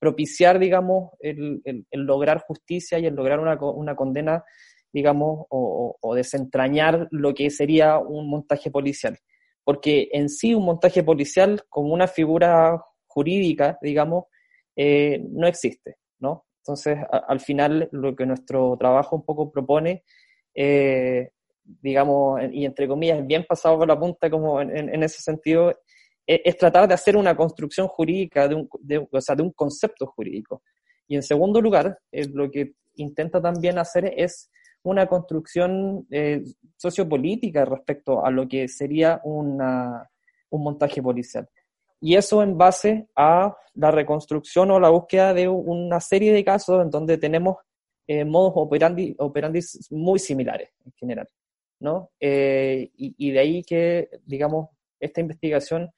propiciar, 0.00 0.58
digamos, 0.58 1.12
el, 1.20 1.62
lograr 1.92 2.40
justicia 2.40 2.98
y 2.98 3.06
el 3.06 3.14
lograr 3.14 3.38
una, 3.38 3.94
condena, 3.94 4.42
digamos, 4.92 5.46
o, 5.48 6.14
desentrañar 6.16 7.06
lo 7.12 7.32
que 7.32 7.50
sería 7.50 7.98
un 7.98 8.28
montaje 8.28 8.72
policial. 8.72 9.16
Porque 9.62 10.08
en 10.12 10.28
sí 10.28 10.54
un 10.54 10.64
montaje 10.64 11.04
policial 11.04 11.62
como 11.68 11.94
una 11.94 12.08
figura 12.08 12.82
jurídica, 13.06 13.78
digamos, 13.80 14.24
no 14.76 15.46
existe, 15.46 15.99
Entonces, 16.70 16.98
al 17.10 17.40
final, 17.40 17.88
lo 17.90 18.14
que 18.14 18.26
nuestro 18.26 18.76
trabajo 18.78 19.16
un 19.16 19.24
poco 19.24 19.50
propone, 19.50 20.04
eh, 20.54 21.30
digamos, 21.64 22.40
y 22.52 22.64
entre 22.64 22.86
comillas, 22.86 23.26
bien 23.26 23.44
pasado 23.44 23.78
por 23.78 23.88
la 23.88 23.98
punta 23.98 24.30
como 24.30 24.60
en, 24.60 25.02
ese 25.02 25.20
sentido, 25.20 25.70
e, 26.24 26.42
es, 26.44 26.56
tratar 26.56 26.86
de 26.86 26.94
hacer 26.94 27.16
una 27.16 27.36
construcción 27.36 27.88
jurídica, 27.88 28.46
de 28.46 28.54
un, 28.54 28.68
o 29.10 29.20
sea, 29.20 29.34
de 29.34 29.42
un 29.42 29.50
concepto 29.50 30.06
jurídico. 30.06 30.62
Y 31.08 31.16
en 31.16 31.24
segundo 31.24 31.60
lugar, 31.60 31.98
lo 32.12 32.48
que 32.48 32.74
intenta 32.94 33.42
también 33.42 33.76
hacer 33.78 34.14
es 34.16 34.48
una 34.84 35.08
construcción 35.08 36.06
eh, 36.08 36.44
sociopolítica 36.76 37.64
respecto 37.64 38.24
a 38.24 38.30
lo 38.30 38.46
que 38.46 38.68
sería 38.68 39.20
una, 39.24 40.08
un 40.50 40.62
montaje 40.62 41.02
policial. 41.02 41.48
Y 42.00 42.16
eso 42.16 42.42
en 42.42 42.56
base 42.56 43.08
a 43.14 43.56
la 43.74 43.90
reconstrucción 43.90 44.70
o 44.70 44.80
la 44.80 44.88
búsqueda 44.88 45.34
de 45.34 45.48
una 45.48 46.00
serie 46.00 46.32
de 46.32 46.44
casos 46.44 46.82
en 46.82 46.90
donde 46.90 47.18
tenemos 47.18 47.58
eh, 48.06 48.24
modos 48.24 48.52
operandi, 48.56 49.14
operandi 49.18 49.60
muy 49.90 50.18
similares 50.18 50.70
en 50.84 50.92
general. 50.92 51.28
¿no? 51.80 52.10
Eh, 52.20 52.90
y, 52.96 53.30
de 53.30 53.38
ahí 53.38 53.62
que, 53.62 54.10
digamos, 54.24 54.68
esta 54.98 55.20
investigación 55.20 55.90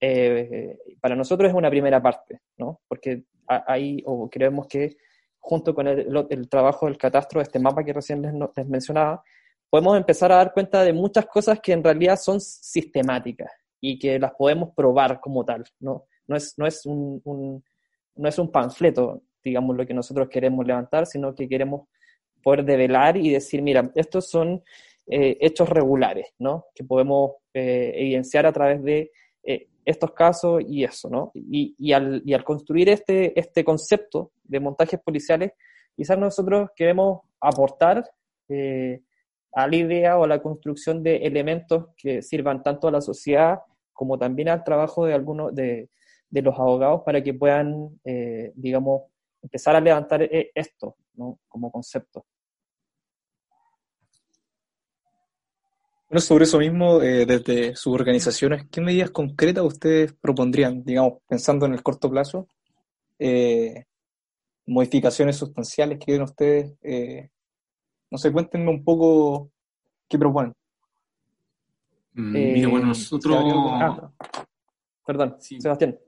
eh, 0.00 0.78
para 1.00 1.14
nosotros 1.14 1.50
es 1.50 1.54
una 1.54 1.70
primera 1.70 2.02
parte, 2.02 2.40
¿no? 2.56 2.80
porque 2.88 3.24
ahí 3.46 4.02
o 4.06 4.28
creemos 4.28 4.66
que 4.66 4.96
junto 5.38 5.74
con 5.74 5.86
el, 5.88 6.48
trabajo 6.48 6.86
del 6.86 6.98
catastro, 6.98 7.40
este 7.40 7.58
mapa 7.58 7.84
que 7.84 7.92
recién 7.92 8.22
les, 8.22 8.68
mencionaba, 8.68 9.22
podemos 9.68 9.96
empezar 9.96 10.32
a 10.32 10.36
dar 10.36 10.52
cuenta 10.52 10.82
de 10.84 10.92
muchas 10.92 11.26
cosas 11.26 11.60
que 11.60 11.72
en 11.72 11.82
realidad 11.82 12.16
son 12.16 12.40
sistemáticas 12.40 13.50
y 13.80 13.98
que 13.98 14.18
las 14.18 14.32
podemos 14.32 14.70
probar 14.74 15.20
como 15.20 15.44
tal, 15.44 15.64
¿no? 15.80 16.04
No 16.26 16.36
es, 16.36 16.54
no 16.56 16.66
es, 16.66 16.86
un, 16.86 17.64
no 18.14 18.28
es 18.28 18.38
un 18.38 18.50
panfleto, 18.50 19.22
digamos, 19.42 19.76
lo 19.76 19.86
que 19.86 19.94
nosotros 19.94 20.28
queremos 20.28 20.66
levantar, 20.66 21.06
sino 21.06 21.34
que 21.34 21.48
queremos 21.48 21.88
poder 22.42 22.64
develar 22.64 23.16
y 23.16 23.30
decir, 23.30 23.62
mira, 23.62 23.90
estos 23.94 24.30
son 24.30 24.62
eh, 25.06 25.36
hechos 25.40 25.68
regulares, 25.68 26.28
¿no? 26.38 26.66
Que 26.74 26.84
podemos 26.84 27.32
eh, 27.52 27.92
evidenciar 27.96 28.46
a 28.46 28.52
través 28.52 28.82
de 28.84 29.10
eh, 29.42 29.68
estos 29.84 30.12
casos 30.12 30.62
y 30.66 30.84
eso, 30.84 31.08
¿no? 31.08 31.32
Y, 31.34 31.74
y, 31.78 31.92
al, 31.92 32.22
y 32.24 32.32
al 32.32 32.44
construir 32.44 32.88
este, 32.90 33.38
este 33.38 33.64
concepto 33.64 34.32
de 34.44 34.60
montajes 34.60 35.00
policiales, 35.00 35.52
quizás 35.96 36.18
nosotros 36.18 36.70
queremos 36.76 37.20
aportar 37.40 38.04
eh, 38.48 39.02
a 39.52 39.66
la 39.66 39.76
idea 39.76 40.18
o 40.18 40.24
a 40.24 40.28
la 40.28 40.40
construcción 40.40 41.02
de 41.02 41.16
elementos 41.16 41.88
que 41.96 42.22
sirvan 42.22 42.62
tanto 42.62 42.88
a 42.88 42.92
la 42.92 43.00
sociedad 43.00 43.58
como 44.00 44.16
también 44.16 44.48
al 44.48 44.64
trabajo 44.64 45.04
de 45.04 45.12
algunos 45.12 45.54
de, 45.54 45.90
los 46.30 46.58
abogados 46.58 47.02
para 47.04 47.22
que 47.22 47.34
puedan, 47.34 48.00
eh, 48.02 48.50
digamos, 48.54 49.02
empezar 49.42 49.76
a 49.76 49.80
levantar 49.82 50.22
eh, 50.22 50.50
esto 50.54 50.96
¿no? 51.16 51.38
como 51.46 51.70
concepto. 51.70 52.24
Bueno, 56.08 56.22
sobre 56.22 56.44
eso 56.44 56.56
mismo, 56.56 57.02
eh, 57.02 57.26
desde 57.26 57.76
sus 57.76 57.92
organizaciones, 57.92 58.64
¿qué 58.70 58.80
medidas 58.80 59.10
concretas 59.10 59.64
ustedes 59.64 60.14
propondrían, 60.14 60.82
digamos, 60.82 61.18
pensando 61.28 61.66
en 61.66 61.74
el 61.74 61.82
corto 61.82 62.08
plazo? 62.08 62.48
Eh, 63.18 63.84
modificaciones 64.64 65.36
sustanciales 65.36 65.98
que 65.98 66.06
quieren 66.06 66.22
ustedes. 66.22 66.72
No 68.10 68.16
sé, 68.16 68.32
cuéntenme 68.32 68.70
un 68.70 68.82
poco 68.82 69.50
qué 70.08 70.18
proponen. 70.18 70.54
Mm, 72.14 72.32
mira, 72.32 72.68
bueno, 72.68 72.86
nosotros. 72.88 73.36
Ah, 73.80 74.10
perdón, 75.04 75.36
Sebastián. 75.40 75.98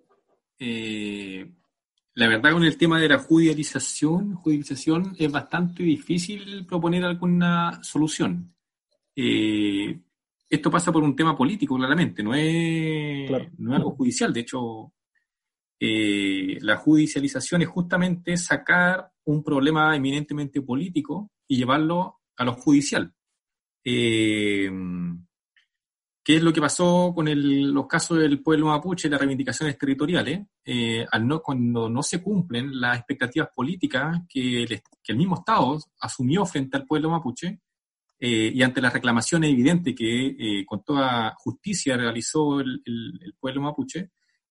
la 2.15 2.29
verdad, 2.29 2.53
con 2.53 2.65
el 2.65 2.77
tema 2.77 3.01
de 3.01 3.09
la 3.09 3.19
judicialización, 3.19 4.35
judicialización 4.35 5.15
es 5.19 5.31
bastante 5.31 5.83
difícil 5.83 6.67
proponer 6.67 7.05
alguna 7.05 7.83
solución. 7.83 8.55
Eh, 9.15 10.01
esto 10.49 10.71
pasa 10.71 10.93
por 10.93 11.03
un 11.03 11.17
tema 11.17 11.37
político, 11.37 11.77
claramente, 11.77 12.23
no 12.23 12.35
es, 12.35 13.31
no 13.59 13.73
es 13.73 13.77
algo 13.77 13.93
judicial. 13.93 14.33
De 14.33 14.41
hecho, 14.41 14.93
eh, 15.81 16.59
la 16.61 16.77
judicialización 16.77 17.63
es 17.63 17.69
justamente 17.69 18.37
sacar 18.37 19.11
un 19.25 19.43
problema 19.43 19.97
eminentemente 19.97 20.61
político 20.61 21.31
y 21.49 21.57
llevarlo 21.57 22.21
a 22.37 22.45
lo 22.45 22.53
judicial. 22.53 23.13
Eh, 23.85 24.71
¿Qué 26.25 26.37
es 26.37 26.43
lo 26.43 26.53
que 26.53 26.61
pasó 26.61 27.13
con 27.15 27.27
los 27.29 27.87
casos 27.87 28.19
del 28.19 28.41
pueblo 28.43 28.67
mapuche 28.67 29.09
y 29.09 29.11
las 29.11 29.21
reivindicaciones 29.21 29.77
territoriales? 29.77 30.47
al 31.11 31.27
no, 31.27 31.43
cuando 31.43 31.89
no 31.89 32.03
se 32.03 32.23
cumplen 32.23 32.81
las 32.81 32.99
expectativas 32.99 33.49
políticas 33.55 34.21
que 34.29 34.63
el 34.63 35.17
mismo 35.17 35.37
Estado 35.37 35.79
asumió 36.01 36.47
frente 36.47 36.77
al 36.77 36.87
pueblo 36.87 37.11
mapuche, 37.11 37.61
eh, 38.25 38.53
y 38.55 38.63
ante 38.63 38.81
la 38.81 38.89
reclamación 38.89 39.43
evidente 39.43 39.97
que 39.97 40.27
eh, 40.39 40.65
con 40.65 40.85
toda 40.85 41.35
justicia 41.39 41.97
realizó 41.97 42.61
el, 42.61 42.81
pueblo 43.41 43.63
mapuche, 43.63 44.11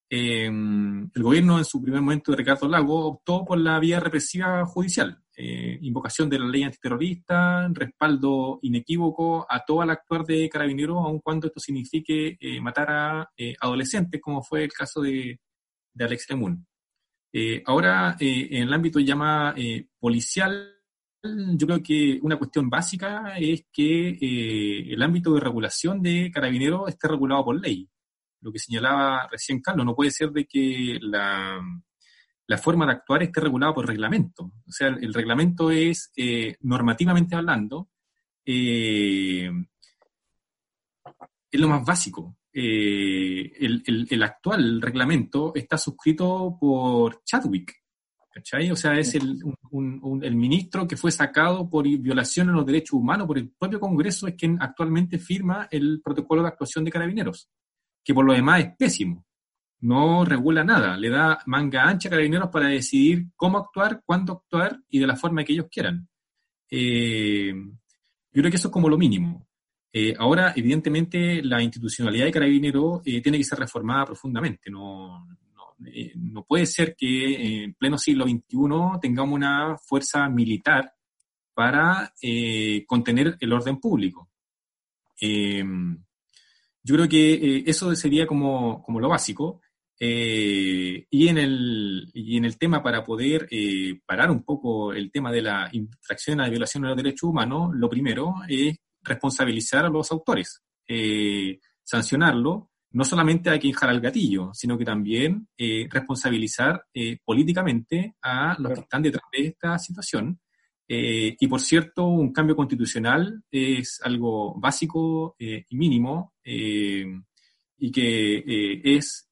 eh, 0.10 0.48
el 0.48 1.24
gobierno 1.24 1.58
en 1.58 1.64
su 1.64 1.82
primer 1.82 2.02
momento 2.02 2.32
de 2.32 2.40
Ricardo 2.40 2.68
Lago 2.68 3.06
optó 3.06 3.46
por 3.46 3.58
la 3.58 3.80
vía 3.80 4.02
represiva 4.02 4.66
judicial, 4.66 5.21
invocación 5.38 6.30
de 6.30 6.40
la 6.40 6.46
ley 6.46 6.64
antiterrorista, 6.64 7.68
respaldo 7.70 8.60
inequívoco 8.62 9.46
a 9.50 9.64
todo 9.66 9.84
el 9.84 9.90
actuar 9.90 10.24
de 10.26 10.50
carabineros, 10.50 10.98
aun 10.98 11.20
cuando 11.20 11.48
esto 11.48 11.60
signifique 11.60 12.38
matar 12.62 12.92
a 12.92 13.32
adolescentes, 13.60 14.22
como 14.22 14.44
fue 14.44 14.66
el 14.66 14.74
caso 14.74 15.02
de, 15.02 15.40
Alex 16.00 16.30
Lemun. 16.30 16.66
ahora, 17.66 18.16
en 18.20 18.64
el 18.64 18.74
ámbito 18.74 19.00
llama 19.00 19.56
policial, 20.00 20.82
yo 21.24 21.68
creo 21.68 21.84
que 21.84 22.20
una 22.24 22.38
cuestión 22.38 22.70
básica 22.70 23.38
es 23.38 23.66
que 23.72 24.10
eh, 24.10 24.94
el 24.94 25.02
ámbito 25.04 25.34
de 25.34 25.40
regulación 25.40 26.02
de 26.02 26.32
carabineros 26.34 26.90
esté 26.90 27.08
regulado 27.08 27.46
por 27.46 27.62
ley. 27.62 27.88
Lo 28.42 28.52
que 28.52 28.58
señalaba 28.58 29.28
recién 29.32 29.62
Carlos, 29.62 29.86
no 29.86 29.96
puede 29.96 30.10
ser 30.10 30.32
de 30.32 30.46
que 30.46 30.98
la, 31.00 31.62
forma 32.58 32.86
de 32.86 32.94
actuar 32.94 33.24
esté 33.24 33.40
regulada 33.42 33.74
por 33.74 33.88
reglamento. 33.88 34.52
O 34.68 34.72
sea, 34.72 34.88
el, 34.88 35.14
reglamento 35.14 35.72
es, 35.72 36.12
eh, 36.16 36.56
normativamente 36.62 37.36
hablando, 37.36 37.90
eh, 38.46 39.52
es 41.52 41.60
lo 41.60 41.68
más 41.68 41.86
básico. 41.86 42.38
el, 42.54 44.08
el 44.10 44.24
actual 44.24 44.82
reglamento 44.82 45.54
está 45.56 45.78
suscrito 45.78 46.58
por 46.60 47.24
Chadwick, 47.24 47.82
¿cachai? 48.32 48.72
O 48.72 48.76
sea, 48.76 48.98
es 48.98 49.14
el, 49.16 49.40
el, 50.22 50.36
ministro 50.36 50.88
que 50.88 50.98
fue 50.98 51.12
sacado 51.12 51.70
por 51.70 51.86
violación 51.86 52.50
a 52.50 52.54
los 52.54 52.66
derechos 52.66 52.94
humanos 52.94 53.28
por 53.28 53.38
el 53.38 53.50
propio 53.50 53.80
Congreso, 53.80 54.28
es 54.28 54.36
quien 54.36 54.58
actualmente 54.62 55.20
firma 55.20 55.68
el 55.70 56.02
protocolo 56.02 56.42
de 56.42 56.48
actuación 56.48 56.86
de 56.86 56.92
carabineros, 56.92 57.50
que 58.04 58.14
por 58.14 58.26
lo 58.26 58.34
demás 58.34 58.62
es 58.62 58.76
pésimo. 58.78 59.26
No 59.82 60.24
regula 60.26 60.64
nada, 60.64 60.96
le 60.96 61.10
da 61.10 61.40
manga 61.48 61.88
ancha 61.88 62.08
a 62.08 62.12
carabineros 62.12 62.50
para 62.50 62.68
decidir 62.68 63.26
cómo 63.36 63.58
actuar, 63.58 64.04
cuándo 64.06 64.34
actuar 64.34 64.80
y 64.90 65.00
de 65.00 65.08
la 65.08 65.16
forma 65.16 65.44
que 65.44 65.54
ellos 65.54 65.68
quieran. 65.72 66.08
Eh, 66.70 67.52
yo 67.54 68.42
creo 68.42 68.52
que 68.52 68.58
eso 68.58 68.68
es 68.68 68.72
como 68.72 68.88
lo 68.88 68.98
mínimo. 68.98 69.48
Eh, 69.92 70.14
ahora, 70.18 70.54
evidentemente, 70.56 71.42
la 71.44 71.62
institucionalidad 71.64 72.26
de 72.26 72.32
carabineros 72.32 73.02
eh, 73.06 73.22
tiene 73.22 73.40
que 73.40 73.44
ser 73.44 73.58
reformada 73.58 74.06
profundamente. 74.06 74.70
No, 74.70 75.28
no 76.16 76.46
puede 76.46 76.68
ser 76.68 76.96
que 76.96 77.64
en 77.64 77.74
pleno 77.74 77.98
siglo 77.98 78.26
XXI 78.26 79.00
tengamos 79.02 79.36
una 79.36 79.78
fuerza 79.78 80.30
militar 80.30 80.94
para 81.56 82.14
contener 82.86 83.36
el 83.40 83.52
orden 83.52 83.80
público. 83.80 84.30
yo 85.20 86.96
creo 86.96 87.10
que 87.10 87.64
eso 87.66 87.94
sería 87.96 88.28
como, 88.28 88.82
como 88.84 89.00
lo 89.00 89.10
básico. 89.10 89.60
Y, 90.04 91.28
en 91.28 91.38
el, 91.38 92.10
y 92.14 92.38
en 92.38 92.46
el 92.46 92.58
tema 92.58 92.82
para 92.82 93.04
poder 93.04 93.48
parar 94.06 94.32
un 94.32 94.44
poco 94.44 94.94
el 94.94 95.12
tema 95.12 95.32
de 95.32 95.44
la 95.44 95.70
infracción 95.72 96.40
a 96.40 96.44
la 96.44 96.50
violación 96.50 96.84
de 96.84 96.90
los 96.90 96.98
derechos 96.98 97.30
humanos, 97.30 97.70
lo 97.76 97.88
primero 97.88 98.34
es 98.48 98.78
responsabilizar 99.04 99.86
a 99.86 99.90
los 99.90 100.12
autores, 100.12 100.64
sancionarlo 101.84 102.72
no 102.94 103.06
solamente 103.06 103.50
hay 103.50 103.60
que 103.60 103.68
hinjar 103.68 103.90
el 103.90 104.02
gatillo, 104.02 104.52
sino 104.54 104.78
que 104.78 104.86
también 104.86 105.48
eh, 105.58 105.88
responsabilizar 105.90 106.86
eh, 106.94 107.18
políticamente 107.24 108.16
a 108.22 108.56
los 108.60 108.74
que 108.74 108.82
están 108.82 109.02
detrás 109.02 109.24
de 109.32 109.48
esta 109.48 109.80
situación. 109.80 110.40
Eh, 110.88 111.38
y 111.40 111.48
por 111.48 111.62
cierto, 111.62 112.06
un 112.08 112.34
cambio 112.34 112.56
constitucional 112.56 113.44
es 113.50 114.02
algo 114.04 114.60
básico 114.60 115.36
y 115.40 115.76
mínimo 115.78 116.34
y 117.82 117.92
que 117.92 118.82
es 118.96 119.30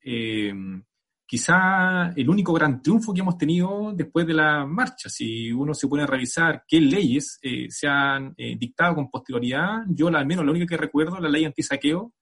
quizá 1.25 2.11
el 2.15 2.29
único 2.29 2.51
gran 2.51 2.81
triunfo 2.81 3.13
que 3.13 3.21
hemos 3.21 3.37
tenido 3.37 3.93
después 3.93 4.25
de 4.25 4.33
la 4.33 4.65
marcha. 4.65 5.07
Si 5.07 5.51
uno 5.51 5.73
se 5.73 5.87
pone 5.87 6.03
a 6.03 6.07
revisar 6.07 6.63
qué 6.67 6.81
leyes 6.81 7.39
se 7.69 7.87
han 7.87 8.33
dictado 8.35 8.95
con 8.95 9.09
posterioridad, 9.09 9.83
yo 9.87 10.07
al 10.07 10.25
menos 10.25 10.43
la 10.43 10.51
única 10.51 10.65
que 10.65 10.77
recuerdo, 10.77 11.19
la 11.19 11.29
ley 11.29 11.45
antisaqueo, 11.45 12.13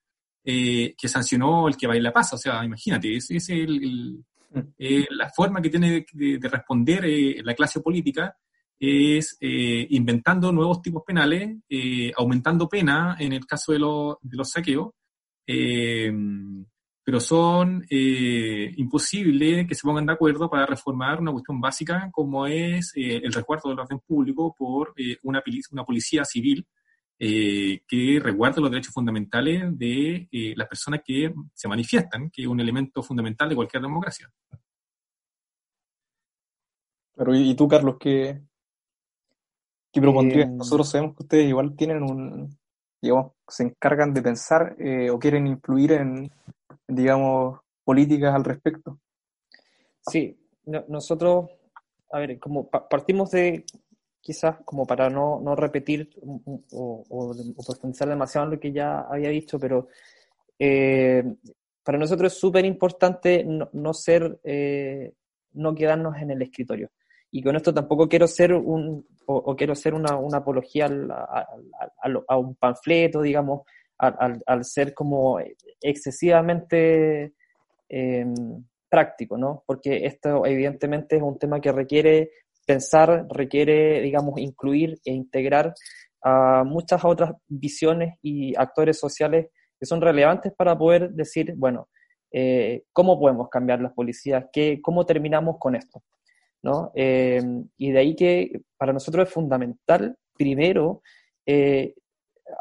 eh, 0.50 0.96
que 0.98 1.10
sancionó 1.10 1.68
el 1.68 1.76
que 1.76 1.88
baila 1.88 2.14
pasa. 2.14 2.38
O 2.38 2.40
sea, 2.40 2.64
imagínate, 2.64 3.18
es, 3.18 3.50
el, 3.50 4.24
eh, 4.80 5.06
la 5.10 5.30
forma 5.30 5.62
que 5.62 5.70
tiene 5.70 6.06
de, 6.14 6.40
responder 6.50 7.04
eh, 7.04 7.42
la 7.44 7.54
clase 7.54 7.82
política 7.82 8.34
es 8.80 9.36
inventando 9.42 10.52
nuevos 10.54 10.82
tipos 10.82 11.04
penales, 11.06 11.58
aumentando 12.16 12.70
pena 12.70 13.18
en 13.20 13.34
el 13.34 13.46
caso 13.46 13.74
de, 13.74 13.80
de 14.22 14.38
los 14.38 14.52
saqueos, 14.52 14.92
pero 15.48 17.20
son 17.22 17.86
imposibles 17.90 19.66
que 19.66 19.76
se 19.76 19.82
pongan 19.82 20.06
de 20.06 20.14
acuerdo 20.14 20.50
para 20.50 20.66
reformar 20.66 21.22
una 21.22 21.32
cuestión 21.32 21.62
básica 21.62 22.10
como 22.12 22.46
es 22.46 22.92
el 22.96 23.32
resguardo 23.32 23.70
del 23.70 23.80
orden 23.80 24.00
público 24.00 24.54
por 24.58 24.94
una, 25.24 25.42
una 25.72 25.86
policía 25.86 26.26
civil 26.26 26.68
eh, 27.20 27.82
que 27.88 28.20
resguarde 28.22 28.62
los 28.62 28.70
derechos 28.70 28.94
fundamentales 28.94 29.76
de 29.76 30.28
eh, 30.32 30.54
las 30.56 30.68
personas 30.68 31.02
que 31.04 31.34
se 31.52 31.68
manifiestan, 31.68 32.30
que 32.30 32.44
es 32.44 32.48
un 32.48 32.60
elemento 32.60 33.02
fundamental 33.02 33.50
de 33.50 33.56
cualquier 33.56 33.82
democracia. 33.82 34.32
Pero, 37.16 37.36
¿y 37.36 37.56
tú, 37.56 37.68
Carlos, 37.68 37.96
qué, 38.00 38.40
qué 39.92 40.00
propondrías? 40.00 40.48
Eh, 40.48 40.52
Nosotros 40.52 40.92
sabemos 40.92 41.16
que 41.16 41.24
ustedes 41.24 41.50
igual 41.50 41.76
tienen 41.76 42.04
un, 42.04 42.56
digamos, 43.02 43.32
se 43.48 43.64
encargan 43.64 44.14
de 44.14 44.22
pensar 44.22 44.76
o 45.12 45.20
quieren 45.20 45.48
influir 45.48 45.94
en, 45.94 46.32
digamos, 46.88 47.60
políticas 47.84 48.36
al 48.36 48.44
respecto. 48.44 49.00
Sí, 50.10 50.38
nosotros, 50.66 51.50
a 52.12 52.20
ver, 52.20 52.40
como 52.40 52.70
partimos 52.70 53.32
de 53.32 53.66
quizás 54.28 54.58
como 54.66 54.86
para 54.86 55.10
no, 55.10 55.40
no 55.40 55.56
repetir 55.56 56.10
o, 56.22 57.06
o, 57.08 57.36
profundizar 57.66 58.10
demasiado 58.10 58.48
lo 58.48 58.60
que 58.60 58.74
ya 58.74 59.00
había 59.10 59.30
dicho, 59.30 59.58
pero 59.58 59.88
eh, 60.60 61.24
para 61.82 61.98
nosotros 61.98 62.34
es 62.34 62.38
súper 62.38 62.66
importante 62.66 63.46
no, 63.46 63.94
ser, 63.94 64.38
eh, 64.44 65.14
no 65.54 65.74
quedarnos 65.74 66.18
en 66.18 66.32
el 66.32 66.42
escritorio. 66.42 66.92
Y 67.38 67.44
con 67.44 67.56
esto 67.56 67.72
tampoco 67.72 68.10
quiero 68.10 68.26
ser 68.28 68.52
un, 68.52 69.06
o, 69.28 69.56
quiero 69.56 69.76
ser 69.76 69.94
una, 69.94 70.18
una 70.18 70.40
apología 70.40 70.88
a, 70.88 72.36
un 72.36 72.56
panfleto, 72.56 73.22
digamos, 73.22 73.62
al, 74.00 74.66
ser 74.66 74.96
como 74.96 75.38
excesivamente 75.80 77.34
eh, 77.90 78.26
práctico, 78.90 79.38
¿no? 79.38 79.64
Porque 79.68 80.08
esto 80.08 80.48
evidentemente 80.48 81.18
es 81.18 81.22
un 81.22 81.38
tema 81.38 81.62
que 81.62 81.72
requiere 81.72 82.32
pensar 82.66 83.28
requiere, 83.30 84.02
digamos, 84.02 84.40
incluir 84.40 85.00
e 85.06 85.14
integrar 85.14 85.76
a 86.24 86.64
muchas 86.64 87.06
otras 87.06 87.34
visiones 87.48 88.16
y 88.24 88.56
actores 88.58 88.98
sociales 89.00 89.52
que 89.80 89.86
son 89.86 90.02
relevantes 90.02 90.54
para 90.58 90.76
poder 90.76 91.12
decir, 91.12 91.54
bueno, 91.56 91.88
eh, 92.32 92.86
¿cómo 92.92 93.20
podemos 93.20 93.48
cambiar 93.50 93.80
las 93.80 93.94
policías? 93.94 94.46
¿Qué, 94.52 94.82
¿Cómo 94.82 95.06
terminamos 95.06 95.58
con 95.60 95.76
esto? 95.76 96.02
¿No? 96.64 96.92
Eh, 96.96 97.42
y 97.78 97.92
de 97.92 98.00
ahí 98.00 98.16
que 98.16 98.62
para 98.78 98.94
nosotros 98.94 99.28
es 99.28 99.34
fundamental, 99.34 100.18
primero, 100.36 101.02
eh, 101.46 101.96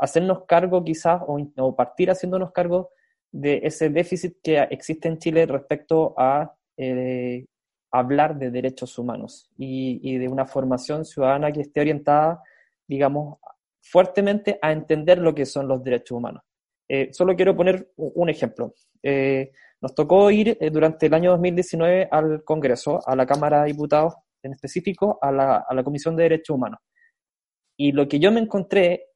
hacernos 0.00 0.44
cargo 0.46 0.84
quizás 0.84 1.22
o, 1.26 1.38
o, 1.56 1.76
partir 1.76 2.10
haciéndonos 2.10 2.52
cargo 2.52 2.90
de 3.32 3.60
ese 3.64 3.88
déficit 3.90 4.36
que 4.42 4.58
existe 4.70 5.08
en 5.08 5.18
Chile 5.18 5.46
respecto 5.46 6.14
a 6.16 6.52
hablar 7.90 8.38
de 8.38 8.50
derechos 8.50 8.98
humanos 8.98 9.48
y, 9.56 10.18
de 10.18 10.28
una 10.28 10.46
formación 10.46 11.04
ciudadana 11.04 11.52
que 11.52 11.62
esté 11.62 11.80
orientada, 11.80 12.42
digamos, 12.86 13.38
fuertemente 13.80 14.58
a 14.60 14.72
entender 14.72 15.18
lo 15.18 15.34
que 15.34 15.46
son 15.46 15.68
los 15.68 15.82
derechos 15.82 16.16
humanos. 16.18 16.42
Eh, 16.88 17.08
solo 17.12 17.34
quiero 17.34 17.56
poner 17.56 17.90
un 17.96 18.28
ejemplo. 18.28 18.74
Nos 19.86 19.94
tocó 19.94 20.32
ir 20.32 20.58
eh, 20.60 20.68
durante 20.68 21.06
el 21.06 21.14
año 21.14 21.30
2019 21.30 22.08
al 22.10 22.42
Congreso, 22.42 22.98
a 23.06 23.14
la 23.14 23.24
Cámara 23.24 23.60
de 23.60 23.68
Diputados, 23.68 24.14
en 24.42 24.52
específico 24.52 25.16
a 25.22 25.30
la, 25.30 25.84
Comisión 25.84 26.16
de 26.16 26.24
Derechos 26.24 26.56
Humanos. 26.56 26.80
Y 27.76 27.92
lo 27.92 28.08
que 28.08 28.18
yo 28.18 28.32
me 28.32 28.40
encontré, 28.40 29.10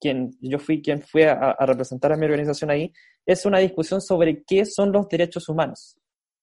quien 0.00 0.30
yo 0.40 0.58
fui 0.58 0.80
quien 0.80 1.02
fue 1.02 1.28
a, 1.28 1.50
a, 1.50 1.66
representar 1.66 2.14
a 2.14 2.16
mi 2.16 2.24
organización 2.24 2.70
ahí, 2.70 2.90
es 3.26 3.44
una 3.44 3.58
discusión 3.58 4.00
sobre 4.00 4.42
qué 4.44 4.64
son 4.64 4.90
los 4.90 5.06
derechos 5.06 5.50
humanos, 5.50 5.98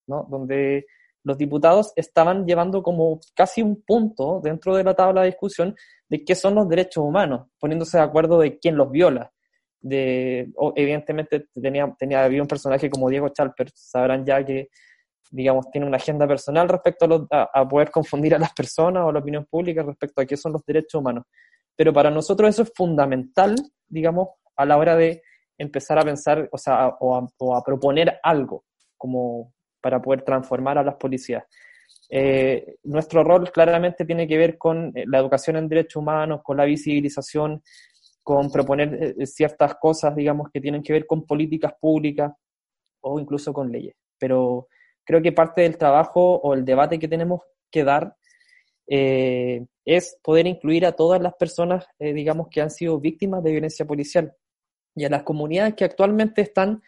¿no? 0.06 0.28
Donde 0.30 0.86
los 1.24 1.40
diputados 1.40 1.94
estaban 1.96 2.46
llevando 2.46 2.84
como 2.84 3.22
casi 3.34 3.64
un 3.64 3.82
punto 3.82 4.40
dentro 4.44 4.76
de 4.76 4.84
la 4.84 4.94
tabla 4.94 5.22
de 5.22 5.30
discusión 5.30 5.76
de 6.10 6.24
qué 6.24 6.36
son 6.36 6.54
los 6.54 6.70
derechos 6.70 7.04
humanos, 7.04 7.48
poniéndose 7.60 7.98
de 7.98 8.04
acuerdo 8.04 8.38
de 8.38 8.60
quién 8.60 8.76
los 8.76 8.92
viola. 8.92 9.34
De, 9.86 10.50
evidentemente 10.76 11.48
tenía, 11.54 11.94
tenía, 12.00 12.24
había 12.24 12.42
un 12.42 12.48
personaje 12.48 12.90
como 12.90 13.10
Diego 13.10 13.30
Chalper, 13.30 13.70
sabrán 13.76 14.26
ya 14.26 14.44
que, 14.46 14.70
digamos, 15.30 15.70
tiene 15.72 15.86
una 15.86 15.98
agenda 15.98 16.26
personal 16.26 16.70
respecto 16.70 17.28
a, 17.30 17.50
a, 17.54 17.68
poder 17.68 17.92
confundir 17.92 18.34
a 18.34 18.40
las 18.40 18.54
personas 18.54 19.04
o 19.04 19.10
a 19.10 19.14
la 19.14 19.20
opinión 19.20 19.46
pública 19.46 19.84
respecto 19.84 20.22
a 20.22 20.26
qué 20.26 20.38
son 20.38 20.54
los 20.54 20.66
derechos 20.66 21.02
humanos. 21.02 21.26
Pero 21.76 21.92
para 21.92 22.10
nosotros 22.10 22.50
eso 22.50 22.64
es 22.64 22.72
fundamental, 22.74 23.56
digamos, 23.88 24.30
a 24.56 24.66
la 24.66 24.78
hora 24.78 24.96
de 24.96 25.22
empezar 25.58 26.00
a 26.00 26.04
pensar, 26.04 26.48
o 26.52 26.58
sea, 26.58 26.96
o 27.00 27.56
a 27.56 27.64
proponer 27.64 28.20
algo, 28.24 28.64
como 28.98 29.54
para 29.82 30.02
poder 30.02 30.24
transformar 30.24 30.78
a 30.78 30.84
las 30.84 30.96
policías. 30.96 31.44
Eh, 32.10 32.76
nuestro 32.84 33.24
rol 33.24 33.52
claramente 33.52 34.06
tiene 34.06 34.28
que 34.28 34.38
ver 34.38 34.58
con 34.58 34.92
eh, 34.96 35.04
la 35.08 35.18
educación 35.18 35.56
en 35.56 35.68
derechos 35.68 36.02
humanos, 36.02 36.42
con 36.44 36.58
la 36.58 36.66
visibilización, 36.66 37.64
con 38.24 38.52
proponer 38.52 39.16
eh, 39.20 39.26
ciertas 39.26 39.76
cosas, 39.76 40.16
digamos, 40.16 40.50
que 40.52 40.62
tienen 40.62 40.82
que 40.82 40.94
ver 40.94 41.06
con 41.06 41.26
políticas 41.26 41.74
públicas 41.80 42.32
o 43.02 43.20
incluso 43.20 43.54
con 43.54 43.72
leyes. 43.72 43.96
Pero 44.18 44.68
creo 45.04 45.22
que 45.22 45.32
parte 45.32 45.62
del 45.62 45.78
trabajo 45.78 46.36
o 46.38 46.54
el 46.54 46.66
debate 46.66 46.98
que 46.98 47.08
tenemos 47.08 47.42
que 47.70 47.84
dar 47.84 48.16
es 48.86 50.20
poder 50.22 50.46
incluir 50.46 50.86
a 50.86 50.92
todas 50.92 51.22
las 51.22 51.34
personas, 51.36 51.86
digamos, 51.98 52.50
que 52.50 52.62
han 52.62 52.70
sido 52.70 53.00
víctimas 53.00 53.42
de 53.42 53.52
violencia 53.52 53.86
policial 53.86 54.36
y 54.94 55.06
a 55.06 55.10
las 55.10 55.24
comunidades 55.24 55.74
que 55.76 55.86
actualmente 55.86 56.42
están 56.42 56.82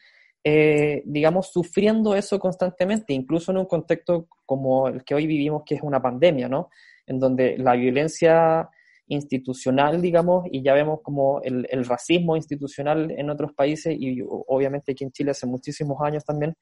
eh, 0.48 1.02
digamos, 1.06 1.52
sufriendo 1.52 2.16
eso 2.16 2.38
constantemente, 2.38 3.14
incluso 3.14 3.52
en 3.52 3.58
un 3.58 3.66
contexto 3.66 4.28
como 4.46 4.88
el 4.88 5.04
que 5.04 5.16
hoy 5.16 5.26
vivimos, 5.26 5.64
que 5.66 5.74
es 5.74 5.82
una 5.82 6.00
pandemia, 6.00 6.48
¿no? 6.48 6.70
En 7.08 7.20
donde 7.20 7.58
la 7.58 7.74
violencia 7.74 8.70
institucional, 9.08 10.02
digamos, 10.02 10.46
y 10.52 10.64
ya 10.64 10.74
vemos 10.74 11.00
como 11.02 11.42
el, 11.44 11.86
racismo 11.86 12.36
institucional 12.36 13.12
en 13.12 13.30
otros 13.30 13.54
países 13.54 13.96
y 13.98 14.22
obviamente 14.26 14.94
aquí 14.94 15.04
en 15.04 15.12
Chile 15.12 15.32
hace 15.32 15.46
muchísimos 15.46 16.02
años 16.02 16.26
también, 16.26 16.56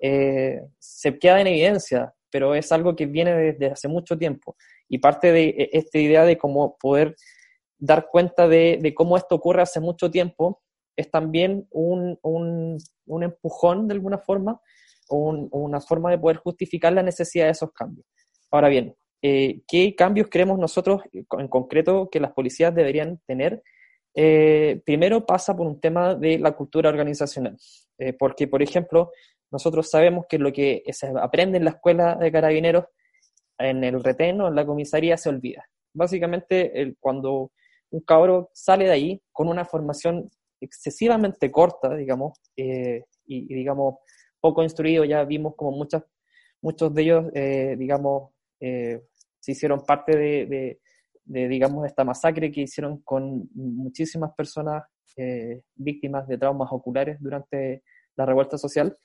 eh, 0.00 0.60
se 0.78 1.18
queda 1.18 1.40
en 1.40 1.48
evidencia, 1.48 2.14
pero 2.30 2.54
es 2.54 2.70
algo 2.72 2.94
que 2.94 3.06
viene 3.06 3.32
desde 3.34 3.72
hace 3.72 3.88
mucho 3.88 4.16
tiempo. 4.16 4.56
Y 4.88 4.98
parte 4.98 5.32
de 5.32 5.48
e, 5.48 5.70
esta 5.72 5.98
idea 5.98 6.24
de 6.24 6.38
cómo 6.38 6.76
poder 6.78 7.16
dar 7.78 8.08
cuenta 8.10 8.48
de, 8.48 8.92
cómo 8.96 9.16
esto 9.16 9.34
ocurre 9.36 9.62
hace 9.62 9.80
mucho 9.80 10.10
tiempo 10.10 10.62
es 10.96 11.10
también 11.10 11.66
un, 11.70 12.18
un, 12.22 13.22
empujón 13.22 13.86
de 13.86 13.94
alguna 13.94 14.18
forma 14.18 14.60
o, 15.08 15.30
una 15.52 15.80
forma 15.80 16.10
de 16.10 16.18
poder 16.18 16.38
justificar 16.38 16.92
la 16.92 17.04
necesidad 17.04 17.46
de 17.46 17.52
esos 17.52 17.72
cambios. 17.72 18.04
Ahora 18.50 18.68
bien, 18.68 18.94
eh, 19.22 19.60
¿qué 19.66 19.94
cambios 19.94 20.28
creemos 20.30 20.58
nosotros 20.58 21.02
en 21.12 21.48
concreto 21.48 22.08
que 22.10 22.20
las 22.20 22.32
policías 22.32 22.74
deberían 22.74 23.20
tener? 23.26 23.62
Eh, 24.14 24.80
primero 24.84 25.26
pasa 25.26 25.56
por 25.56 25.66
un 25.66 25.80
tema 25.80 26.14
de 26.14 26.38
la 26.38 26.52
cultura 26.52 26.90
organizacional, 26.90 27.56
eh, 27.98 28.12
porque, 28.12 28.48
por 28.48 28.62
ejemplo, 28.62 29.12
nosotros 29.50 29.90
sabemos 29.90 30.26
que 30.28 30.38
lo 30.38 30.52
que 30.52 30.82
se 30.92 31.12
aprende 31.20 31.58
en 31.58 31.64
la 31.64 31.70
escuela 31.70 32.16
de 32.16 32.32
carabineros, 32.32 32.84
en 33.58 33.82
el 33.84 34.02
retén 34.02 34.40
o 34.40 34.48
en 34.48 34.54
la 34.54 34.66
comisaría, 34.66 35.16
se 35.16 35.28
olvida. 35.28 35.64
Básicamente, 35.94 36.94
cuando 37.00 37.50
un 37.90 38.00
cabro 38.00 38.50
sale 38.52 38.84
de 38.84 38.92
ahí 38.92 39.22
con 39.32 39.48
una 39.48 39.64
formación 39.64 40.30
excesivamente 40.60 41.50
corta, 41.50 41.94
digamos, 41.94 42.38
eh, 42.56 43.04
y, 43.26 43.54
digamos, 43.54 43.96
poco 44.40 44.62
instruido, 44.62 45.04
ya 45.04 45.24
vimos 45.24 45.54
como 45.56 45.72
muchas, 45.72 46.02
muchos 46.62 46.92
de 46.94 47.02
ellos, 47.02 47.24
eh, 47.34 47.76
digamos, 47.78 48.30
eh, 48.60 49.02
se 49.48 49.52
hicieron 49.52 49.84
parte 49.84 50.16
de, 50.16 50.78
de, 51.24 51.48
digamos, 51.48 51.86
esta 51.86 52.04
masacre 52.04 52.50
que 52.50 52.62
hicieron 52.62 53.02
con 53.02 53.48
muchísimas 53.54 54.34
personas 54.34 54.84
víctimas 55.74 56.28
de 56.28 56.38
traumas 56.38 56.68
oculares 56.70 57.16
durante 57.20 57.82
la 58.14 58.24
revuelta 58.24 58.56
social, 58.56 58.96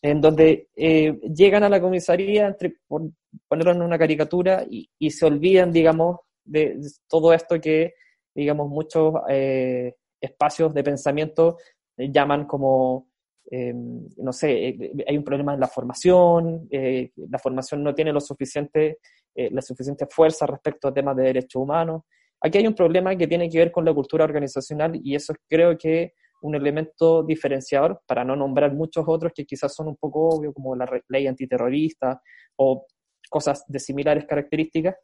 en 0.00 0.22
donde 0.22 0.68
llegan 0.74 1.64
a 1.64 1.68
la 1.68 1.82
comisaría, 1.82 2.46
entre, 2.46 2.76
por 2.86 3.02
en 3.50 3.82
una 3.82 3.98
caricatura, 3.98 4.64
y, 4.70 5.10
se 5.10 5.26
olvidan, 5.26 5.70
digamos, 5.70 6.20
de 6.44 6.80
todo 7.08 7.34
esto 7.34 7.60
que 7.60 7.92
digamos, 8.34 8.68
muchos 8.68 9.14
eh, 9.28 9.94
espacios 10.20 10.72
de 10.74 10.84
pensamiento 10.84 11.58
eh, 11.96 12.10
llaman 12.10 12.46
como, 12.46 13.08
eh, 13.50 13.72
no 13.74 14.32
sé, 14.32 14.76
hay 15.06 15.16
un 15.16 15.24
problema 15.24 15.54
en 15.54 15.60
la 15.60 15.66
formación, 15.66 16.68
la 16.70 17.38
formación 17.38 17.82
no 17.82 17.94
tiene 17.94 18.12
lo 18.12 18.20
suficiente, 18.20 18.98
la 19.34 19.62
suficiente 19.62 20.06
fuerza 20.06 20.46
respecto 20.46 20.88
a 20.88 20.94
temas 20.94 21.16
de 21.16 21.22
derechos 21.22 21.62
humanos. 21.62 22.02
Aquí 22.42 22.58
hay 22.58 22.66
un 22.66 22.74
problema 22.74 23.16
que 23.16 23.26
tiene 23.26 23.48
que 23.48 23.58
ver 23.58 23.72
con 23.72 23.84
la 23.84 23.94
cultura 23.94 24.24
organizacional 24.24 24.98
y 25.02 25.14
eso 25.14 25.34
creo 25.48 25.76
que 25.78 26.14
un 26.42 26.54
elemento 26.54 27.22
diferenciador, 27.22 28.00
para 28.06 28.24
no 28.24 28.34
nombrar 28.34 28.72
muchos 28.72 29.04
otros 29.06 29.32
que 29.34 29.44
quizás 29.44 29.74
son 29.74 29.88
un 29.88 29.96
poco 29.96 30.28
obvios, 30.28 30.54
como 30.54 30.74
la 30.74 30.88
ley 31.08 31.26
antiterrorista 31.26 32.20
o 32.56 32.86
cosas 33.28 33.64
de 33.68 33.78
similares 33.78 34.24
características, 34.26 34.96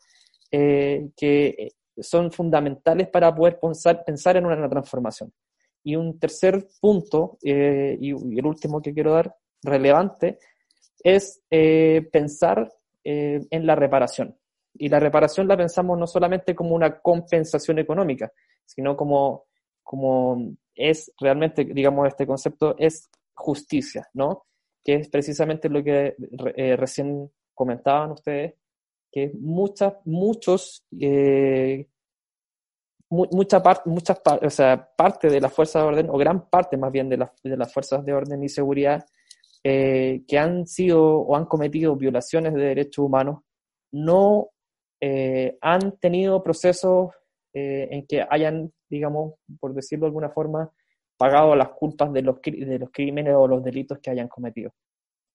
que 0.50 1.68
son 1.98 2.30
fundamentales 2.30 3.08
para 3.08 3.34
poder 3.34 3.58
pensar, 4.04 4.36
en 4.36 4.46
una 4.46 4.68
transformación. 4.68 5.32
Y 5.84 5.96
un 5.96 6.18
tercer 6.18 6.66
punto, 6.80 7.38
eh, 7.44 7.96
y, 8.00 8.10
el 8.10 8.46
último 8.46 8.82
que 8.82 8.92
quiero 8.92 9.12
dar, 9.12 9.34
relevante, 9.62 10.38
es 11.02 11.42
eh, 11.50 12.06
pensar 12.12 12.70
eh, 13.08 13.40
en 13.50 13.66
la 13.66 13.76
reparación. 13.76 14.36
Y 14.74 14.88
la 14.88 14.98
reparación 14.98 15.46
la 15.46 15.56
pensamos 15.56 15.96
no 15.96 16.08
solamente 16.08 16.56
como 16.56 16.74
una 16.74 16.98
compensación 16.98 17.78
económica, 17.78 18.32
sino 18.64 18.96
como, 18.96 19.44
como 19.84 20.56
es 20.74 21.12
realmente, 21.20 21.64
digamos, 21.64 22.08
este 22.08 22.26
concepto 22.26 22.74
es 22.76 23.08
justicia, 23.32 24.08
¿no? 24.14 24.46
Que 24.84 24.96
es 24.96 25.08
precisamente 25.08 25.68
lo 25.68 25.84
que 25.84 26.16
recién 26.76 27.30
comentaban 27.54 28.10
ustedes, 28.10 28.54
que 29.12 29.30
muchas, 29.38 29.94
muchos, 30.04 30.84
eh, 31.00 31.86
mucha 33.08 33.62
parte, 33.62 33.88
muchas 33.88 34.20
o 34.42 34.50
sea, 34.50 34.90
parte 34.96 35.28
de 35.28 35.40
las 35.40 35.52
fuerzas 35.52 35.82
de 35.82 35.88
orden, 35.88 36.10
o 36.10 36.18
gran 36.18 36.50
parte 36.50 36.76
más 36.76 36.90
bien 36.90 37.08
de, 37.08 37.24
de 37.44 37.56
las 37.56 37.72
fuerzas 37.72 38.04
de 38.04 38.12
orden 38.12 38.42
y 38.42 38.48
seguridad, 38.48 39.06
eh, 39.68 40.22
que 40.28 40.38
han 40.38 40.64
sido 40.68 41.02
o 41.02 41.34
han 41.34 41.46
cometido 41.46 41.96
violaciones 41.96 42.54
de 42.54 42.60
derechos 42.60 43.04
humanos, 43.04 43.40
no 43.90 44.50
eh, 45.00 45.58
han 45.60 45.98
tenido 45.98 46.40
procesos 46.40 47.10
en 47.58 48.06
que 48.06 48.22
hayan, 48.28 48.70
digamos, 48.90 49.32
por 49.58 49.72
decirlo 49.72 50.04
de 50.04 50.08
alguna 50.08 50.28
forma, 50.28 50.70
pagado 51.16 51.56
las 51.56 51.70
culpas 51.70 52.12
de 52.12 52.20
los, 52.20 52.36
de 52.42 52.78
los 52.78 52.90
crímenes 52.92 53.34
o 53.34 53.48
los 53.48 53.64
delitos 53.64 53.98
que 53.98 54.10
hayan 54.10 54.28
cometido. 54.28 54.74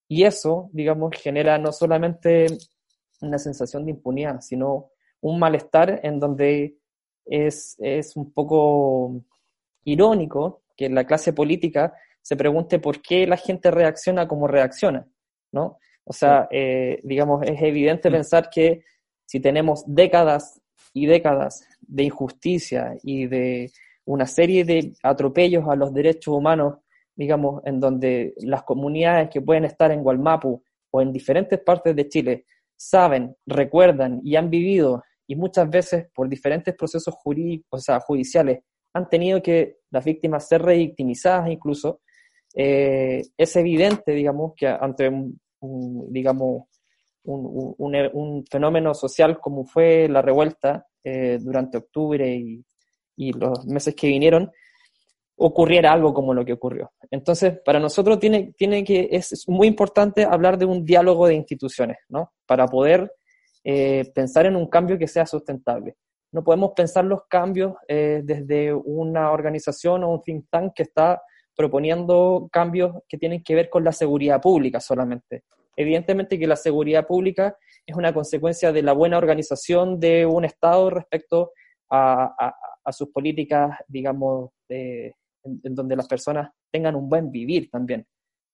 Y 0.08 0.22
eso, 0.22 0.70
digamos, 0.72 1.10
genera 1.20 1.58
no 1.58 1.72
solamente 1.72 2.46
una 3.20 3.38
sensación 3.38 3.84
de 3.84 3.90
impunidad, 3.90 4.40
sino 4.40 4.92
un 5.20 5.40
malestar 5.40 5.98
en 6.04 6.20
donde 6.20 6.76
es, 7.26 7.74
es 7.80 8.14
un 8.14 8.32
poco 8.32 9.20
irónico 9.82 10.62
que 10.76 10.88
la 10.88 11.04
clase 11.04 11.32
política 11.32 11.92
se 12.22 12.36
pregunte 12.36 12.78
por 12.78 13.02
qué 13.02 13.26
la 13.26 13.36
gente 13.36 13.70
reacciona 13.70 14.26
como 14.28 14.46
reacciona, 14.46 15.06
¿no? 15.52 15.78
O 16.04 16.12
sea, 16.12 16.48
eh, 16.50 17.00
digamos, 17.02 17.42
es 17.46 17.60
evidente 17.62 18.08
mm. 18.08 18.12
pensar 18.12 18.50
que 18.50 18.84
si 19.26 19.40
tenemos 19.40 19.84
décadas 19.86 20.60
y 20.92 21.06
décadas 21.06 21.66
de 21.80 22.04
injusticia 22.04 22.94
y 23.02 23.26
de 23.26 23.70
una 24.04 24.26
serie 24.26 24.64
de 24.64 24.92
atropellos 25.02 25.68
a 25.68 25.76
los 25.76 25.92
derechos 25.92 26.34
humanos, 26.34 26.78
digamos, 27.14 27.62
en 27.64 27.78
donde 27.80 28.34
las 28.38 28.62
comunidades 28.64 29.30
que 29.30 29.40
pueden 29.40 29.64
estar 29.64 29.90
en 29.90 30.02
Gualmapu 30.02 30.62
o 30.90 31.00
en 31.00 31.12
diferentes 31.12 31.58
partes 31.60 31.94
de 31.94 32.08
Chile 32.08 32.46
saben, 32.76 33.36
recuerdan 33.46 34.20
y 34.24 34.36
han 34.36 34.50
vivido, 34.50 35.02
y 35.26 35.36
muchas 35.36 35.70
veces 35.70 36.06
por 36.12 36.28
diferentes 36.28 36.74
procesos 36.74 37.14
jurídicos, 37.14 37.68
o 37.70 37.78
sea, 37.78 38.00
judiciales, 38.00 38.60
han 38.92 39.08
tenido 39.08 39.40
que 39.40 39.78
las 39.90 40.04
víctimas 40.04 40.48
ser 40.48 40.62
revictimizadas 40.62 41.48
incluso, 41.48 42.00
eh, 42.54 43.22
es 43.36 43.56
evidente, 43.56 44.12
digamos, 44.12 44.52
que 44.56 44.66
ante 44.66 45.08
un, 45.08 46.12
digamos, 46.12 46.64
un, 47.24 48.44
fenómeno 48.50 48.94
social 48.94 49.38
como 49.40 49.64
fue 49.64 50.08
la 50.08 50.22
revuelta 50.22 50.86
eh, 51.04 51.38
durante 51.40 51.78
octubre 51.78 52.28
y, 52.34 52.64
y, 53.16 53.32
los 53.32 53.64
meses 53.66 53.94
que 53.94 54.08
vinieron, 54.08 54.50
ocurriera 55.36 55.92
algo 55.92 56.12
como 56.14 56.34
lo 56.34 56.44
que 56.44 56.52
ocurrió. 56.52 56.92
Entonces, 57.10 57.58
para 57.64 57.80
nosotros 57.80 58.18
tiene, 58.18 58.52
tiene 58.56 58.84
que, 58.84 59.08
es 59.10 59.48
muy 59.48 59.66
importante 59.66 60.24
hablar 60.24 60.58
de 60.58 60.66
un 60.66 60.84
diálogo 60.84 61.26
de 61.26 61.34
instituciones, 61.34 61.98
¿no? 62.08 62.32
Para 62.46 62.66
poder 62.66 63.12
eh, 63.64 64.10
pensar 64.14 64.46
en 64.46 64.56
un 64.56 64.66
cambio 64.68 64.98
que 64.98 65.08
sea 65.08 65.26
sustentable. 65.26 65.96
No 66.32 66.42
podemos 66.42 66.72
pensar 66.74 67.04
los 67.04 67.26
cambios 67.28 67.74
eh, 67.86 68.22
desde 68.24 68.72
una 68.72 69.30
organización 69.30 70.02
o 70.04 70.10
un 70.10 70.22
think 70.22 70.46
tank 70.50 70.72
que 70.74 70.84
está 70.84 71.22
proponiendo 71.54 72.48
cambios 72.50 73.02
que 73.08 73.18
tienen 73.18 73.42
que 73.42 73.54
ver 73.54 73.70
con 73.70 73.84
la 73.84 73.92
seguridad 73.92 74.40
pública 74.40 74.80
solamente. 74.80 75.44
Evidentemente 75.76 76.38
que 76.38 76.46
la 76.46 76.56
seguridad 76.56 77.06
pública 77.06 77.56
es 77.86 77.96
una 77.96 78.12
consecuencia 78.12 78.72
de 78.72 78.82
la 78.82 78.92
buena 78.92 79.18
organización 79.18 79.98
de 79.98 80.26
un 80.26 80.44
Estado 80.44 80.90
respecto 80.90 81.52
a, 81.90 82.54
sus 82.90 83.10
políticas, 83.10 83.78
digamos, 83.86 84.50
de, 84.68 85.14
en, 85.44 85.74
donde 85.74 85.96
las 85.96 86.08
personas 86.08 86.50
tengan 86.70 86.96
un 86.96 87.08
buen 87.08 87.30
vivir 87.30 87.70
también, 87.70 88.06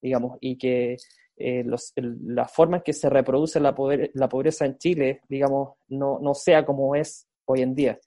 digamos, 0.02 0.38
y 0.40 0.58
que 0.58 0.96
eh, 1.36 1.64
la 1.64 2.46
forma 2.46 2.78
en 2.78 2.82
que 2.82 2.92
se 2.92 3.08
reproduce 3.08 3.60
la, 3.60 3.74
pobreza 3.74 4.66
en 4.66 4.76
Chile, 4.76 5.20
digamos, 5.28 5.74
no, 5.88 6.18
no, 6.20 6.34
sea 6.34 6.64
como 6.66 6.94
es 6.94 7.26
hoy 7.46 7.62
en 7.62 7.74
día. 7.74 7.98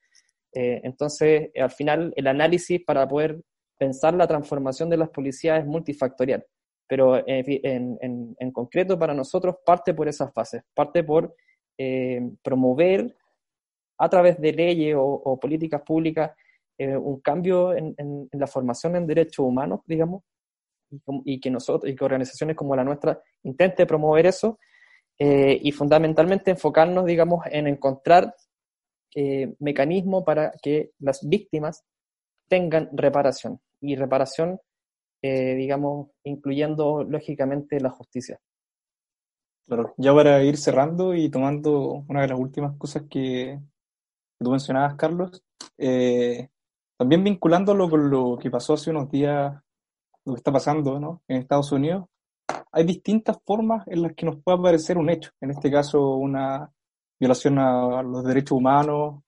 Eh, 0.54 0.82
entonces, 0.84 1.50
al 1.56 1.72
final, 1.72 2.14
el 2.16 2.28
análisis 2.28 2.84
para 2.84 3.08
poder 3.08 3.42
pensar 3.82 4.14
la 4.14 4.28
transformación 4.28 4.90
de 4.92 4.98
las 4.98 5.10
policías 5.10 5.60
es 5.60 5.66
multifactorial, 5.66 6.46
pero 6.88 7.28
en, 7.28 7.98
en, 8.38 8.52
concreto 8.52 9.00
para 9.00 9.16
nosotros 9.16 9.56
parte 9.66 9.96
por 9.96 10.08
esas 10.08 10.32
fases, 10.32 10.62
parte 10.76 11.04
por 11.04 11.36
eh, 11.80 12.22
promover 12.44 13.16
a 13.98 14.08
través 14.08 14.40
de 14.40 14.54
leyes 14.54 14.96
o 14.98 15.40
políticas 15.40 15.82
públicas 15.82 16.32
eh, 16.84 16.98
un 16.98 17.20
cambio 17.20 17.76
en, 17.76 18.28
la 18.32 18.48
formación 18.48 18.96
en 18.96 19.06
derechos 19.06 19.46
humanos, 19.46 19.82
digamos, 19.86 20.24
y, 21.26 21.40
que 21.40 21.52
nosotros, 21.52 21.92
y 21.92 21.96
que 21.96 22.04
organizaciones 22.04 22.56
como 22.56 22.76
la 22.76 22.84
nuestra 22.84 23.22
intente 23.44 23.86
promover 23.86 24.26
eso, 24.26 24.58
eh, 25.20 25.60
y 25.62 25.72
fundamentalmente 25.72 26.50
enfocarnos, 26.50 27.06
digamos, 27.06 27.46
en 27.52 27.68
encontrar 27.68 28.34
eh, 29.14 29.54
mecanismos 29.60 30.24
para 30.24 30.52
que 30.60 30.90
las 30.98 31.20
víctimas 31.30 31.84
tengan 32.48 32.90
reparación, 32.94 33.62
y 33.82 33.96
reparación, 33.96 34.60
digamos, 35.22 36.10
incluyendo 36.24 37.04
lógicamente 37.04 37.80
la 37.80 37.90
justicia. 37.90 38.40
Claro, 39.68 39.94
ya 39.98 40.14
para 40.14 40.44
ir 40.44 40.58
cerrando 40.58 41.14
y 41.14 41.30
tomando 41.30 42.04
una 42.08 42.22
de 42.22 42.28
las 42.28 42.40
últimas 42.40 42.76
cosas 42.78 43.04
que, 43.10 43.60
tú 44.38 44.52
mencionabas, 44.52 44.96
Carlos, 44.96 45.44
eh, 45.78 46.50
también 46.98 47.24
vinculándolo 47.24 47.90
con 47.90 48.10
lo 48.10 48.38
que 48.38 48.52
pasó 48.52 48.74
hace 48.74 48.90
unos 48.90 49.10
días, 49.10 49.54
lo 50.26 50.34
que 50.34 50.38
está 50.38 50.52
pasando 50.52 51.00
¿no? 51.00 51.22
en 51.28 51.38
Estados 51.38 51.72
Unidos, 51.72 52.06
hay 52.72 52.84
distintas 52.86 53.38
formas 53.46 53.88
en 53.88 54.02
las 54.02 54.14
que 54.14 54.26
nos 54.26 54.42
puede 54.42 54.58
aparecer 54.58 54.98
un 54.98 55.10
hecho. 55.10 55.32
En 55.42 55.52
este 55.52 55.72
caso, 55.72 56.16
una 56.16 56.72
violación 57.20 57.60
a 57.60 58.02
los 58.02 58.24
derechos 58.24 58.58
humanos 58.58 59.22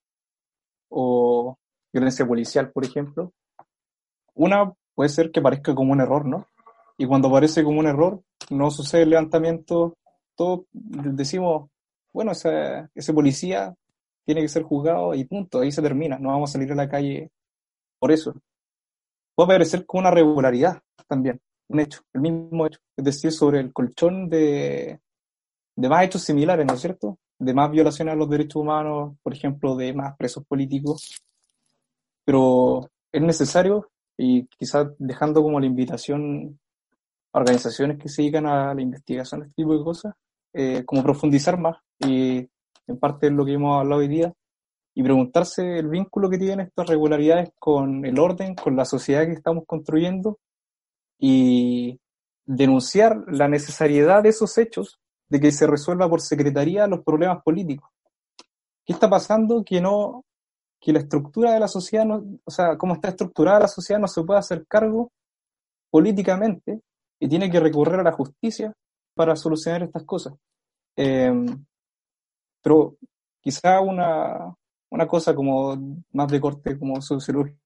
o 0.89 1.57
violencia 1.91 2.25
policial, 2.25 2.71
por 2.71 2.85
ejemplo. 2.85 3.33
Una 4.35 4.73
puede 4.95 5.09
ser 5.09 5.31
que 5.31 5.41
parezca 5.41 5.75
como 5.75 5.91
un 5.91 6.01
error, 6.01 6.25
¿no? 6.25 6.47
Y 6.97 7.05
cuando 7.05 7.27
aparece 7.27 7.63
como 7.63 7.79
un 7.79 7.87
error, 7.87 8.21
no 8.49 8.71
sucede 8.71 9.03
el 9.03 9.09
levantamiento, 9.11 9.97
todos 10.35 10.61
decimos, 10.71 11.69
bueno, 12.11 12.31
ese, 12.31 12.87
ese 12.93 13.13
policía 13.13 13.73
tiene 14.25 14.41
que 14.41 14.49
ser 14.49 14.63
juzgado 14.63 15.13
y 15.13 15.25
punto, 15.25 15.61
ahí 15.61 15.71
se 15.71 15.81
termina, 15.81 16.17
no 16.19 16.29
vamos 16.29 16.51
a 16.51 16.53
salir 16.53 16.71
a 16.71 16.75
la 16.75 16.89
calle 16.89 17.31
por 17.99 18.11
eso. 18.11 18.33
Puede 19.35 19.47
parecer 19.47 19.85
como 19.85 20.01
una 20.01 20.11
regularidad 20.11 20.81
también. 21.07 21.39
un 21.69 21.79
hecho, 21.79 22.01
el 22.13 22.21
mismo 22.21 22.67
hecho, 22.67 22.79
es 22.95 23.05
decir, 23.05 23.31
sobre 23.31 23.59
el 23.59 23.73
colchón 23.73 24.29
de, 24.29 24.99
de 25.75 25.89
más 25.89 26.03
hechos 26.03 26.23
similares, 26.23 26.65
¿no 26.65 26.73
es 26.73 26.81
cierto? 26.81 27.17
De 27.39 27.53
más 27.53 27.71
violaciones 27.71 28.13
a 28.13 28.17
los 28.17 28.29
derechos 28.29 28.57
humanos, 28.57 29.15
por 29.23 29.33
ejemplo, 29.33 29.75
de 29.75 29.93
más 29.93 30.15
presos 30.17 30.45
políticos. 30.45 31.21
Pero 32.25 32.89
es 33.11 33.21
necesario, 33.21 33.89
y 34.17 34.45
quizás 34.47 34.87
dejando 34.97 35.41
como 35.41 35.59
la 35.59 35.65
invitación 35.65 36.59
a 37.31 37.39
organizaciones 37.39 37.97
que 37.97 38.09
se 38.09 38.21
dedican 38.21 38.45
a 38.45 38.73
la 38.73 38.81
investigación 38.81 39.41
de 39.41 39.47
este 39.47 39.61
tipo 39.61 39.77
de 39.77 39.83
cosas, 39.83 40.13
eh, 40.53 40.83
como 40.85 41.03
profundizar 41.03 41.59
más, 41.59 41.77
y 41.99 42.47
en 42.87 42.99
parte 42.99 43.27
es 43.27 43.33
lo 43.33 43.45
que 43.45 43.53
hemos 43.53 43.79
hablado 43.79 44.01
hoy 44.01 44.07
día, 44.07 44.33
y 44.95 45.01
preguntarse 45.01 45.79
el 45.79 45.87
vínculo 45.87 46.29
que 46.29 46.37
tienen 46.37 46.67
estas 46.67 46.87
regularidades 46.87 47.49
con 47.57 48.05
el 48.05 48.19
orden, 48.19 48.53
con 48.53 48.75
la 48.75 48.85
sociedad 48.85 49.25
que 49.25 49.31
estamos 49.31 49.63
construyendo, 49.65 50.37
y 51.17 51.99
denunciar 52.45 53.23
la 53.27 53.47
necesariedad 53.47 54.21
de 54.21 54.29
esos 54.29 54.57
hechos 54.57 54.99
de 55.29 55.39
que 55.39 55.51
se 55.51 55.65
resuelva 55.65 56.09
por 56.09 56.21
secretaría 56.21 56.85
los 56.85 57.03
problemas 57.03 57.41
políticos. 57.41 57.89
¿Qué 58.85 58.93
está 58.93 59.09
pasando? 59.09 59.63
Que 59.63 59.81
no, 59.81 60.25
que 60.83 60.91
la 60.91 60.99
estructura 60.99 61.53
de 61.53 61.59
la 61.59 61.67
sociedad, 61.67 62.05
no, 62.05 62.23
o 62.43 62.51
sea, 62.51 62.77
cómo 62.77 62.95
está 62.95 63.09
estructurada 63.09 63.61
la 63.61 63.67
sociedad 63.67 64.01
no 64.01 64.07
se 64.07 64.23
puede 64.23 64.39
hacer 64.39 64.65
cargo 64.67 65.11
políticamente 65.89 66.81
y 67.19 67.29
tiene 67.29 67.49
que 67.49 67.59
recurrir 67.59 67.99
a 67.99 68.03
la 68.03 68.11
justicia 68.11 68.73
para 69.15 69.35
solucionar 69.35 69.83
estas 69.83 70.03
cosas. 70.03 70.33
Em, 70.95 71.65
pero 72.61 72.97
quizá 73.41 73.79
una, 73.79 74.53
una 74.91 75.07
cosa 75.07 75.33
como 75.33 75.75
más 76.11 76.27
de 76.27 76.41
corte 76.41 76.77
como 76.77 77.01
sociológico 77.01 77.63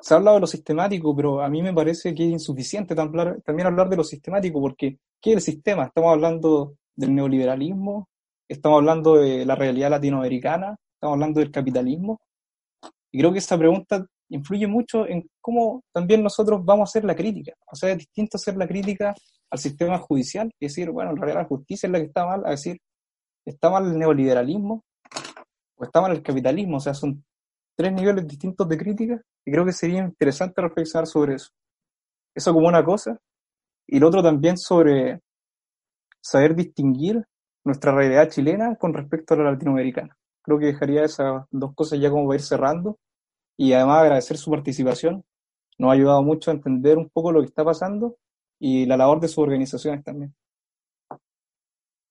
se 0.00 0.14
ha 0.14 0.16
hablado 0.16 0.36
de 0.36 0.40
lo 0.42 0.46
sistemático, 0.46 1.14
pero 1.14 1.42
a 1.42 1.48
mí 1.48 1.62
me 1.62 1.74
parece 1.74 2.14
que 2.14 2.24
es 2.24 2.30
insuficiente 2.30 2.94
también 2.94 3.66
hablar 3.66 3.88
de 3.88 3.96
lo 3.96 4.04
sistemático, 4.04 4.60
porque 4.60 4.98
¿qué 5.20 5.30
es 5.30 5.36
el 5.36 5.42
sistema? 5.42 5.84
Estamos 5.84 6.12
hablando 6.12 6.76
del 6.94 7.14
neoliberalismo, 7.14 8.08
estamos 8.48 8.78
hablando 8.78 9.16
de 9.16 9.44
la 9.44 9.56
realidad 9.56 9.90
latinoamericana, 9.90 10.76
estamos 10.98 11.14
hablando 11.14 11.40
del 11.40 11.52
capitalismo. 11.52 12.20
Y 13.12 13.20
creo 13.20 13.32
que 13.32 13.38
esa 13.38 13.56
pregunta 13.56 14.04
influye 14.30 14.66
mucho 14.66 15.06
en 15.06 15.26
cómo 15.40 15.82
también 15.92 16.22
nosotros 16.22 16.64
vamos 16.64 16.88
a 16.88 16.90
hacer 16.90 17.04
la 17.04 17.14
crítica. 17.14 17.52
O 17.70 17.76
sea, 17.76 17.90
es 17.90 17.98
distinto 17.98 18.36
hacer 18.36 18.56
la 18.56 18.66
crítica 18.66 19.14
al 19.50 19.58
sistema 19.58 19.98
judicial 19.98 20.50
y 20.58 20.66
decir, 20.66 20.90
bueno, 20.90 21.12
en 21.12 21.16
realidad 21.16 21.42
la 21.42 21.48
justicia 21.48 21.86
es 21.86 21.92
la 21.92 22.00
que 22.00 22.06
está 22.06 22.26
mal, 22.26 22.44
a 22.44 22.50
decir, 22.50 22.78
está 23.46 23.70
mal 23.70 23.86
el 23.86 23.98
neoliberalismo 23.98 24.84
o 25.76 25.84
está 25.84 26.00
mal 26.00 26.12
el 26.12 26.22
capitalismo. 26.22 26.76
O 26.76 26.80
sea, 26.80 26.94
son 26.94 27.24
tres 27.76 27.92
niveles 27.92 28.26
distintos 28.26 28.68
de 28.68 28.76
crítica 28.76 29.22
y 29.46 29.52
creo 29.52 29.64
que 29.64 29.72
sería 29.72 30.00
interesante 30.00 30.60
reflexionar 30.60 31.06
sobre 31.06 31.36
eso. 31.36 31.50
Eso 32.34 32.52
como 32.52 32.68
una 32.68 32.84
cosa. 32.84 33.16
Y 33.86 33.98
lo 34.00 34.08
otro 34.08 34.22
también 34.22 34.58
sobre 34.58 35.20
saber 36.20 36.54
distinguir 36.54 37.24
nuestra 37.64 37.94
realidad 37.94 38.28
chilena 38.28 38.76
con 38.76 38.92
respecto 38.92 39.34
a 39.34 39.38
la 39.38 39.52
latinoamericana. 39.52 40.17
Creo 40.48 40.58
que 40.58 40.66
dejaría 40.66 41.04
esas 41.04 41.44
dos 41.50 41.74
cosas 41.74 42.00
ya 42.00 42.08
como 42.08 42.26
para 42.26 42.38
ir 42.38 42.42
cerrando 42.42 42.98
y 43.54 43.74
además 43.74 43.98
agradecer 43.98 44.38
su 44.38 44.50
participación. 44.50 45.22
Nos 45.76 45.90
ha 45.90 45.92
ayudado 45.92 46.22
mucho 46.22 46.50
a 46.50 46.54
entender 46.54 46.96
un 46.96 47.10
poco 47.10 47.32
lo 47.32 47.40
que 47.40 47.48
está 47.48 47.66
pasando 47.66 48.16
y 48.58 48.86
la 48.86 48.96
labor 48.96 49.20
de 49.20 49.28
sus 49.28 49.40
organizaciones 49.40 50.02
también. 50.02 50.34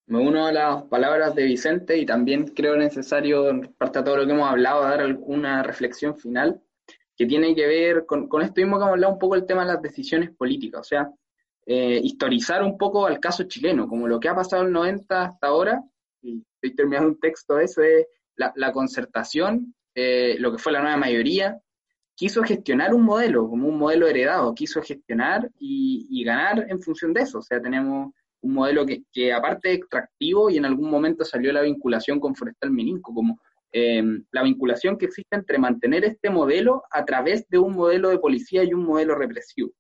Me 0.06 0.20
uno 0.20 0.46
a 0.46 0.52
las 0.52 0.84
palabras 0.84 1.34
de 1.34 1.46
Vicente 1.46 1.98
y 1.98 2.06
también 2.06 2.50
creo 2.50 2.78
necesario, 2.78 3.50
en 3.50 3.74
parte 3.74 3.98
a 3.98 4.04
todo 4.04 4.18
lo 4.18 4.28
que 4.28 4.34
hemos 4.34 4.48
hablado, 4.48 4.84
dar 4.84 5.02
alguna 5.02 5.64
reflexión 5.64 6.16
final 6.16 6.62
que 7.16 7.26
tiene 7.26 7.56
que 7.56 7.66
ver 7.66 8.06
con, 8.06 8.28
con 8.30 8.44
esto 8.44 8.62
mismo 8.62 8.78
que 8.78 8.84
hemos 8.84 8.94
hablado 8.94 9.14
un 9.14 9.20
poco 9.20 9.34
el 9.34 9.48
tema 9.48 9.66
de 9.66 9.74
las 9.74 9.82
decisiones 9.82 10.30
políticas, 10.30 10.82
o 10.82 10.84
sea, 10.84 11.12
eh, 11.66 12.00
historizar 12.04 12.62
un 12.62 12.78
poco 12.78 13.08
al 13.08 13.20
caso 13.20 13.46
chileno, 13.46 13.88
como 13.88 14.08
lo 14.08 14.20
que 14.20 14.30
ha 14.30 14.36
pasado 14.36 14.62
en 14.62 14.68
el 14.68 14.74
90 14.74 15.24
hasta 15.24 15.48
ahora, 15.48 15.84
y 16.22 16.46
estoy 16.54 16.76
terminando 16.76 17.10
un 17.10 17.20
texto 17.20 17.56
de 17.56 17.66
eso, 17.66 17.82
es 17.82 18.06
la, 18.38 18.72
concertación, 18.72 19.74
eh, 19.96 20.38
lo 20.40 20.52
que 20.52 20.58
fue 20.58 20.72
la 20.72 20.82
nueva 20.82 20.98
mayoría, 20.98 21.60
quiso 22.16 22.44
gestionar 22.44 22.94
un 22.94 23.04
modelo, 23.04 23.48
como 23.48 23.68
un 23.68 23.78
modelo 23.78 24.08
heredado, 24.08 24.54
quiso 24.54 24.82
gestionar 24.82 25.50
y, 25.60 26.24
ganar 26.24 26.66
en 26.70 26.80
función 26.80 27.14
de 27.14 27.22
eso, 27.22 27.40
o 27.40 27.42
sea, 27.42 27.62
tenemos 27.62 28.12
un 28.42 28.54
modelo 28.54 28.86
que, 28.86 29.04
que 29.12 29.34
aparte 29.34 29.74
extractivo 29.74 30.50
y 30.50 30.58
en 30.58 30.66
algún 30.66 30.90
momento 30.90 31.24
salió 31.24 31.52
la 31.54 31.62
vinculación 31.62 32.20
con 32.20 32.36
Forestal 32.36 32.72
Mininco, 32.72 33.14
como 33.14 33.40
eh, 33.72 34.04
la 34.32 34.44
vinculación 34.44 34.98
que 34.98 35.06
existe 35.06 35.36
entre 35.36 35.58
mantener 35.58 36.06
este 36.06 36.30
modelo 36.30 36.84
a 36.90 37.04
través 37.06 37.48
de 37.50 37.60
un 37.60 37.76
modelo 37.76 38.10
de 38.10 38.20
policía 38.20 38.64
y 38.64 38.74
un 38.74 38.86
modelo 38.86 39.16
represivo. 39.16 39.72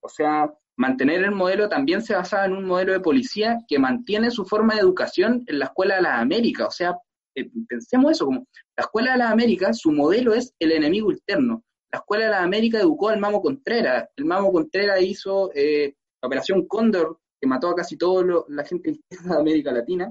O 0.00 0.08
sea, 0.08 0.52
mantener 0.76 1.24
el 1.24 1.32
modelo 1.32 1.68
también 1.68 2.02
se 2.02 2.14
basaba 2.14 2.46
en 2.46 2.52
un 2.52 2.64
modelo 2.64 2.92
de 2.92 3.00
policía 3.00 3.58
que 3.66 3.78
mantiene 3.78 4.30
su 4.30 4.44
forma 4.44 4.74
de 4.74 4.80
educación 4.80 5.42
en 5.46 5.58
la 5.58 5.66
Escuela 5.66 5.96
de 5.96 6.02
las 6.02 6.20
Américas. 6.20 6.68
O 6.68 6.70
sea, 6.70 6.94
eh, 7.34 7.50
pensemos 7.68 8.12
eso, 8.12 8.26
como 8.26 8.46
la 8.76 8.84
Escuela 8.84 9.12
de 9.12 9.18
las 9.18 9.32
Américas, 9.32 9.78
su 9.78 9.92
modelo 9.92 10.34
es 10.34 10.54
el 10.58 10.72
enemigo 10.72 11.12
interno. 11.12 11.64
La 11.92 11.98
Escuela 11.98 12.24
de 12.24 12.30
las 12.30 12.42
Américas 12.42 12.82
educó 12.82 13.08
al 13.08 13.20
Mamo 13.20 13.40
Contreras. 13.40 14.08
El 14.16 14.24
Mamo 14.24 14.52
Contreras 14.52 15.00
hizo 15.02 15.50
eh, 15.54 15.94
la 16.22 16.26
Operación 16.26 16.66
Cóndor, 16.66 17.18
que 17.40 17.46
mató 17.46 17.68
a 17.68 17.74
casi 17.74 17.96
toda 17.96 18.44
la 18.48 18.64
gente 18.64 18.92
de 19.08 19.34
América 19.34 19.72
Latina, 19.72 20.10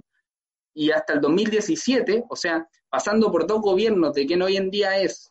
y 0.73 0.91
hasta 0.91 1.13
el 1.13 1.21
2017, 1.21 2.25
o 2.29 2.35
sea, 2.35 2.67
pasando 2.89 3.31
por 3.31 3.45
dos 3.45 3.61
gobiernos 3.61 4.13
de 4.13 4.25
quien 4.25 4.41
hoy 4.41 4.57
en 4.57 4.69
día 4.69 4.97
es 4.99 5.29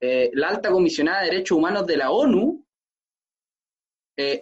eh, 0.00 0.30
la 0.34 0.48
alta 0.48 0.70
comisionada 0.70 1.20
de 1.20 1.30
derechos 1.30 1.58
humanos 1.58 1.86
de 1.86 1.96
la 1.96 2.10
ONU, 2.10 2.62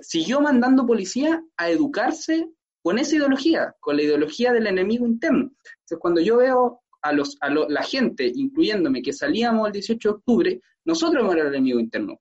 siguió 0.02 0.40
mandando 0.40 0.86
policía 0.86 1.42
a 1.56 1.68
educarse 1.68 2.48
con 2.84 2.98
esa 2.98 3.16
ideología, 3.16 3.74
con 3.80 3.96
la 3.96 4.02
ideología 4.02 4.52
del 4.52 4.66
enemigo 4.66 5.06
interno. 5.06 5.50
Entonces, 5.84 5.98
cuando 5.98 6.20
yo 6.20 6.36
veo 6.36 6.83
a, 7.04 7.12
los, 7.12 7.36
a 7.40 7.50
la 7.50 7.82
gente, 7.82 8.32
incluyéndome, 8.34 9.02
que 9.02 9.12
salíamos 9.12 9.66
el 9.66 9.74
18 9.74 10.08
de 10.08 10.14
octubre, 10.14 10.60
nosotros 10.86 11.16
éramos 11.16 11.36
el 11.36 11.46
enemigo 11.48 11.78
interno. 11.78 12.18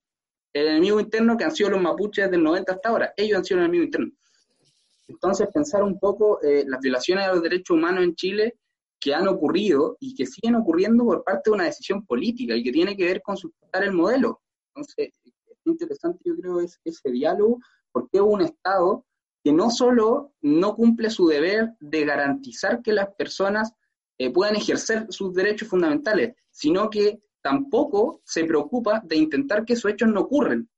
El 0.51 0.67
enemigo 0.67 0.99
interno 0.99 1.37
que 1.37 1.45
han 1.45 1.55
sido 1.55 1.69
los 1.69 1.81
mapuches 1.81 2.29
del 2.29 2.43
90 2.43 2.73
hasta 2.73 2.89
ahora, 2.89 3.13
ellos 3.15 3.37
han 3.37 3.45
sido 3.45 3.59
el 3.59 3.65
enemigo 3.65 3.85
interno. 3.85 4.11
Entonces, 5.07 5.47
pensar 5.53 5.83
un 5.83 5.97
poco 5.99 6.41
eh, 6.43 6.65
las 6.67 6.81
violaciones 6.81 7.25
a 7.25 7.33
los 7.33 7.41
derechos 7.41 7.77
humanos 7.77 8.03
en 8.03 8.15
Chile 8.15 8.55
que 8.99 9.13
han 9.13 9.27
ocurrido 9.27 9.95
y 10.01 10.15
que 10.15 10.25
siguen 10.25 10.55
ocurriendo 10.55 11.05
por 11.05 11.23
parte 11.23 11.49
de 11.49 11.55
una 11.55 11.65
decisión 11.65 12.05
política 12.05 12.55
y 12.55 12.63
que 12.63 12.71
tiene 12.71 12.97
que 12.97 13.05
ver 13.05 13.21
con 13.21 13.37
sustentar 13.37 13.83
el 13.83 13.93
modelo. 13.93 14.41
Entonces, 14.75 15.13
es 15.23 15.57
interesante, 15.65 16.19
yo 16.25 16.35
creo, 16.35 16.59
ese, 16.59 16.77
ese 16.83 17.09
diálogo, 17.09 17.59
porque 17.91 18.17
es 18.17 18.23
un 18.23 18.41
Estado 18.41 19.05
que 19.43 19.53
no 19.53 19.69
solo 19.69 20.33
no 20.41 20.75
cumple 20.75 21.09
su 21.09 21.27
deber 21.27 21.71
de 21.79 22.05
garantizar 22.05 22.81
que 22.81 22.91
las 22.91 23.13
personas 23.15 23.73
eh, 24.23 24.31
puedan 24.31 24.55
ejercer 24.55 25.07
sus 25.09 25.33
derechos 25.33 25.67
fundamentales, 25.67 26.33
sino 26.49 26.89
que 26.89 27.19
tampoco 27.41 28.21
se 28.23 28.45
preocupa 28.45 29.01
de 29.03 29.17
intentar 29.17 29.65
que 29.65 29.73
esos 29.73 29.91
hechos 29.91 30.07
no 30.07 30.21
ocurran. 30.21 30.69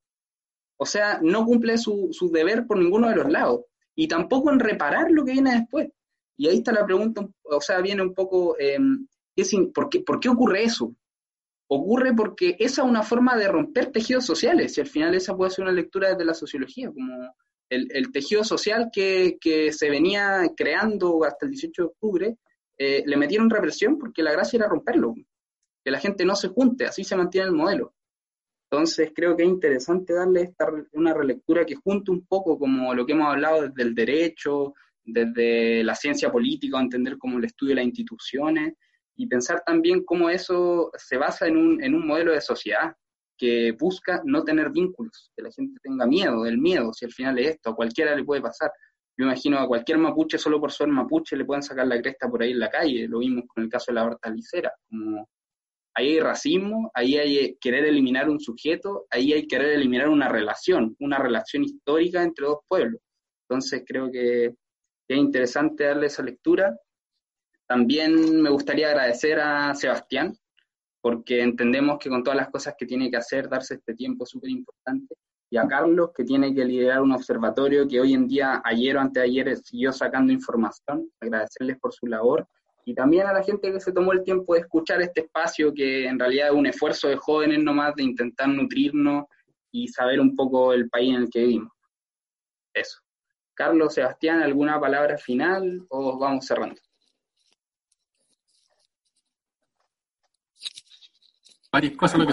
O 0.78 0.86
sea, 0.88 1.20
no 1.22 1.46
cumple 1.46 1.78
su, 1.78 2.10
su 2.12 2.32
deber 2.32 2.66
por 2.66 2.80
ninguno 2.80 3.08
de 3.08 3.18
los 3.18 3.32
lados 3.32 3.62
y 3.93 4.08
tampoco 4.08 4.52
en 4.52 4.60
reparar 4.60 5.12
lo 5.12 5.24
que 5.24 5.34
viene 5.34 5.60
después. 5.60 5.89
Y 6.38 6.48
ahí 6.48 6.58
está 6.58 6.72
la 6.72 6.88
pregunta, 6.88 7.26
o 7.43 7.62
sea, 7.62 7.82
viene 7.82 8.02
un 8.02 8.16
poco, 8.16 8.58
eh, 8.58 8.80
¿por, 9.74 9.89
qué, 9.89 10.00
¿por 10.00 10.20
qué 10.20 10.30
ocurre 10.30 10.64
eso? 10.64 10.96
Ocurre 11.68 12.16
porque 12.16 12.56
esa 12.58 12.82
es 12.82 12.89
una 12.89 13.04
forma 13.04 13.38
de 13.38 13.48
romper 13.48 13.91
tejidos 13.91 14.26
sociales, 14.26 14.76
y 14.76 14.82
al 14.82 14.88
final 14.88 15.14
esa 15.14 15.38
puede 15.38 15.52
ser 15.52 15.66
una 15.66 15.72
lectura 15.72 16.10
desde 16.10 16.26
la 16.26 16.34
sociología, 16.34 16.91
como 16.91 17.32
el, 17.70 17.88
el 17.91 18.12
tejido 18.12 18.43
social 18.43 18.89
que, 18.91 19.38
que, 19.39 19.72
se 19.72 19.89
venía 19.89 20.41
creando 20.58 21.24
hasta 21.24 21.46
el 21.46 21.52
18 21.52 21.82
de 21.82 21.88
octubre, 21.88 22.38
eh, 22.78 23.04
le 23.06 23.18
metieron 23.18 23.50
represión 23.50 23.98
porque 23.98 24.24
la 24.24 24.32
gracia 24.32 24.58
era 24.58 24.68
romperlo, 24.68 25.14
que 25.84 25.92
la 25.92 26.00
gente 26.00 26.26
no 26.26 26.36
se 26.36 26.50
junte, 26.50 26.86
así 26.86 27.04
se 27.04 27.16
mantiene 27.16 27.48
el 27.48 27.54
modelo. 27.54 27.94
Entonces 28.70 29.12
creo 29.16 29.36
que 29.38 29.44
es 29.44 29.50
interesante 29.50 30.14
darle 30.14 30.42
esta, 30.42 30.68
una 30.94 31.14
relectura 31.14 31.66
que 31.66 31.76
junte 31.76 32.12
un 32.12 32.26
poco 32.26 32.58
como 32.58 32.94
lo 32.94 33.06
que 33.06 33.14
hemos 33.14 33.28
hablado 33.28 33.62
desde 33.62 33.84
el 33.84 33.96
derecho, 33.96 34.74
desde 35.04 35.84
la 35.84 35.96
ciencia 35.96 36.32
política, 36.32 36.80
entender 36.80 37.18
como 37.18 37.38
el 37.38 37.46
estudio 37.46 37.72
de 37.72 37.76
las 37.76 37.86
instituciones 37.86 38.74
y 39.16 39.28
pensar 39.28 39.64
también 39.66 40.04
cómo 40.04 40.30
eso 40.30 40.92
se 40.98 41.18
basa 41.18 41.48
en 41.48 41.58
un, 41.58 41.84
en 41.84 41.96
un 41.96 42.06
modelo 42.06 42.34
de 42.34 42.42
sociedad 42.42 42.96
que 43.38 43.74
busca 43.74 44.22
no 44.26 44.44
tener 44.44 44.72
vínculos, 44.72 45.32
que 45.36 45.44
la 45.44 45.52
gente 45.52 45.80
tenga 45.84 46.06
miedo 46.06 46.44
del 46.44 46.58
miedo, 46.58 46.94
si 46.94 47.06
al 47.06 47.12
final 47.12 47.38
es 47.40 47.52
esto, 47.52 47.70
a 47.70 47.76
cualquiera 47.76 48.16
le 48.16 48.24
puede 48.24 48.42
pasar. 48.42 48.72
Yo 49.18 49.26
imagino 49.26 49.57
a 49.59 49.68
cualquier 49.68 49.97
mapuche, 49.97 50.38
solo 50.38 50.59
por 50.59 50.72
ser 50.72 50.88
mapuche, 50.88 51.38
le 51.38 51.45
pueden 51.45 51.63
sacar 51.63 51.88
la 51.88 52.01
cresta 52.01 52.30
por 52.30 52.43
ahí 52.43 52.51
en 52.51 52.59
la 52.59 52.70
calle, 52.70 53.07
lo 53.07 53.20
vimos 53.20 53.45
con 53.47 53.63
el 53.63 53.70
caso 53.70 53.86
de 53.91 53.95
la 53.95 54.05
hortalicera, 54.05 54.74
como 54.89 55.30
ahí 55.95 56.09
hay 56.09 56.20
racismo, 56.20 56.91
ahí 56.93 57.18
hay 57.18 57.57
querer 57.59 57.86
eliminar 57.86 58.30
un 58.30 58.39
sujeto, 58.39 59.05
ahí 59.09 59.32
hay 59.32 59.47
querer 59.47 59.74
eliminar 59.74 60.09
una 60.09 60.28
relación, 60.28 60.95
una 60.99 61.18
relación 61.18 61.63
histórica 61.63 62.22
entre 62.22 62.45
dos 62.45 62.59
pueblos. 62.68 63.01
Entonces 63.47 63.84
creo 63.88 64.11
que 64.11 64.45
es 65.07 65.18
interesante 65.18 65.86
darle 65.86 66.07
esa 66.07 66.24
lectura. 66.24 66.78
También 67.68 68.41
me 68.41 68.49
gustaría 68.49 68.89
agradecer 68.89 69.39
a 69.39 69.74
Sebastián, 69.74 70.38
porque 71.01 71.41
entendemos 71.41 71.97
que 71.99 72.09
con 72.09 72.24
todas 72.24 72.38
las 72.38 72.49
cosas 72.49 72.76
que 72.78 72.86
tiene 72.86 73.09
que 73.09 73.18
hacer, 73.18 73.47
darse 73.47 73.76
este 73.76 73.93
tiempo 73.93 74.24
es 74.24 74.30
súper 74.32 74.49
importante. 74.49 75.16
Y 75.50 75.58
a 75.58 75.68
Carlos, 75.68 76.10
que 76.16 76.24
tiene 76.24 76.54
que 76.54 76.66
liderar 76.66 77.02
un 77.02 77.12
observatorio 77.12 77.88
que 77.88 78.00
hoy 78.00 78.14
en 78.14 78.28
día, 78.28 78.62
ayer 78.64 78.98
o 78.98 79.02
antes 79.02 79.22
de 79.22 79.30
ayer, 79.30 79.58
siguió 79.58 79.91
sacando 79.91 80.34
información, 80.34 81.10
agradecerles 81.20 81.78
por 81.80 81.93
su 81.93 82.08
labor, 82.08 82.48
y 82.88 82.93
también 82.93 83.26
a 83.26 83.34
la 83.34 83.43
gente 83.43 83.72
que 83.72 83.80
se 83.80 83.91
tomó 83.91 84.14
el 84.14 84.24
tiempo 84.24 84.54
de 84.54 84.62
escuchar 84.62 85.02
este 85.02 85.22
espacio, 85.22 85.74
que 85.74 86.06
en 86.06 86.20
realidad 86.20 86.50
es 86.50 86.54
un 86.54 86.68
esfuerzo 86.68 87.08
de 87.08 87.18
jóvenes 87.18 87.64
nomás 87.64 87.96
de 87.96 88.04
intentar 88.04 88.48
nutrirnos 88.48 89.26
y 89.72 89.88
saber 89.88 90.20
un 90.20 90.36
poco 90.36 90.72
el 90.72 90.88
país 90.88 91.16
en 91.16 91.24
el 91.24 91.30
que 91.30 91.39
vivimos. 91.39 91.74
Eso. 92.74 93.00
Carlos, 93.56 93.93
Sebastián, 93.93 94.41
¿alguna 94.41 94.80
palabra 94.80 95.18
final 95.18 95.86
o 95.89 96.20
vamos 96.20 96.46
cerrando? 96.46 96.80
Varias 101.72 101.98
cosas 101.98 102.20
lo 102.20 102.28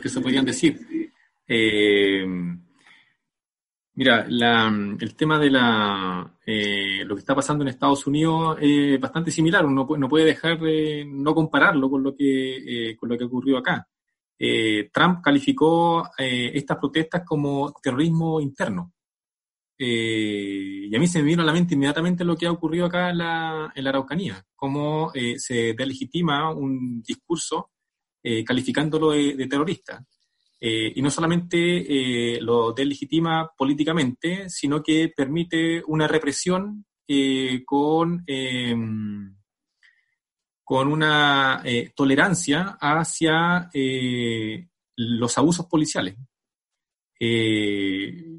que 0.00 0.08
se 0.08 0.20
podrían 0.20 0.44
decir. 0.44 0.95
Eh, 1.48 2.26
mira, 3.94 4.26
el 4.28 5.14
tema 5.16 5.38
de 5.38 5.50
la, 5.50 6.38
eh, 6.44 7.04
lo 7.04 7.14
que 7.14 7.20
está 7.20 7.34
pasando 7.34 7.62
en 7.62 7.68
Estados 7.68 8.06
Unidos 8.06 8.58
es 8.60 9.00
bastante 9.00 9.30
similar. 9.30 9.64
Uno 9.64 9.86
no 9.96 10.08
puede 10.08 10.24
dejar 10.24 10.58
de 10.60 11.04
no 11.06 11.34
compararlo 11.34 11.90
con 11.90 12.02
lo 12.02 12.14
que, 12.14 12.90
eh, 12.90 12.96
con 12.96 13.08
lo 13.08 13.18
que 13.18 13.24
ocurrió 13.24 13.58
acá. 13.58 13.86
Trump 14.92 15.22
calificó 15.22 16.10
estas 16.18 16.76
protestas 16.76 17.22
como 17.24 17.72
terrorismo 17.82 18.40
interno. 18.40 18.92
y 19.78 20.94
a 20.94 20.98
mí 20.98 21.06
se 21.06 21.20
me 21.20 21.26
vino 21.26 21.42
a 21.42 21.44
la 21.46 21.52
mente 21.52 21.74
inmediatamente 21.74 22.24
lo 22.24 22.36
que 22.36 22.46
ha 22.46 22.52
ocurrido 22.52 22.86
acá 22.86 23.10
en 23.10 23.18
la, 23.18 23.72
en 23.74 23.84
la 23.84 23.90
Araucanía, 23.90 24.44
cómo 24.54 25.12
se 25.36 25.74
delegitima 25.74 26.50
un 26.52 27.02
discurso 27.02 27.70
calificándolo 28.44 29.12
de 29.12 29.46
terrorista. 29.48 30.04
Eh, 30.58 30.92
y 30.96 31.02
no 31.02 31.10
solamente 31.10 31.58
eh, 31.58 32.40
lo 32.40 32.72
delegitima 32.72 33.50
políticamente, 33.56 34.48
sino 34.48 34.82
que 34.82 35.12
permite 35.14 35.82
una 35.86 36.08
represión 36.08 36.86
eh, 37.06 37.62
con, 37.64 38.24
em, 38.26 39.36
con 40.64 40.88
una 40.88 41.62
tolerancia 41.94 42.76
hacia 42.80 43.70
los 44.96 45.38
abusos 45.38 45.66
policiales. 45.66 46.16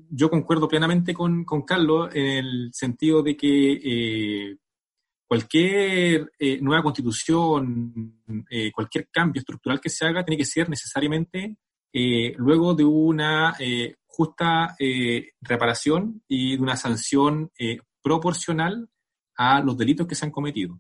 yo 0.10 0.30
concuerdo 0.30 0.68
plenamente 0.68 1.14
con, 1.14 1.46
con, 1.46 1.62
Carlos 1.64 2.10
en 2.14 2.26
el 2.26 2.70
sentido 2.74 3.24
de 3.24 3.38
que 3.38 4.58
cualquier 5.26 6.32
nueva 6.62 6.84
constitución, 6.84 8.22
cualquier 8.74 9.08
cambio 9.10 9.40
estructural 9.40 9.80
que 9.80 9.90
se 9.90 10.06
haga, 10.06 10.26
tiene 10.26 10.38
que 10.38 10.46
ser 10.46 10.70
necesariamente 10.70 11.58
eh, 11.94 12.34
luego 12.38 12.74
de 12.74 12.84
una 12.84 13.56
eh, 13.60 13.96
justa 14.06 14.76
eh, 14.80 15.32
reparación 15.42 16.22
y 16.28 16.56
de 16.56 16.62
una 16.62 16.76
sanción 16.76 17.52
proporcional 18.02 18.90
a 19.36 19.62
los 19.62 19.78
delitos 19.78 20.08
que 20.08 20.16
se 20.16 20.26
han 20.26 20.32
cometido. 20.32 20.80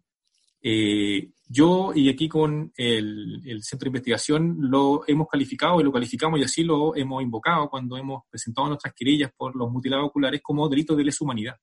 yo, 1.49 1.91
y 1.95 2.09
aquí 2.09 2.27
con 2.27 2.71
el, 2.75 3.61
Centro 3.61 3.85
de 3.85 3.89
Investigación, 3.89 4.57
lo 4.59 5.03
hemos 5.07 5.27
calificado 5.27 5.79
y 5.79 5.83
lo 5.83 5.91
calificamos 5.91 6.39
y 6.39 6.43
así 6.43 6.63
lo 6.63 6.95
hemos 6.95 7.21
invocado 7.21 7.69
cuando 7.69 7.97
hemos 7.97 8.23
presentado 8.29 8.67
nuestras 8.67 8.93
querellas 8.93 9.31
por 9.35 9.55
los 9.55 9.71
mutilados 9.71 10.07
oculares 10.07 10.41
como 10.43 10.67
delitos 10.67 10.97
de 10.97 11.03
lesa 11.03 11.23
humanidad. 11.23 11.55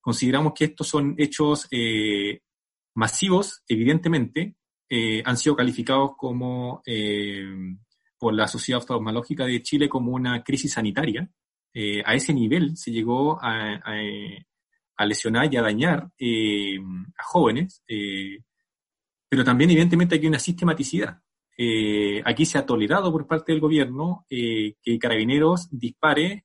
consideramos 0.00 0.52
que 0.54 0.66
estos 0.66 0.86
son 0.86 1.14
hechos 1.18 1.66
masivos, 2.94 3.62
evidentemente, 3.68 4.56
eh, 4.88 5.22
han 5.24 5.36
sido 5.36 5.56
calificados 5.56 6.12
como 6.16 6.82
eh, 6.86 7.44
por 8.18 8.34
la 8.34 8.46
Sociedad 8.46 8.80
Oftalmológica 8.80 9.44
de 9.46 9.62
Chile 9.62 9.88
como 9.88 10.12
una 10.12 10.42
crisis 10.42 10.72
sanitaria. 10.72 11.28
Eh, 11.72 12.02
a 12.04 12.14
ese 12.14 12.32
nivel 12.32 12.76
se 12.76 12.92
llegó 12.92 13.38
a, 13.42 13.80
lesionar 15.06 15.52
y 15.52 15.56
a 15.56 15.62
dañar 15.62 16.08
a 16.14 17.22
jóvenes, 17.24 17.82
pero 19.28 19.44
también 19.44 19.70
evidentemente 19.70 20.14
hay 20.14 20.26
una 20.26 20.38
sistematicidad. 20.38 21.20
aquí 22.24 22.46
se 22.46 22.58
ha 22.58 22.66
tolerado 22.66 23.10
por 23.10 23.26
parte 23.26 23.52
del 23.52 23.60
gobierno 23.60 24.24
que 24.28 24.98
Carabineros 25.00 25.68
dispare 25.70 26.44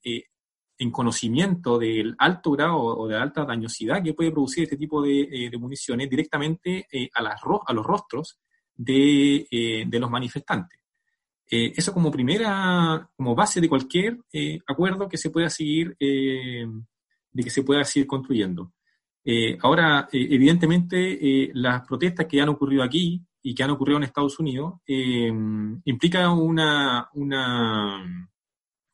en 0.79 0.91
conocimiento 0.91 1.77
del 1.77 2.15
alto 2.17 2.51
grado 2.51 2.77
o 2.77 3.07
de 3.07 3.17
alta 3.17 3.43
dañosidad 3.43 4.01
que 4.01 4.13
puede 4.13 4.31
producir 4.31 4.63
este 4.63 4.77
tipo 4.77 5.01
de, 5.01 5.27
eh, 5.29 5.57
municiones 5.57 6.09
directamente 6.09 6.87
eh, 6.89 7.09
a, 7.13 7.73
los 7.73 7.85
rostros 7.85 8.39
de, 8.73 9.45
eh, 9.51 9.85
los 9.91 10.09
manifestantes. 10.09 10.79
eso 11.45 11.93
como 11.93 12.09
primera, 12.09 13.09
como 13.17 13.35
base 13.35 13.59
de 13.59 13.67
cualquier 13.67 14.19
acuerdo 14.67 15.09
que 15.09 15.17
se 15.17 15.31
pueda 15.31 15.49
seguir, 15.49 15.97
de 15.99 17.43
que 17.43 17.49
se 17.49 17.63
pueda 17.63 17.83
seguir 17.83 18.07
construyendo. 18.07 18.71
ahora, 19.61 20.07
evidentemente, 20.11 21.51
las 21.55 21.85
protestas 21.87 22.27
que 22.27 22.39
han 22.39 22.49
ocurrido 22.49 22.83
aquí 22.83 23.21
y 23.41 23.53
que 23.53 23.63
han 23.63 23.71
ocurrido 23.71 23.97
en 23.97 24.03
Estados 24.03 24.39
Unidos 24.39 24.75
implican 25.85 26.37
una, 26.37 27.09
una 27.15 28.29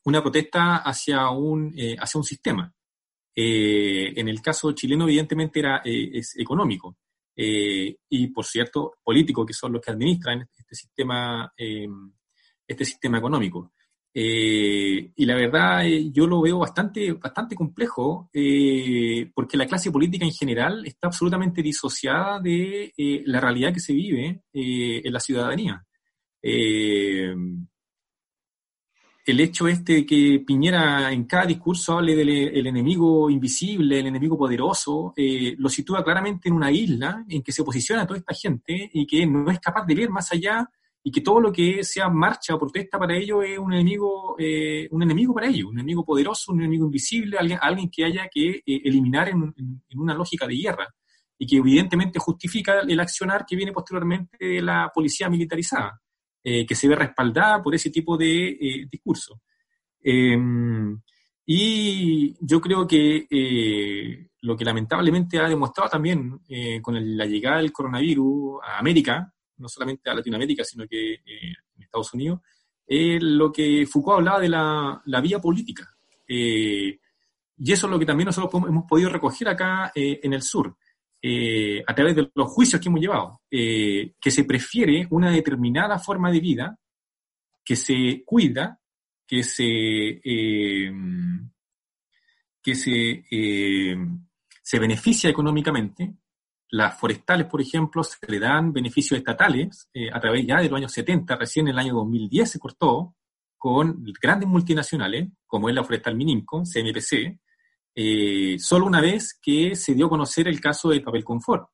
una 0.06 0.22
protesta 0.22 0.76
hacia 0.76 1.28
un, 1.30 1.74
eh, 1.76 1.96
hacia 1.98 2.18
un 2.18 2.24
sistema. 2.24 2.72
Eh, 3.34 4.12
en 4.16 4.28
el 4.28 4.40
caso 4.40 4.72
chileno, 4.72 5.04
evidentemente, 5.04 5.58
era, 5.58 5.82
eh, 5.84 6.10
es 6.14 6.38
económico 6.38 6.96
y, 7.38 8.28
por 8.28 8.46
cierto, 8.46 8.94
político, 9.04 9.44
que 9.44 9.52
son 9.52 9.74
los 9.74 9.82
que 9.82 9.90
administran 9.90 10.48
este 10.56 10.74
sistema, 10.74 11.52
este 12.66 12.84
sistema 12.86 13.18
económico. 13.18 13.72
y 14.14 15.26
la 15.26 15.34
verdad, 15.34 15.84
yo 15.84 16.26
lo 16.26 16.40
veo 16.40 16.60
bastante, 16.60 17.12
bastante 17.12 17.54
complejo, 17.54 18.30
porque 19.34 19.58
la 19.58 19.66
clase 19.66 19.90
política 19.90 20.24
en 20.24 20.32
general 20.32 20.86
está 20.86 21.08
absolutamente 21.08 21.60
disociada 21.60 22.40
de 22.40 22.90
la 23.26 23.38
realidad 23.38 23.74
que 23.74 23.80
se 23.80 23.92
vive 23.92 24.40
en 24.54 25.12
la 25.12 25.20
ciudadanía 25.20 25.84
el 29.26 29.40
hecho 29.40 29.66
este 29.66 29.92
de 29.94 30.06
que 30.06 30.44
Piñera 30.46 31.10
en 31.10 31.24
cada 31.24 31.46
discurso 31.46 31.98
hable 31.98 32.14
del 32.14 32.66
enemigo 32.66 33.28
invisible, 33.28 33.98
el 33.98 34.06
enemigo 34.06 34.38
poderoso, 34.38 35.12
eh, 35.16 35.56
lo 35.58 35.68
sitúa 35.68 36.04
claramente 36.04 36.48
en 36.48 36.54
una 36.54 36.70
isla 36.70 37.24
en 37.28 37.42
que 37.42 37.50
se 37.50 37.64
posiciona 37.64 38.06
toda 38.06 38.20
esta 38.20 38.34
gente 38.34 38.88
y 38.92 39.04
que 39.04 39.26
no 39.26 39.50
es 39.50 39.58
capaz 39.58 39.84
de 39.84 39.96
ver 39.96 40.10
más 40.10 40.30
allá 40.32 40.70
y 41.02 41.10
que 41.10 41.22
todo 41.22 41.40
lo 41.40 41.52
que 41.52 41.82
sea 41.82 42.08
marcha 42.08 42.54
o 42.54 42.58
protesta 42.58 43.00
para 43.00 43.16
ellos 43.16 43.44
es 43.44 43.58
un 43.58 43.72
enemigo, 43.72 44.36
eh, 44.38 44.86
un 44.92 45.02
enemigo 45.02 45.34
para 45.34 45.48
ellos, 45.48 45.70
un 45.70 45.78
enemigo 45.78 46.04
poderoso, 46.04 46.52
un 46.52 46.60
enemigo 46.60 46.86
invisible, 46.86 47.36
alguien, 47.36 47.58
alguien 47.60 47.90
que 47.90 48.04
haya 48.04 48.28
que 48.28 48.62
eh, 48.64 48.80
eliminar 48.84 49.28
en, 49.28 49.52
una 49.96 50.14
lógica 50.14 50.46
de 50.46 50.54
guerra 50.56 50.86
y 51.36 51.46
que 51.48 51.56
evidentemente 51.56 52.20
justifica 52.20 52.80
el 52.80 53.00
accionar 53.00 53.44
que 53.44 53.56
viene 53.56 53.72
posteriormente 53.72 54.36
de 54.38 54.62
la 54.62 54.90
policía 54.94 55.28
militarizada. 55.28 56.00
Eh, 56.48 56.64
que 56.64 56.76
se 56.76 56.86
ve 56.86 56.94
respaldada 56.94 57.60
por 57.60 57.74
ese 57.74 57.90
tipo 57.90 58.16
de 58.16 58.50
eh, 58.50 58.86
discurso. 58.88 59.40
Em, 60.00 60.96
y 61.44 62.36
yo 62.40 62.60
creo 62.60 62.86
que 62.86 63.26
eh, 63.28 64.28
lo 64.42 64.56
que 64.56 64.64
lamentablemente 64.64 65.40
ha 65.40 65.48
demostrado 65.48 65.90
también 65.90 66.38
con 66.82 67.16
la 67.16 67.26
llegada 67.26 67.56
del 67.56 67.72
coronavirus 67.72 68.60
a 68.62 68.78
América, 68.78 69.34
no 69.56 69.68
solamente 69.68 70.08
a 70.08 70.14
Latinoamérica, 70.14 70.62
sino 70.62 70.86
que 70.86 71.14
en 71.14 71.82
Estados 71.82 72.14
Unidos, 72.14 72.38
es 72.86 73.20
lo 73.20 73.50
que 73.50 73.84
Foucault 73.84 74.18
hablaba 74.18 74.38
de 74.38 74.48
la, 74.48 75.02
la 75.04 75.20
vía 75.20 75.40
política. 75.40 75.96
y 76.28 77.00
eso 77.58 77.86
es 77.88 77.90
lo 77.90 77.98
que 77.98 78.06
también 78.06 78.26
nosotros 78.26 78.62
hemos 78.68 78.84
podido 78.84 79.10
recoger 79.10 79.48
acá 79.48 79.90
en 79.96 80.32
el 80.32 80.42
sur. 80.42 80.76
Eh, 81.28 81.82
a 81.84 81.92
través 81.92 82.14
de 82.14 82.30
los 82.36 82.52
juicios 82.52 82.80
que 82.80 82.88
hemos 82.88 83.00
llevado, 83.00 83.40
eh, 83.50 84.12
que 84.20 84.30
se 84.30 84.44
prefiere 84.44 85.08
una 85.10 85.28
determinada 85.28 85.98
forma 85.98 86.30
de 86.30 86.38
vida 86.38 86.78
que 87.64 87.74
se 87.74 88.22
cuida, 88.24 88.78
que 89.26 89.42
se, 89.42 90.20
eh, 90.22 90.92
que 92.62 92.74
se, 92.76 93.24
se 94.62 94.78
beneficia 94.78 95.28
económicamente. 95.28 96.14
Las 96.70 96.96
forestales, 96.96 97.48
por 97.48 97.60
ejemplo, 97.60 98.04
se 98.04 98.18
le 98.28 98.38
dan 98.38 98.72
beneficios 98.72 99.18
estatales 99.18 99.90
a 100.12 100.20
través 100.20 100.46
ya 100.46 100.60
de 100.60 100.68
los 100.68 100.76
años 100.76 100.92
70, 100.92 101.34
recién 101.34 101.66
en 101.66 101.72
el 101.72 101.78
año 101.80 101.94
2010 101.94 102.52
se 102.52 102.60
cortó 102.60 103.16
con 103.58 104.04
grandes 104.22 104.48
multinacionales, 104.48 105.28
como 105.44 105.68
es 105.68 105.74
la 105.74 105.82
Forestal 105.82 106.14
Minimco, 106.14 106.62
CMPC, 106.62 107.40
eh, 107.96 108.56
solo 108.58 108.86
una 108.86 109.00
vez 109.00 109.38
que 109.42 109.74
se 109.74 109.94
dio 109.94 110.06
a 110.06 110.10
conocer 110.10 110.46
el 110.48 110.60
caso 110.60 110.90
del 110.90 111.02
papel 111.02 111.24
confort. 111.24 111.68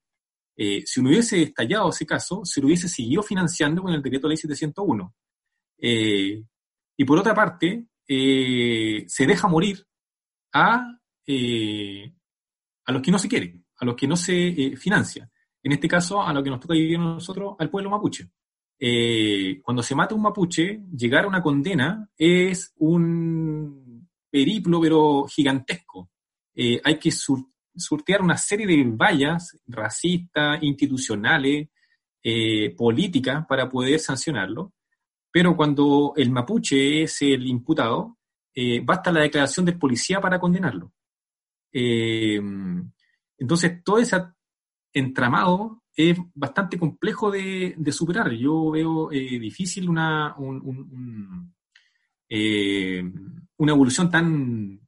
Eh, 0.56 0.82
si 0.86 1.02
no 1.02 1.08
hubiese 1.10 1.42
estallado 1.42 1.90
ese 1.90 2.06
caso, 2.06 2.42
se 2.44 2.60
lo 2.60 2.68
hubiese 2.68 2.88
seguido 2.88 3.22
financiando 3.22 3.82
con 3.82 3.92
el 3.92 4.02
decreto 4.02 4.28
ley 4.28 4.36
701. 4.36 5.14
Eh, 5.78 6.42
y 6.96 7.04
por 7.04 7.18
otra 7.18 7.34
parte, 7.34 7.86
se 8.06 9.26
deja 9.26 9.48
morir 9.48 9.84
a, 10.52 10.76
a 12.84 12.92
los 12.92 13.02
que 13.02 13.10
no 13.10 13.18
se 13.18 13.28
quieren, 13.28 13.64
a 13.78 13.84
los 13.84 13.96
que 13.96 14.06
no 14.06 14.16
se 14.16 14.76
financia. 14.76 15.28
En 15.62 15.72
este 15.72 15.88
caso, 15.88 16.22
a 16.22 16.32
lo 16.32 16.42
que 16.42 16.50
nos 16.50 16.60
toca 16.60 16.74
vivir 16.74 16.98
nosotros, 16.98 17.56
al 17.58 17.70
pueblo 17.70 17.90
mapuche. 17.90 18.28
eh, 18.78 19.60
cuando 19.62 19.82
se 19.82 19.94
mata 19.94 20.14
un 20.14 20.22
mapuche, 20.22 20.80
llegar 20.96 21.24
a 21.24 21.28
una 21.28 21.42
condena 21.42 22.10
es 22.16 22.72
un 22.78 24.08
periplo, 24.30 24.80
pero 24.80 25.24
gigantesco. 25.28 26.10
Eh, 26.54 26.80
hay 26.84 26.98
que 26.98 27.10
surtear 27.10 28.22
una 28.22 28.36
serie 28.36 28.66
de 28.66 28.84
vallas 28.84 29.58
racistas, 29.66 30.62
institucionales, 30.62 31.68
eh, 32.22 32.74
políticas 32.76 33.44
para 33.46 33.68
poder 33.68 33.98
sancionarlo. 33.98 34.72
Pero 35.30 35.56
cuando 35.56 36.12
el 36.16 36.30
mapuche 36.30 37.02
es 37.02 37.22
el 37.22 37.46
imputado, 37.46 38.18
basta 38.84 39.10
la 39.10 39.20
declaración 39.20 39.64
del 39.64 39.78
policía 39.78 40.20
para 40.20 40.38
condenarlo. 40.38 40.92
entonces, 41.72 43.82
todo 43.82 43.98
ese 43.98 44.16
entramado 44.92 45.82
es 45.94 46.16
bastante 46.34 46.78
complejo 46.78 47.30
de, 47.30 47.76
superar. 47.90 48.32
Yo 48.32 48.70
veo 48.70 49.12
eh, 49.12 49.38
difícil 49.38 49.88
una, 49.88 50.34
eh, 52.28 53.12
una 53.58 53.72
evolución 53.72 54.10
tan 54.10 54.80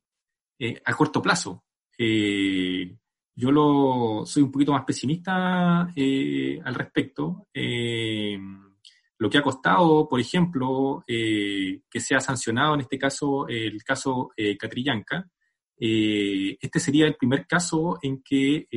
eh, 0.58 0.80
a 0.84 0.94
corto 0.94 1.20
plazo. 1.22 1.64
yo 1.98 3.50
lo, 3.50 4.24
soy 4.26 4.42
un 4.42 4.52
poquito 4.52 4.72
más 4.72 4.84
pesimista 4.84 5.80
al 5.82 6.74
respecto. 6.74 7.48
lo 9.18 9.30
que 9.30 9.38
ha 9.38 9.42
costado, 9.42 10.08
por 10.08 10.20
ejemplo, 10.20 11.04
que 11.06 12.00
sea 12.00 12.20
sancionado 12.20 12.74
en 12.74 12.80
este 12.80 12.98
caso 12.98 13.46
el 13.48 13.82
caso 13.82 14.30
Catrillanca, 14.58 15.28
este 15.76 16.80
sería 16.80 17.06
el 17.06 17.16
primer 17.16 17.46
caso 17.46 17.98
en 18.02 18.22
que 18.22 18.68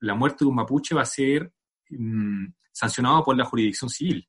la 0.00 0.14
muerte 0.14 0.44
de 0.44 0.48
un 0.48 0.54
mapuche 0.54 0.94
va 0.94 1.02
a 1.02 1.06
ser 1.06 1.52
mm, 1.90 2.46
sancionada 2.72 3.22
por 3.22 3.36
la 3.36 3.44
jurisdicción 3.44 3.90
civil. 3.90 4.28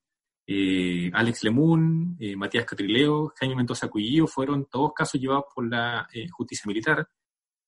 Eh, 0.52 1.12
Alex 1.14 1.44
Lemun, 1.44 2.18
eh, 2.20 2.36
Matías 2.36 2.66
Catrileo, 2.66 3.32
Jaime 3.40 3.56
Mendoza 3.56 3.88
Cuyillo 3.88 4.26
fueron 4.26 4.66
todos 4.66 4.94
casos 4.96 5.22
llevados 5.22 5.46
por 5.54 5.70
la 5.70 6.08
eh, 6.12 6.28
justicia 6.28 6.64
militar. 6.66 7.08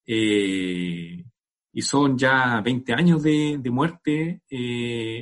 y 0.03 1.81
son 1.83 2.17
ya 2.17 2.59
20 2.59 2.93
años 2.93 3.21
de, 3.21 3.61
muerte 3.69 4.41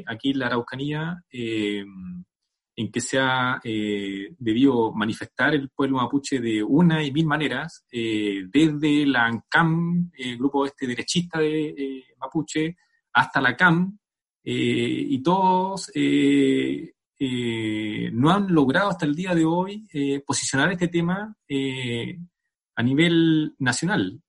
aquí 0.07 0.31
en 0.31 0.39
la 0.39 0.45
Araucanía, 0.47 1.21
en 1.29 2.91
que 2.91 3.01
se 3.01 3.19
ha 3.19 3.59
debido 3.61 4.93
manifestar 4.93 5.53
el 5.53 5.69
pueblo 5.69 5.97
mapuche 5.97 6.39
de 6.39 6.63
una 6.63 7.03
y 7.03 7.11
mil 7.11 7.25
maneras, 7.25 7.85
desde 7.91 9.05
la 9.05 9.25
ANCAM, 9.25 10.11
el 10.17 10.37
grupo 10.37 10.65
este 10.65 10.87
derechista 10.87 11.39
de 11.39 12.05
mapuche, 12.17 12.77
hasta 13.13 13.41
la 13.41 13.55
CAM, 13.55 13.99
y 14.43 15.21
todos 15.21 15.91
eh, 17.19 18.05
eh, 18.05 18.11
no 18.13 18.31
han 18.31 18.53
logrado 18.53 18.89
hasta 18.89 19.05
el 19.05 19.15
día 19.15 19.35
de 19.35 19.45
hoy 19.45 19.87
posicionar 20.25 20.71
este 20.71 20.87
tema 20.87 21.35
a 22.75 22.83
nivel 22.83 23.53
nacional. 23.59 24.21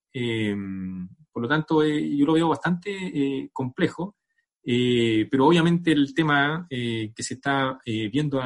por 1.32 1.42
lo 1.42 1.48
tanto, 1.48 1.84
yo 1.84 2.26
lo 2.26 2.32
veo 2.32 2.48
bastante 2.48 3.50
complejo, 3.52 4.16
pero 4.62 5.46
obviamente 5.46 5.92
el 5.92 6.12
tema 6.14 6.66
que 6.68 7.22
se 7.22 7.34
está 7.34 7.78
viendo 7.86 8.42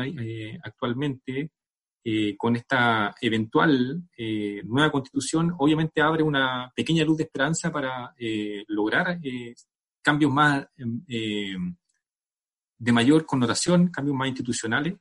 actualmente 0.62 1.50
con 2.36 2.56
esta 2.56 3.14
eventual 3.20 4.02
nueva 4.64 4.92
constitución, 4.92 5.54
obviamente 5.58 6.02
abre 6.02 6.22
una 6.22 6.70
pequeña 6.76 7.04
luz 7.04 7.16
de 7.16 7.24
esperanza 7.24 7.72
para 7.72 8.14
lograr 8.68 9.18
cambios 10.04 10.30
más 10.30 10.66
em, 10.76 11.02
eh, 11.08 11.56
de 12.78 12.92
mayor 12.92 13.26
connotación, 13.26 13.88
cambios 13.88 14.16
más 14.16 14.28
institucionales, 14.28 14.94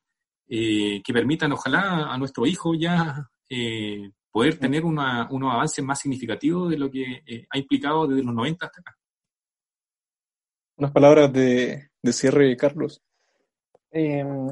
eh, 0.48 1.02
que 1.04 1.14
permitan, 1.14 1.52
ojalá, 1.52 2.14
a 2.14 2.18
nuestro 2.18 2.46
hijo 2.46 2.74
ya 2.76 3.30
eh, 3.50 4.12
poder 4.32 4.58
tener 4.58 4.86
una, 4.86 5.28
unos 5.32 5.54
avances 5.54 5.84
más 5.84 6.00
significativos 6.00 6.70
de 6.70 6.78
lo 6.78 6.90
que 6.90 7.24
ha 7.50 7.58
implicado 7.58 8.08
desde 8.08 8.24
los 8.24 8.34
90 8.34 8.66
hasta 8.66 8.82
acá. 8.82 8.98
Unas 10.76 10.92
palabras 10.92 11.32
de, 11.32 11.90
de 12.02 12.14
cierre, 12.14 12.58
Carlos. 12.58 13.02
Em, 13.92 14.48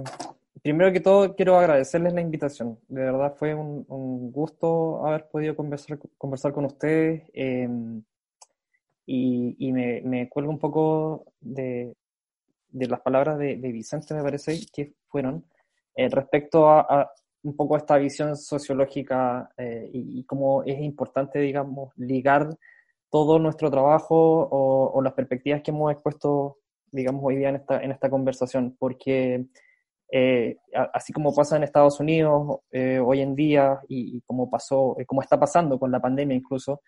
primero 0.61 0.93
que 0.93 0.99
todo, 0.99 1.35
quiero 1.35 1.57
agradecerles 1.57 2.13
la 2.13 2.21
invitación. 2.21 2.79
De 2.87 3.01
verdad 3.01 3.35
fue 3.35 3.55
un, 3.55 3.85
un 3.87 4.31
gusto 4.31 5.05
haber 5.05 5.27
podido 5.29 5.55
conversar, 5.55 5.99
conversar 6.17 6.53
con 6.53 6.65
ustedes. 6.65 7.23
Em, 7.33 8.03
y, 9.07 9.71
me, 9.73 10.01
me, 10.01 10.29
cuelgo 10.29 10.51
un 10.51 10.59
poco 10.59 11.25
de, 11.41 11.93
de 12.71 12.87
las 12.87 13.01
palabras 13.01 13.37
de, 13.37 13.55
Vicente, 13.55 14.13
me 14.13 14.23
parece, 14.23 14.59
que 14.73 14.93
fueron 15.07 15.45
eh, 15.95 16.09
respecto 16.09 16.69
a, 16.69 17.11
un 17.43 17.55
poco 17.55 17.77
esta 17.77 17.97
visión 17.97 18.35
sociológica 18.35 19.51
eh, 19.57 19.89
y, 19.93 20.23
cómo 20.25 20.63
es 20.63 20.79
importante, 20.79 21.39
digamos, 21.39 21.91
ligar 21.97 22.47
todo 23.09 23.39
nuestro 23.39 23.69
trabajo 23.69 24.47
o, 24.51 25.01
las 25.01 25.13
perspectivas 25.13 25.61
que 25.61 25.71
hemos 25.71 25.91
expuesto, 25.91 26.57
digamos, 26.91 27.21
hoy 27.23 27.37
día 27.37 27.49
en 27.49 27.55
esta, 27.57 27.81
en 27.81 27.91
esta 27.91 28.09
conversación, 28.09 28.75
porque 28.79 29.45
eh, 30.11 30.57
así 30.93 31.13
como 31.13 31.33
pasa 31.33 31.57
en 31.57 31.63
Estados 31.63 31.99
Unidos 31.99 32.59
hoy 32.71 33.21
en 33.21 33.35
día 33.35 33.79
y, 33.87 34.17
y, 34.17 34.21
como 34.21 34.49
pasó, 34.49 34.95
como 35.07 35.21
está 35.21 35.39
pasando 35.39 35.79
con 35.79 35.91
la 35.91 35.99
pandemia 35.99 36.37
incluso, 36.37 36.81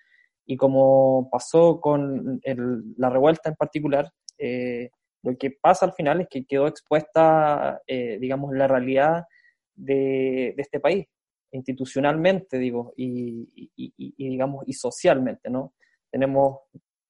y 0.46 0.58
como 0.58 1.30
pasó 1.32 1.80
con 1.80 2.42
la 2.98 3.10
revuelta 3.10 3.50
en 3.50 3.56
particular, 3.56 4.12
eh, 4.38 4.90
lo 5.24 5.38
que 5.38 5.52
pasa 5.52 5.86
al 5.86 5.94
final 5.94 6.22
es 6.22 6.28
que 6.30 6.46
quedó 6.46 6.68
expuesta, 6.68 7.82
eh, 7.88 8.18
digamos, 8.20 8.54
la 8.54 8.68
realidad 8.68 9.24
de, 9.74 10.54
este 10.58 10.82
país, 10.82 11.08
institucionalmente, 11.52 12.58
digo, 12.58 12.94
y, 12.98 13.72
digamos, 14.18 14.66
y 14.68 14.74
socialmente, 14.74 15.50
¿no? 15.50 15.74
Tenemos 16.12 16.60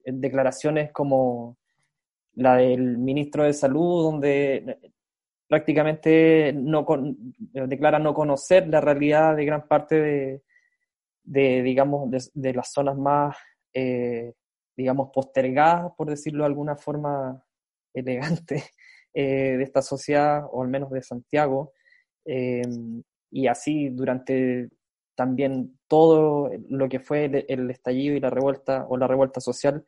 declaraciones 0.05 0.91
como 0.91 1.57
la 2.35 2.57
del 2.57 2.99
ministro 2.99 3.43
de 3.43 3.53
Salud, 3.53 4.03
donde 4.03 4.77
prácticamente 5.47 6.53
no 6.53 6.85
declara 7.67 7.97
no 7.97 8.13
conocer 8.13 8.67
la 8.67 8.79
realidad 8.79 9.35
de 9.35 9.45
gran 9.45 9.67
parte 9.67 10.41
de, 11.23 11.63
digamos, 11.63 12.11
de, 12.33 12.53
las 12.53 12.71
zonas 12.71 12.95
más, 12.95 13.35
eh, 13.73 14.33
digamos, 14.77 15.09
postergadas, 15.11 15.93
por 15.97 16.09
decirlo 16.09 16.43
de 16.43 16.47
alguna 16.47 16.75
forma 16.75 17.43
elegante, 17.93 18.63
eh, 19.13 19.57
de 19.57 19.63
esta 19.63 19.81
sociedad, 19.81 20.43
o 20.51 20.63
al 20.63 20.69
menos 20.69 20.91
de 20.91 21.01
Santiago, 21.01 21.73
eh, 22.25 22.61
y 23.31 23.47
así 23.47 23.89
durante 23.89 24.69
también 25.15 25.77
todo 25.87 26.49
lo 26.69 26.89
que 26.89 26.99
fue 26.99 27.25
el, 27.25 27.69
estallido 27.69 28.15
y 28.15 28.19
la 28.19 28.29
revuelta, 28.29 28.85
o 28.87 28.97
la 28.97 29.07
revuelta 29.07 29.39
social, 29.39 29.85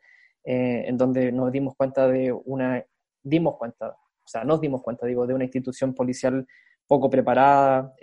en 0.48 0.96
donde 0.98 1.32
nos 1.32 1.52
dimos 1.52 1.74
cuenta 1.76 2.08
de 2.08 2.32
una, 2.32 2.86
dimos 3.24 3.58
cuenta, 3.58 3.90
o 3.90 4.28
sea, 4.28 4.44
nos 4.44 4.62
dimos 4.62 4.84
cuenta, 4.84 5.08
digo, 5.08 5.26
de 5.26 5.34
una 5.34 5.46
institución 5.46 5.96
policial 5.96 6.46
poco 6.86 7.10
preparada, 7.10 7.96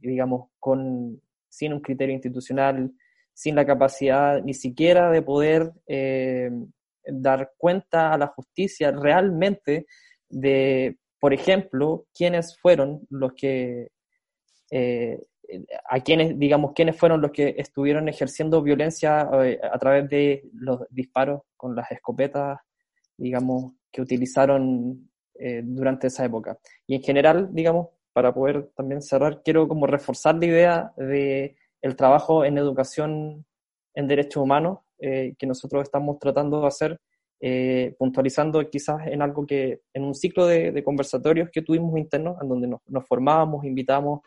digamos, 0.00 0.48
con 0.58 1.20
sin 1.50 1.74
un 1.74 1.80
criterio 1.80 2.14
institucional, 2.14 2.92
sin 3.34 3.54
la 3.54 3.66
capacidad 3.66 4.42
ni 4.42 4.54
siquiera 4.54 5.10
de 5.10 5.22
poder 5.22 5.72
eh, 5.86 6.50
dar 7.04 7.52
cuenta 7.56 8.12
a 8.12 8.18
la 8.18 8.28
justicia 8.28 8.90
realmente 8.90 9.86
de, 10.28 10.98
por 11.18 11.32
ejemplo, 11.32 12.06
quiénes 12.14 12.58
fueron 12.58 13.06
los 13.10 13.32
que, 13.34 13.88
eh, 14.70 15.18
a 15.88 16.00
quienes, 16.00 16.38
digamos, 16.38 16.72
quiénes 16.74 16.96
fueron 16.96 17.20
los 17.20 17.32
que 17.32 17.54
estuvieron 17.58 18.08
ejerciendo 18.08 18.62
violencia 18.62 19.28
eh, 19.44 19.58
a 19.62 19.78
través 19.78 20.08
de 20.08 20.48
los 20.54 20.80
disparos 20.90 21.42
con 21.56 21.74
las 21.74 21.90
escopetas, 21.90 22.58
digamos, 23.16 23.72
que 23.90 24.02
utilizaron 24.02 25.06
durante 25.62 26.08
esa 26.08 26.26
época. 26.26 26.58
Y 26.86 26.96
en 26.96 27.02
general, 27.02 27.48
digamos, 27.50 27.88
para 28.12 28.34
poder 28.34 28.70
también 28.76 29.00
cerrar, 29.00 29.42
quiero 29.42 29.66
como 29.68 29.86
reforzar 29.86 30.34
la 30.34 30.44
idea 30.44 30.92
de 30.98 31.56
el 31.80 31.96
trabajo 31.96 32.44
en 32.44 32.58
educación 32.58 33.46
en 33.94 34.06
derechos 34.06 34.42
humanos 34.42 34.80
eh, 35.00 35.34
que 35.38 35.46
nosotros 35.46 35.82
estamos 35.82 36.18
tratando 36.18 36.60
de 36.60 36.66
hacer, 36.66 37.00
eh, 37.40 37.94
puntualizando 37.98 38.68
quizás 38.68 39.06
en 39.06 39.22
algo 39.22 39.46
que, 39.46 39.80
en 39.94 40.04
un 40.04 40.14
ciclo 40.14 40.46
de, 40.46 40.82
conversatorios 40.84 41.48
que 41.50 41.62
tuvimos 41.62 41.98
internos, 41.98 42.36
en 42.42 42.48
donde 42.48 42.68
nos, 42.68 43.06
formábamos, 43.06 43.64
invitamos, 43.64 44.20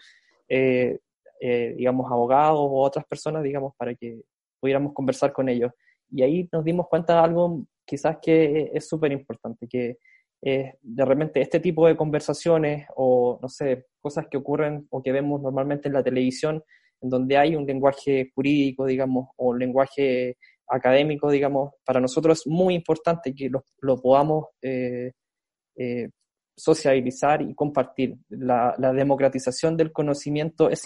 eh, 0.50 0.98
digamos, 1.40 2.12
abogados 2.12 2.60
o 2.60 2.82
otras 2.82 3.06
personas, 3.06 3.44
digamos, 3.44 3.74
para 3.78 3.94
que 3.94 4.22
pudiéramos 4.60 4.94
conversar 4.94 5.32
con 5.32 5.48
ellos. 5.48 5.72
Y 6.10 6.24
ahí 6.24 6.50
nos 6.52 6.64
dimos 6.64 6.88
cuenta 6.88 7.14
de 7.14 7.20
algo 7.20 7.66
quizás 7.86 8.18
que 8.22 8.72
es 8.74 8.88
súper 8.88 9.12
importante, 9.12 9.68
que 9.68 9.98
de 10.42 11.06
repente 11.06 11.42
este 11.42 11.60
tipo 11.60 11.88
de 11.88 11.96
conversaciones 11.96 12.88
o, 12.96 13.40
no 13.42 13.48
sé, 13.48 13.86
cosas 14.02 14.28
que 14.30 14.38
ocurren 14.38 14.88
o 14.90 15.02
que 15.04 15.12
vemos 15.12 15.42
normalmente 15.42 15.88
en 15.88 15.94
la 15.94 16.04
televisión, 16.04 16.64
en 17.04 17.10
donde 17.10 17.38
hay 17.38 17.56
un 17.56 17.66
lenguaje 17.66 18.32
jurídico, 18.34 18.86
digamos, 18.86 19.30
o 19.36 19.50
un 19.50 19.60
lenguaje 19.60 20.38
académico, 20.68 21.30
digamos, 21.30 21.74
para 21.86 22.00
nosotros 22.00 22.40
es 22.40 22.48
muy 22.48 22.74
importante 22.76 23.34
que 23.34 23.50
lo, 23.50 24.02
podamos 24.02 24.48
eh, 24.62 25.12
eh, 25.76 26.10
sociabilizar 26.56 27.42
y 27.42 27.54
compartir. 27.56 28.16
La, 28.30 28.76
democratización 28.78 29.76
del 29.78 29.92
conocimiento 29.92 30.70
es, 30.70 30.84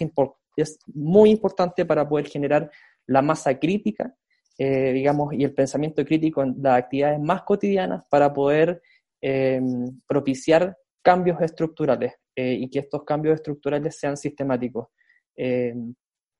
es 0.55 0.79
muy 0.93 1.29
importante 1.29 1.85
para 1.85 2.07
poder 2.07 2.27
generar 2.27 2.71
la 3.05 3.21
masa 3.21 3.57
crítica, 3.59 4.15
eh, 4.57 4.91
digamos, 4.91 5.33
y 5.33 5.43
el 5.43 5.53
pensamiento 5.53 6.03
crítico 6.03 6.43
en 6.43 6.55
las 6.61 6.79
actividades 6.79 7.19
más 7.19 7.43
cotidianas 7.43 8.03
para 8.09 8.33
poder 8.33 8.81
eh, 9.21 9.61
propiciar 10.07 10.77
cambios 11.01 11.39
estructurales 11.41 12.13
eh, 12.35 12.53
y 12.53 12.69
que 12.69 12.79
estos 12.79 13.03
cambios 13.03 13.35
estructurales 13.35 13.97
sean 13.97 14.17
sistemáticos. 14.17 14.87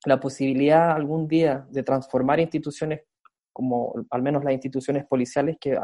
la 0.05 0.19
posibilidad 0.19 0.91
algún 0.91 1.27
día 1.27 1.67
de 1.69 1.83
transformar 1.83 2.39
instituciones 2.39 3.01
como 3.57 3.91
al 4.11 4.21
menos 4.21 4.43
las 4.43 4.53
instituciones 4.53 5.03
policiales, 5.07 5.57
que 5.59 5.75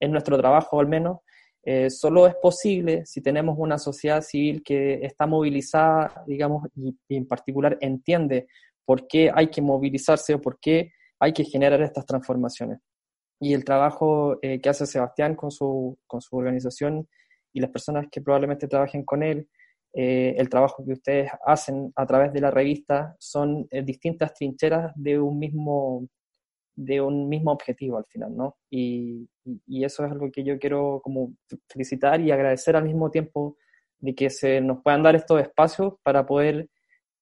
en 0.00 0.10
nuestro 0.10 0.38
trabajo 0.38 0.80
al 0.80 0.88
menos, 0.88 1.18
eh, 1.62 1.90
solo 1.90 2.26
es 2.26 2.34
posible 2.36 3.04
si 3.04 3.20
tenemos 3.20 3.56
una 3.58 3.76
sociedad 3.76 4.22
civil 4.22 4.62
que 4.62 5.04
está 5.04 5.26
movilizada, 5.26 6.24
digamos, 6.26 6.66
y, 6.74 6.96
en 7.10 7.28
particular 7.28 7.76
entiende 7.82 8.46
por 8.86 9.06
qué 9.06 9.30
hay 9.34 9.48
que 9.48 9.60
movilizarse 9.60 10.32
o 10.32 10.40
por 10.40 10.58
qué 10.58 10.92
hay 11.18 11.34
que 11.34 11.44
generar 11.44 11.82
estas 11.82 12.06
transformaciones. 12.06 12.78
Y 13.38 13.52
el 13.52 13.64
trabajo 13.66 14.38
eh, 14.40 14.62
que 14.62 14.70
hace 14.70 14.86
Sebastián 14.86 15.34
con 15.34 15.50
su, 15.50 15.98
con 16.06 16.22
su 16.22 16.36
organización 16.36 17.06
y 17.52 17.60
las 17.60 17.70
personas 17.70 18.06
que 18.10 18.22
probablemente 18.22 18.66
trabajen 18.66 19.04
con 19.04 19.22
él, 19.22 19.46
eh, 19.92 20.34
el 20.38 20.48
trabajo 20.48 20.82
que 20.86 20.94
ustedes 20.94 21.30
hacen 21.44 21.92
a 21.96 22.06
través 22.06 22.32
de 22.32 22.40
la 22.40 22.50
revista 22.50 23.14
son 23.18 23.66
distintas 23.84 24.32
trincheras 24.32 24.92
de 24.94 25.18
un 25.20 25.38
mismo 25.38 26.08
de 26.82 27.00
un 27.00 27.28
mismo 27.28 27.52
objetivo 27.52 27.98
al 27.98 28.06
final, 28.06 28.34
¿no? 28.34 28.56
Y, 28.70 29.28
y, 29.66 29.84
eso 29.84 30.02
es 30.04 30.10
algo 30.10 30.30
que 30.30 30.42
yo 30.42 30.58
quiero 30.58 31.00
como 31.04 31.34
felicitar 31.68 32.22
y 32.22 32.30
agradecer 32.30 32.74
al 32.74 32.84
mismo 32.84 33.10
tiempo 33.10 33.58
de 33.98 34.14
que 34.14 34.30
se 34.30 34.62
nos 34.62 34.82
puedan 34.82 35.02
dar 35.02 35.14
estos 35.14 35.42
espacios 35.42 35.94
para 36.02 36.24
poder 36.24 36.70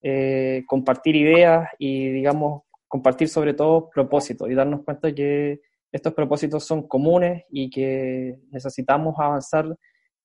eh, 0.01 0.63
compartir 0.69 1.17
ideas 1.17 1.69
y, 1.77 2.09
digamos, 2.11 2.63
compartir 2.87 3.29
sobre 3.29 3.53
todo 3.53 3.91
propósitos 3.91 4.49
y 4.49 4.55
darnos 4.55 4.85
cuenta 4.85 5.13
que 5.13 5.61
estos 5.91 6.15
propósitos 6.15 6.65
son 6.65 6.87
comunes 6.87 7.45
y 7.51 7.69
que 7.69 8.39
necesitamos 8.53 9.17
avanzar 9.19 9.77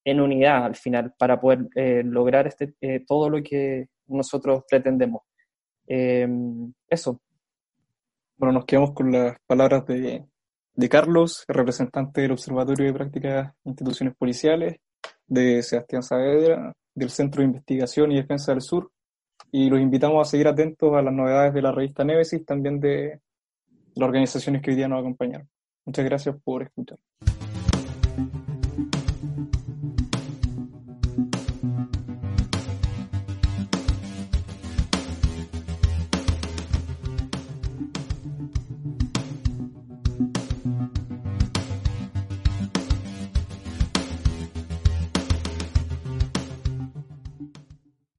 en 0.06 0.22
unidad 0.22 0.66
al 0.66 0.76
final 0.76 1.16
para 1.18 1.42
poder 1.42 1.68
eh, 1.76 2.04
lograr 2.06 2.46
este, 2.46 2.76
eh, 2.82 3.04
todo 3.08 3.32
lo 3.32 3.42
que 3.42 3.88
nosotros 4.06 4.64
pretendemos. 4.70 5.24
eso, 5.88 7.20
bueno, 8.38 8.54
nos 8.54 8.66
quedamos 8.66 8.94
con 8.94 9.12
las 9.12 9.38
palabras 9.46 9.86
de, 9.86 10.26
de 10.76 10.90
Carlos, 10.90 11.44
representante 11.48 12.22
del 12.22 12.32
Observatorio 12.32 12.86
de 12.88 12.94
Prácticas 12.94 13.54
e 13.64 13.70
Instituciones 13.70 14.16
Policiales, 14.16 14.78
de 15.28 15.62
Sebastián 15.64 16.04
Saavedra, 16.04 16.74
del 16.96 17.10
Centro 17.10 17.42
de 17.42 17.48
Investigación 17.48 18.12
y 18.12 18.16
Defensa 18.16 18.52
del 18.52 18.62
Sur, 18.62 18.92
y 19.52 19.70
los 19.70 19.80
invitamos 19.80 20.28
a 20.28 20.30
seguir 20.30 20.48
atentos 20.48 20.94
a 20.96 21.02
las 21.02 21.14
novedades 21.14 21.54
de 21.54 21.62
la 21.62 21.72
revista 21.72 22.04
Nevesis, 22.04 22.46
también 22.46 22.80
de 22.80 23.20
las 23.96 24.08
organizaciones 24.08 24.62
que 24.62 24.72
hoy 24.72 24.78
día 24.78 24.88
nos 24.88 25.00
acompañaron. 25.00 25.48
Muchas 25.86 26.06
gracias 26.06 26.36
por 26.44 26.64
escuchar. 26.64 26.98